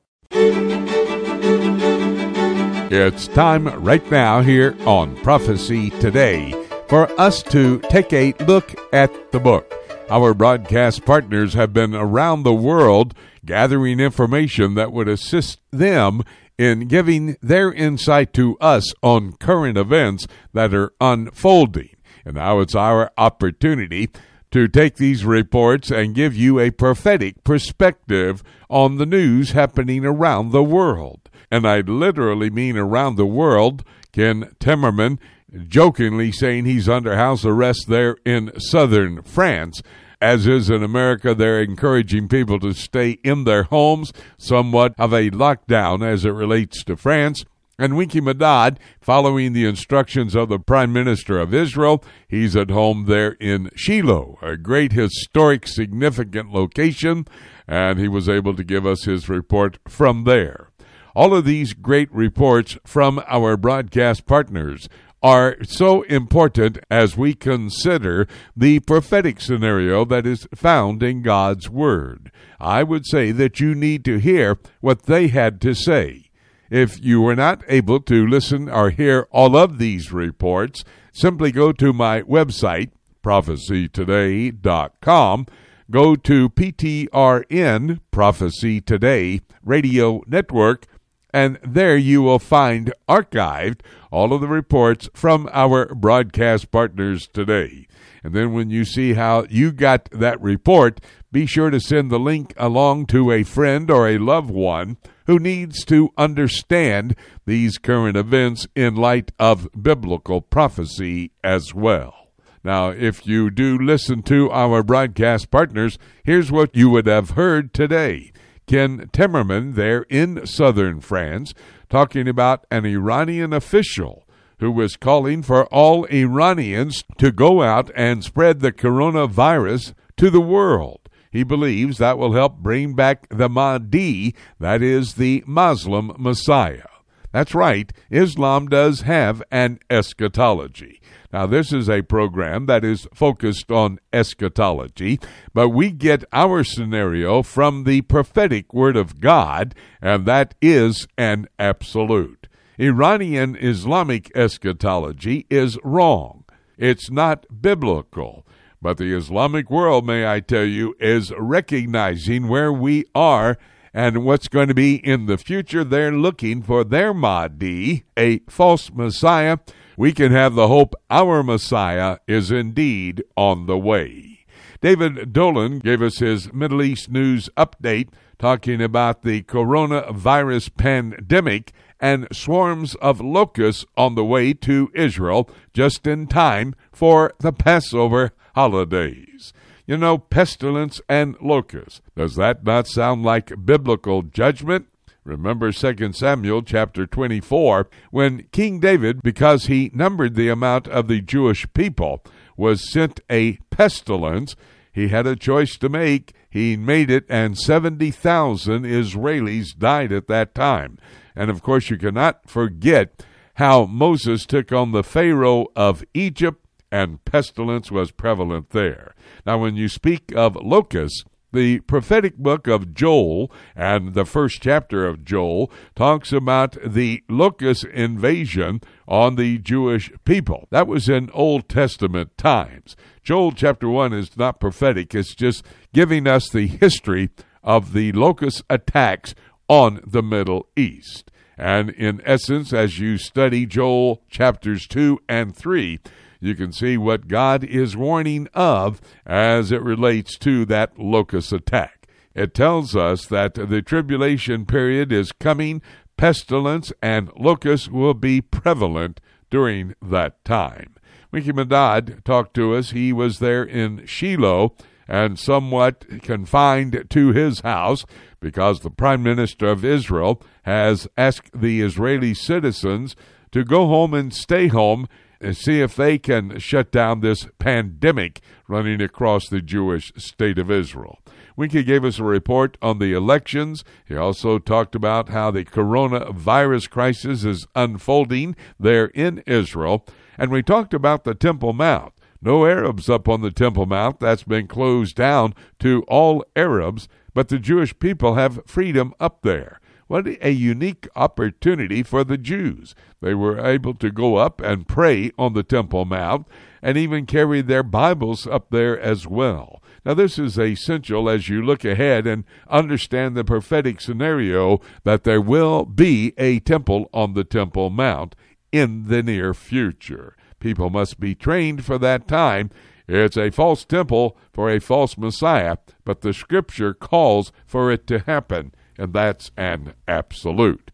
It's 2.93 3.27
time 3.27 3.67
right 3.83 4.09
now 4.11 4.41
here 4.41 4.77
on 4.85 5.15
Prophecy 5.23 5.89
Today 5.89 6.53
for 6.87 7.09
us 7.19 7.43
to 7.43 7.79
take 7.89 8.13
a 8.13 8.33
look 8.45 8.73
at 8.93 9.31
the 9.31 9.39
book. 9.39 9.73
Our 10.09 10.33
broadcast 10.33 11.05
partners 11.05 11.53
have 11.53 11.73
been 11.73 11.93
around 11.95 12.43
the 12.43 12.53
world 12.53 13.13
gathering 13.45 13.99
information 13.99 14.75
that 14.75 14.91
would 14.91 15.07
assist 15.07 15.59
them 15.71 16.23
in 16.57 16.87
giving 16.87 17.37
their 17.41 17.73
insight 17.73 18.33
to 18.33 18.57
us 18.59 18.93
on 19.01 19.33
current 19.33 19.77
events 19.77 20.27
that 20.53 20.73
are 20.73 20.93
unfolding. 21.01 21.89
And 22.23 22.35
now 22.35 22.59
it's 22.59 22.75
our 22.75 23.11
opportunity 23.17 24.09
to 24.51 24.67
take 24.67 24.95
these 24.95 25.25
reports 25.25 25.89
and 25.89 26.15
give 26.15 26.35
you 26.35 26.59
a 26.59 26.71
prophetic 26.71 27.43
perspective 27.43 28.43
on 28.69 28.97
the 28.97 29.05
news 29.05 29.51
happening 29.51 30.05
around 30.05 30.51
the 30.51 30.63
world. 30.63 31.29
And 31.49 31.67
I 31.67 31.81
literally 31.81 32.49
mean 32.49 32.77
around 32.77 33.15
the 33.15 33.25
world. 33.25 33.83
Ken 34.11 34.53
Timmerman 34.59 35.19
jokingly 35.67 36.31
saying 36.31 36.65
he's 36.65 36.87
under 36.87 37.15
house 37.15 37.45
arrest 37.45 37.85
there 37.87 38.17
in 38.25 38.51
southern 38.59 39.21
France. 39.23 39.81
As 40.21 40.45
is 40.45 40.69
in 40.69 40.83
America, 40.83 41.33
they're 41.33 41.61
encouraging 41.61 42.27
people 42.27 42.59
to 42.59 42.73
stay 42.73 43.11
in 43.23 43.43
their 43.43 43.63
homes, 43.63 44.13
somewhat 44.37 44.93
of 44.99 45.13
a 45.13 45.31
lockdown 45.31 46.05
as 46.05 46.25
it 46.25 46.29
relates 46.29 46.83
to 46.83 46.95
France. 46.95 47.43
And 47.79 47.97
Winkie 47.97 48.21
Medad, 48.21 48.77
following 48.99 49.53
the 49.53 49.65
instructions 49.65 50.35
of 50.35 50.49
the 50.49 50.59
Prime 50.59 50.93
Minister 50.93 51.39
of 51.39 51.53
Israel, 51.53 52.03
he's 52.27 52.55
at 52.55 52.69
home 52.69 53.05
there 53.05 53.31
in 53.39 53.71
Shiloh, 53.75 54.37
a 54.41 54.55
great 54.55 54.91
historic, 54.91 55.67
significant 55.67 56.51
location, 56.51 57.27
and 57.67 57.97
he 57.97 58.07
was 58.07 58.29
able 58.29 58.55
to 58.55 58.63
give 58.63 58.85
us 58.85 59.05
his 59.05 59.29
report 59.29 59.79
from 59.87 60.25
there. 60.25 60.69
All 61.15 61.33
of 61.33 61.45
these 61.45 61.73
great 61.73 62.13
reports 62.13 62.77
from 62.85 63.21
our 63.27 63.57
broadcast 63.57 64.25
partners 64.25 64.87
are 65.23 65.57
so 65.63 66.01
important 66.03 66.79
as 66.89 67.15
we 67.15 67.33
consider 67.33 68.27
the 68.55 68.79
prophetic 68.79 69.39
scenario 69.39 70.03
that 70.05 70.25
is 70.25 70.47
found 70.55 71.03
in 71.03 71.21
God's 71.21 71.69
Word. 71.69 72.31
I 72.59 72.83
would 72.83 73.05
say 73.05 73.31
that 73.31 73.59
you 73.59 73.75
need 73.75 74.03
to 74.05 74.17
hear 74.17 74.57
what 74.79 75.03
they 75.03 75.27
had 75.27 75.61
to 75.61 75.75
say. 75.75 76.30
If 76.71 77.03
you 77.03 77.21
were 77.21 77.35
not 77.35 77.63
able 77.67 77.99
to 77.99 78.25
listen 78.25 78.69
or 78.69 78.91
hear 78.91 79.27
all 79.29 79.57
of 79.57 79.77
these 79.77 80.13
reports, 80.13 80.85
simply 81.11 81.51
go 81.51 81.73
to 81.73 81.91
my 81.91 82.21
website, 82.21 82.91
prophecytoday.com. 83.21 85.47
Go 85.91 86.15
to 86.15 86.49
PTRN, 86.49 87.99
Prophecy 88.09 88.79
Today 88.79 89.41
Radio 89.65 90.21
Network, 90.25 90.85
and 91.33 91.59
there 91.61 91.97
you 91.97 92.21
will 92.21 92.39
find 92.39 92.93
archived 93.09 93.81
all 94.09 94.31
of 94.31 94.39
the 94.39 94.47
reports 94.47 95.09
from 95.13 95.49
our 95.51 95.93
broadcast 95.93 96.71
partners 96.71 97.27
today. 97.27 97.85
And 98.23 98.33
then 98.33 98.53
when 98.53 98.69
you 98.69 98.85
see 98.85 99.15
how 99.15 99.45
you 99.49 99.73
got 99.73 100.09
that 100.11 100.41
report, 100.41 101.01
be 101.33 101.45
sure 101.45 101.69
to 101.69 101.81
send 101.81 102.09
the 102.09 102.19
link 102.19 102.53
along 102.55 103.07
to 103.07 103.29
a 103.29 103.43
friend 103.43 103.91
or 103.91 104.07
a 104.07 104.17
loved 104.17 104.51
one 104.51 104.95
who 105.31 105.39
needs 105.39 105.85
to 105.85 106.09
understand 106.17 107.15
these 107.45 107.77
current 107.77 108.17
events 108.17 108.67
in 108.75 108.97
light 108.97 109.31
of 109.39 109.69
biblical 109.81 110.41
prophecy 110.41 111.31
as 111.41 111.73
well. 111.73 112.27
Now, 112.65 112.89
if 112.89 113.25
you 113.25 113.49
do 113.49 113.77
listen 113.77 114.23
to 114.23 114.51
our 114.51 114.83
broadcast 114.83 115.49
partners, 115.49 115.97
here's 116.25 116.51
what 116.51 116.75
you 116.75 116.89
would 116.89 117.07
have 117.07 117.29
heard 117.29 117.73
today. 117.73 118.33
Ken 118.67 119.07
Timmerman, 119.13 119.75
there 119.75 120.01
in 120.09 120.45
southern 120.45 120.99
France, 120.99 121.53
talking 121.89 122.27
about 122.27 122.67
an 122.69 122.85
Iranian 122.85 123.53
official 123.53 124.25
who 124.59 124.69
was 124.69 124.97
calling 124.97 125.43
for 125.43 125.65
all 125.67 126.03
Iranians 126.07 127.05
to 127.19 127.31
go 127.31 127.61
out 127.61 127.89
and 127.95 128.21
spread 128.21 128.59
the 128.59 128.73
coronavirus 128.73 129.93
to 130.17 130.29
the 130.29 130.41
world. 130.41 131.00
He 131.31 131.43
believes 131.43 131.97
that 131.97 132.17
will 132.17 132.33
help 132.33 132.57
bring 132.57 132.93
back 132.93 133.27
the 133.29 133.49
Mahdi, 133.49 134.35
that 134.59 134.81
is, 134.81 135.15
the 135.15 135.43
Muslim 135.47 136.13
Messiah. 136.17 136.87
That's 137.31 137.55
right, 137.55 137.93
Islam 138.09 138.67
does 138.67 139.01
have 139.01 139.41
an 139.49 139.79
eschatology. 139.89 141.01
Now, 141.31 141.45
this 141.45 141.71
is 141.71 141.89
a 141.89 142.01
program 142.01 142.65
that 142.65 142.83
is 142.83 143.07
focused 143.13 143.71
on 143.71 143.99
eschatology, 144.11 145.17
but 145.53 145.69
we 145.69 145.91
get 145.91 146.25
our 146.33 146.65
scenario 146.65 147.41
from 147.41 147.85
the 147.85 148.01
prophetic 148.01 148.73
Word 148.73 148.97
of 148.97 149.21
God, 149.21 149.73
and 150.01 150.25
that 150.25 150.55
is 150.61 151.07
an 151.17 151.47
absolute. 151.57 152.49
Iranian 152.77 153.55
Islamic 153.55 154.29
eschatology 154.35 155.45
is 155.49 155.77
wrong. 155.85 156.43
It's 156.77 157.09
not 157.09 157.45
biblical. 157.61 158.45
But 158.81 158.97
the 158.97 159.15
Islamic 159.15 159.69
world, 159.69 160.07
may 160.07 160.25
I 160.25 160.39
tell 160.39 160.65
you, 160.65 160.95
is 160.99 161.31
recognizing 161.37 162.47
where 162.47 162.73
we 162.73 163.05
are 163.13 163.59
and 163.93 164.25
what's 164.25 164.47
going 164.47 164.69
to 164.69 164.73
be 164.73 164.95
in 164.95 165.27
the 165.27 165.37
future. 165.37 165.83
They're 165.83 166.11
looking 166.11 166.63
for 166.63 166.83
their 166.83 167.13
Mahdi, 167.13 168.05
a 168.17 168.39
false 168.49 168.91
Messiah. 168.91 169.59
We 169.97 170.13
can 170.13 170.31
have 170.31 170.55
the 170.55 170.67
hope 170.67 170.95
our 171.11 171.43
Messiah 171.43 172.17
is 172.27 172.49
indeed 172.49 173.23
on 173.37 173.67
the 173.67 173.77
way. 173.77 174.45
David 174.81 175.31
Dolan 175.31 175.77
gave 175.77 176.01
us 176.01 176.17
his 176.17 176.51
Middle 176.51 176.81
East 176.81 177.11
news 177.11 177.49
update 177.55 178.09
talking 178.39 178.81
about 178.81 179.21
the 179.21 179.43
coronavirus 179.43 180.75
pandemic 180.75 181.71
and 182.01 182.27
swarms 182.33 182.95
of 182.95 183.21
locusts 183.21 183.85
on 183.95 184.15
the 184.15 184.25
way 184.25 184.53
to 184.53 184.91
Israel 184.95 185.49
just 185.73 186.07
in 186.07 186.27
time 186.27 186.75
for 186.91 187.33
the 187.39 187.53
Passover 187.53 188.31
holidays. 188.55 189.53
You 189.85 189.97
know, 189.97 190.17
pestilence 190.17 190.99
and 191.07 191.35
locusts. 191.41 192.01
Does 192.15 192.35
that 192.35 192.63
not 192.63 192.87
sound 192.87 193.23
like 193.23 193.65
biblical 193.65 194.23
judgment? 194.23 194.87
Remember 195.23 195.71
2 195.71 196.13
Samuel 196.13 196.63
chapter 196.63 197.05
24, 197.05 197.87
when 198.09 198.47
King 198.51 198.79
David, 198.79 199.21
because 199.21 199.67
he 199.67 199.91
numbered 199.93 200.33
the 200.33 200.49
amount 200.49 200.87
of 200.87 201.07
the 201.07 201.21
Jewish 201.21 201.71
people, 201.73 202.23
was 202.57 202.91
sent 202.91 203.19
a 203.29 203.57
pestilence, 203.69 204.55
he 204.91 205.07
had 205.07 205.25
a 205.25 205.35
choice 205.35 205.77
to 205.77 205.89
make. 205.89 206.33
He 206.49 206.75
made 206.75 207.09
it, 207.09 207.25
and 207.29 207.57
70,000 207.57 208.83
Israelis 208.83 209.77
died 209.77 210.11
at 210.11 210.27
that 210.27 210.53
time. 210.53 210.97
And 211.35 211.49
of 211.49 211.63
course, 211.63 211.89
you 211.89 211.97
cannot 211.97 212.49
forget 212.49 213.25
how 213.55 213.85
Moses 213.85 214.45
took 214.45 214.71
on 214.71 214.91
the 214.91 215.03
Pharaoh 215.03 215.67
of 215.75 216.03
Egypt 216.13 216.65
and 216.91 217.23
pestilence 217.23 217.89
was 217.89 218.11
prevalent 218.11 218.71
there. 218.71 219.15
Now, 219.45 219.57
when 219.59 219.75
you 219.75 219.87
speak 219.87 220.33
of 220.35 220.57
locusts, 220.57 221.23
the 221.53 221.79
prophetic 221.81 222.37
book 222.37 222.67
of 222.67 222.93
Joel 222.93 223.51
and 223.75 224.13
the 224.13 224.25
first 224.25 224.61
chapter 224.61 225.05
of 225.05 225.25
Joel 225.25 225.71
talks 225.95 226.31
about 226.31 226.77
the 226.85 227.23
locust 227.29 227.85
invasion 227.85 228.81
on 229.07 229.35
the 229.35 229.57
Jewish 229.57 230.11
people. 230.25 230.67
That 230.71 230.87
was 230.87 231.09
in 231.09 231.29
Old 231.31 231.67
Testament 231.67 232.37
times. 232.37 232.95
Joel 233.23 233.51
chapter 233.51 233.89
1 233.89 234.13
is 234.13 234.37
not 234.37 234.59
prophetic, 234.59 235.13
it's 235.13 235.35
just 235.35 235.65
giving 235.93 236.27
us 236.27 236.49
the 236.49 236.67
history 236.67 237.29
of 237.63 237.93
the 237.93 238.11
locust 238.13 238.63
attacks 238.69 239.35
on 239.67 240.01
the 240.05 240.23
Middle 240.23 240.67
East. 240.75 241.31
And 241.57 241.91
in 241.91 242.21
essence, 242.25 242.73
as 242.73 242.99
you 242.99 243.17
study 243.17 243.65
Joel 243.67 244.23
chapters 244.29 244.87
2 244.87 245.19
and 245.29 245.55
3, 245.55 245.99
you 246.41 246.55
can 246.55 246.73
see 246.73 246.97
what 246.97 247.27
God 247.29 247.63
is 247.63 247.95
warning 247.95 248.47
of 248.53 248.99
as 249.25 249.71
it 249.71 249.81
relates 249.81 250.37
to 250.39 250.65
that 250.65 250.99
locust 250.99 251.53
attack. 251.53 252.07
It 252.33 252.53
tells 252.53 252.95
us 252.95 253.25
that 253.27 253.53
the 253.53 253.81
tribulation 253.81 254.65
period 254.65 255.11
is 255.11 255.31
coming, 255.31 255.81
pestilence 256.17 256.91
and 257.01 257.31
locusts 257.37 257.87
will 257.87 258.15
be 258.15 258.41
prevalent 258.41 259.21
during 259.49 259.93
that 260.01 260.43
time. 260.43 260.95
Winkie 261.31 261.51
Medad 261.53 262.23
talked 262.23 262.53
to 262.55 262.75
us. 262.75 262.91
He 262.91 263.13
was 263.13 263.39
there 263.39 263.63
in 263.63 264.05
Shiloh 264.05 264.75
and 265.07 265.37
somewhat 265.37 266.05
confined 266.21 267.05
to 267.09 267.31
his 267.31 267.59
house 267.61 268.05
because 268.39 268.79
the 268.79 268.89
Prime 268.89 269.21
Minister 269.21 269.67
of 269.67 269.85
Israel 269.85 270.41
has 270.63 271.07
asked 271.17 271.51
the 271.53 271.81
Israeli 271.81 272.33
citizens 272.33 273.15
to 273.51 273.63
go 273.63 273.87
home 273.87 274.13
and 274.13 274.33
stay 274.33 274.67
home 274.67 275.07
and 275.41 275.57
see 275.57 275.81
if 275.81 275.95
they 275.95 276.17
can 276.17 276.59
shut 276.59 276.91
down 276.91 277.19
this 277.19 277.47
pandemic 277.59 278.41
running 278.67 279.01
across 279.01 279.49
the 279.49 279.61
Jewish 279.61 280.13
state 280.15 280.59
of 280.59 280.69
Israel. 280.69 281.19
Winkie 281.57 281.83
gave 281.83 282.05
us 282.05 282.19
a 282.19 282.23
report 282.23 282.77
on 282.81 282.99
the 282.99 283.13
elections. 283.13 283.83
He 284.05 284.15
also 284.15 284.59
talked 284.59 284.95
about 284.95 285.29
how 285.29 285.51
the 285.51 285.65
coronavirus 285.65 286.89
crisis 286.89 287.43
is 287.43 287.67
unfolding 287.75 288.55
there 288.79 289.07
in 289.07 289.43
Israel. 289.45 290.05
And 290.37 290.51
we 290.51 290.63
talked 290.63 290.93
about 290.93 291.23
the 291.23 291.35
Temple 291.35 291.73
Mount. 291.73 292.13
No 292.41 292.65
Arabs 292.65 293.09
up 293.09 293.27
on 293.27 293.41
the 293.41 293.51
Temple 293.51 293.85
Mount. 293.85 294.19
That's 294.19 294.43
been 294.43 294.67
closed 294.67 295.15
down 295.15 295.53
to 295.79 296.03
all 296.07 296.43
Arabs, 296.55 297.07
but 297.33 297.49
the 297.49 297.59
Jewish 297.59 297.97
people 297.99 298.35
have 298.35 298.65
freedom 298.65 299.13
up 299.19 299.41
there. 299.41 299.79
What 300.07 300.27
a 300.41 300.51
unique 300.51 301.07
opportunity 301.15 302.03
for 302.03 302.23
the 302.23 302.37
Jews. 302.37 302.95
They 303.21 303.35
were 303.35 303.63
able 303.63 303.93
to 303.95 304.11
go 304.11 304.37
up 304.37 304.61
and 304.61 304.87
pray 304.87 305.31
on 305.37 305.53
the 305.53 305.63
Temple 305.63 306.05
Mount 306.05 306.47
and 306.81 306.97
even 306.97 307.25
carry 307.25 307.61
their 307.61 307.83
Bibles 307.83 308.47
up 308.47 308.71
there 308.71 308.99
as 308.99 309.27
well. 309.27 309.81
Now, 310.03 310.15
this 310.15 310.39
is 310.39 310.57
essential 310.57 311.29
as 311.29 311.47
you 311.47 311.61
look 311.61 311.85
ahead 311.85 312.25
and 312.25 312.43
understand 312.67 313.37
the 313.37 313.43
prophetic 313.43 314.01
scenario 314.01 314.79
that 315.03 315.23
there 315.23 315.41
will 315.41 315.85
be 315.85 316.33
a 316.39 316.59
temple 316.59 317.07
on 317.13 317.35
the 317.35 317.43
Temple 317.43 317.91
Mount 317.91 318.35
in 318.71 319.07
the 319.07 319.21
near 319.21 319.53
future. 319.53 320.35
People 320.59 320.89
must 320.89 321.19
be 321.19 321.35
trained 321.35 321.85
for 321.85 321.99
that 321.99 322.27
time. 322.27 322.71
It's 323.07 323.37
a 323.37 323.51
false 323.51 323.85
temple 323.85 324.37
for 324.51 324.71
a 324.71 324.79
false 324.79 325.17
Messiah, 325.17 325.77
but 326.03 326.21
the 326.21 326.33
scripture 326.33 326.95
calls 326.95 327.51
for 327.67 327.91
it 327.91 328.07
to 328.07 328.19
happen 328.19 328.73
and 329.01 329.13
that's 329.13 329.49
an 329.57 329.93
absolute. 330.07 330.90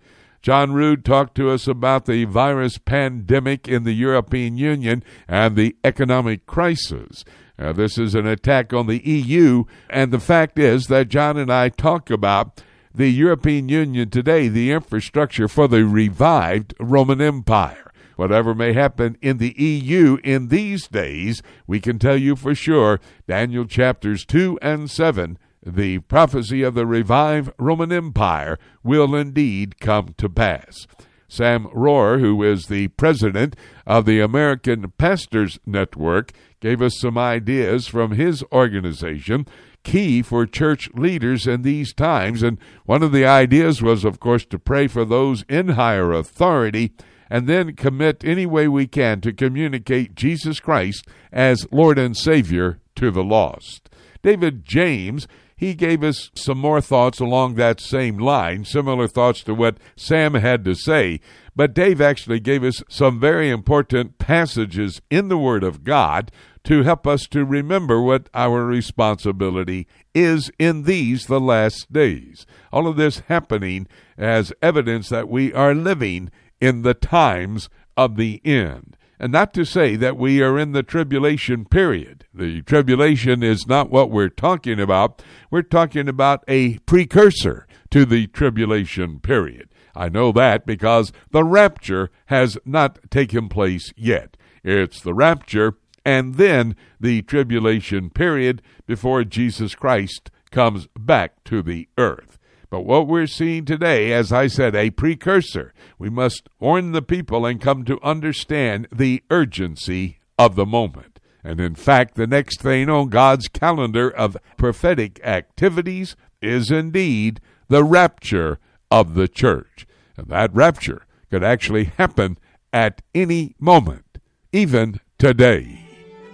John 0.47 0.71
Rood 0.71 1.03
talked 1.03 1.35
to 1.35 1.49
us 1.49 1.67
about 1.67 2.05
the 2.05 2.23
virus 2.23 2.77
pandemic 2.77 3.67
in 3.67 3.83
the 3.83 3.91
European 3.91 4.57
Union 4.57 5.03
and 5.27 5.57
the 5.57 5.75
economic 5.83 6.45
crisis. 6.45 7.25
This 7.57 7.97
is 7.97 8.15
an 8.15 8.25
attack 8.25 8.71
on 8.71 8.87
the 8.87 9.05
EU, 9.05 9.65
and 9.89 10.13
the 10.13 10.21
fact 10.21 10.57
is 10.57 10.87
that 10.87 11.09
John 11.09 11.35
and 11.35 11.51
I 11.51 11.67
talk 11.67 12.09
about 12.09 12.63
the 12.95 13.09
European 13.09 13.67
Union 13.67 14.09
today, 14.09 14.47
the 14.47 14.71
infrastructure 14.71 15.49
for 15.49 15.67
the 15.67 15.83
revived 15.83 16.73
Roman 16.79 17.19
Empire. 17.19 17.91
Whatever 18.15 18.55
may 18.55 18.71
happen 18.71 19.17
in 19.21 19.39
the 19.39 19.53
EU 19.61 20.17
in 20.23 20.47
these 20.47 20.87
days, 20.87 21.43
we 21.67 21.81
can 21.81 21.99
tell 21.99 22.15
you 22.15 22.37
for 22.37 22.55
sure 22.55 23.01
Daniel 23.27 23.65
chapters 23.65 24.23
2 24.23 24.59
and 24.61 24.89
7 24.89 25.37
the 25.75 25.99
prophecy 25.99 26.63
of 26.63 26.73
the 26.73 26.85
revived 26.85 27.51
Roman 27.59 27.91
Empire 27.91 28.57
will 28.83 29.15
indeed 29.15 29.79
come 29.79 30.15
to 30.17 30.29
pass. 30.29 30.87
Sam 31.27 31.65
Rohr, 31.67 32.19
who 32.19 32.41
is 32.41 32.67
the 32.67 32.87
president 32.89 33.55
of 33.85 34.05
the 34.05 34.21
American 34.21 34.91
Pastors 34.97 35.59
Network, 35.65 36.31
gave 36.61 36.81
us 36.81 36.97
some 36.97 37.17
ideas 37.17 37.87
from 37.87 38.11
his 38.11 38.43
organization, 38.51 39.45
key 39.83 40.21
for 40.21 40.45
church 40.45 40.89
leaders 40.93 41.45
in 41.45 41.63
these 41.63 41.93
times. 41.93 42.43
And 42.43 42.57
one 42.85 43.03
of 43.03 43.11
the 43.11 43.25
ideas 43.25 43.81
was, 43.81 44.05
of 44.05 44.19
course, 44.19 44.45
to 44.45 44.59
pray 44.59 44.87
for 44.87 45.03
those 45.03 45.43
in 45.49 45.69
higher 45.69 46.13
authority 46.13 46.93
and 47.29 47.47
then 47.47 47.75
commit 47.75 48.23
any 48.23 48.45
way 48.45 48.69
we 48.69 48.87
can 48.87 49.19
to 49.21 49.33
communicate 49.33 50.15
Jesus 50.15 50.61
Christ 50.61 51.05
as 51.31 51.67
Lord 51.71 51.99
and 51.99 52.15
Savior 52.15 52.79
to 52.95 53.11
the 53.11 53.23
lost. 53.23 53.89
David 54.23 54.63
James 54.65 55.27
he 55.57 55.73
gave 55.73 56.03
us 56.03 56.29
some 56.35 56.59
more 56.59 56.79
thoughts 56.79 57.19
along 57.19 57.55
that 57.55 57.81
same 57.81 58.17
line, 58.17 58.63
similar 58.63 59.07
thoughts 59.07 59.41
to 59.43 59.55
what 59.55 59.77
Sam 59.95 60.35
had 60.35 60.63
to 60.65 60.75
say. 60.75 61.19
But 61.55 61.73
Dave 61.73 61.99
actually 61.99 62.39
gave 62.39 62.63
us 62.63 62.83
some 62.87 63.19
very 63.19 63.49
important 63.49 64.19
passages 64.19 65.01
in 65.09 65.29
the 65.29 65.37
Word 65.37 65.63
of 65.63 65.83
God 65.83 66.31
to 66.65 66.83
help 66.83 67.07
us 67.07 67.25
to 67.27 67.43
remember 67.43 67.99
what 67.99 68.29
our 68.35 68.65
responsibility 68.65 69.87
is 70.13 70.51
in 70.59 70.83
these, 70.83 71.25
the 71.25 71.39
last 71.39 71.91
days. 71.91 72.45
All 72.71 72.87
of 72.87 72.95
this 72.95 73.23
happening 73.27 73.87
as 74.15 74.53
evidence 74.61 75.09
that 75.09 75.27
we 75.27 75.51
are 75.53 75.73
living 75.73 76.29
in 76.61 76.83
the 76.83 76.93
times 76.93 77.67
of 77.95 78.15
the 78.15 78.41
end. 78.45 78.95
And 79.19 79.31
not 79.31 79.53
to 79.55 79.65
say 79.65 79.95
that 79.95 80.17
we 80.17 80.41
are 80.41 80.59
in 80.59 80.73
the 80.73 80.83
tribulation 80.83 81.65
period. 81.65 82.25
The 82.33 82.61
tribulation 82.61 83.41
is 83.41 83.65
not 83.67 83.89
what 83.89 84.11
we're 84.11 84.29
talking 84.29 84.79
about. 84.79 85.23
We're 85.49 85.63
talking 85.63 86.07
about 86.07 86.43
a 86.47 86.77
precursor 86.79 87.65
to 87.89 88.05
the 88.05 88.27
tribulation 88.27 89.19
period. 89.19 89.69
I 89.95 90.09
know 90.09 90.31
that 90.33 90.67
because 90.67 91.11
the 91.31 91.43
rapture 91.43 92.11
has 92.27 92.57
not 92.63 92.99
taken 93.09 93.49
place 93.49 93.91
yet. 93.95 94.37
It's 94.63 95.01
the 95.01 95.15
rapture 95.15 95.77
and 96.05 96.35
then 96.35 96.75
the 96.99 97.21
tribulation 97.23 98.09
period 98.09 98.61
before 98.85 99.23
Jesus 99.23 99.75
Christ 99.75 100.29
comes 100.51 100.87
back 100.97 101.43
to 101.45 101.61
the 101.61 101.89
earth. 101.97 102.26
But 102.69 102.81
what 102.81 103.07
we're 103.07 103.27
seeing 103.27 103.65
today, 103.65 104.11
as 104.11 104.31
I 104.31 104.47
said, 104.47 104.75
a 104.75 104.89
precursor. 104.89 105.73
We 105.97 106.09
must 106.09 106.49
warn 106.59 106.91
the 106.91 107.01
people 107.01 107.45
and 107.45 107.61
come 107.61 107.85
to 107.85 108.03
understand 108.03 108.87
the 108.91 109.23
urgency 109.31 110.19
of 110.37 110.55
the 110.55 110.65
moment. 110.65 111.19
And 111.43 111.61
in 111.61 111.75
fact, 111.75 112.15
the 112.15 112.27
next 112.27 112.59
thing 112.59 112.89
on 112.89 113.07
God's 113.07 113.47
calendar 113.47 114.09
of 114.09 114.35
prophetic 114.57 115.21
activities 115.23 116.17
is 116.41 116.69
indeed 116.69 117.39
the 117.69 117.83
rapture 117.83 118.59
of 118.91 119.13
the 119.13 119.29
church. 119.29 119.87
And 120.17 120.27
that 120.27 120.53
rapture 120.53 121.05
could 121.29 121.43
actually 121.43 121.85
happen 121.85 122.37
at 122.73 123.01
any 123.15 123.55
moment, 123.59 124.17
even 124.51 124.99
today. 125.17 125.85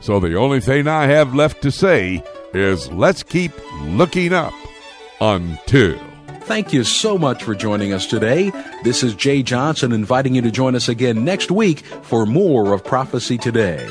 So 0.02 0.20
the 0.20 0.36
only 0.36 0.60
thing 0.60 0.88
I 0.88 1.06
have 1.08 1.36
left 1.36 1.62
to 1.62 1.72
say 1.72 2.24
is 2.54 2.92
let's 2.92 3.24
keep 3.24 3.52
looking 3.84 4.34
up 4.34 4.54
until. 5.22 6.13
Thank 6.46 6.74
you 6.74 6.84
so 6.84 7.18
much 7.18 7.42
for 7.42 7.56
joining 7.56 7.94
us 7.94 8.06
today. 8.06 8.52
This 8.84 9.02
is 9.02 9.16
Jay 9.16 9.44
Johnson 9.44 9.94
inviting 9.94 10.36
you 10.36 10.42
to 10.42 10.52
join 10.52 10.76
us 10.76 10.90
again 10.90 11.24
next 11.24 11.50
week 11.50 11.80
for 12.04 12.26
more 12.26 12.74
of 12.74 12.84
Prophecy 12.84 13.38
Today. 13.38 13.88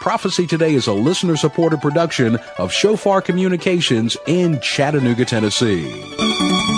Prophecy 0.00 0.46
Today 0.48 0.74
is 0.74 0.88
a 0.88 0.92
listener 0.92 1.36
supported 1.36 1.80
production 1.80 2.38
of 2.58 2.72
Shofar 2.72 3.22
Communications 3.22 4.16
in 4.26 4.60
Chattanooga, 4.60 5.24
Tennessee. 5.24 6.71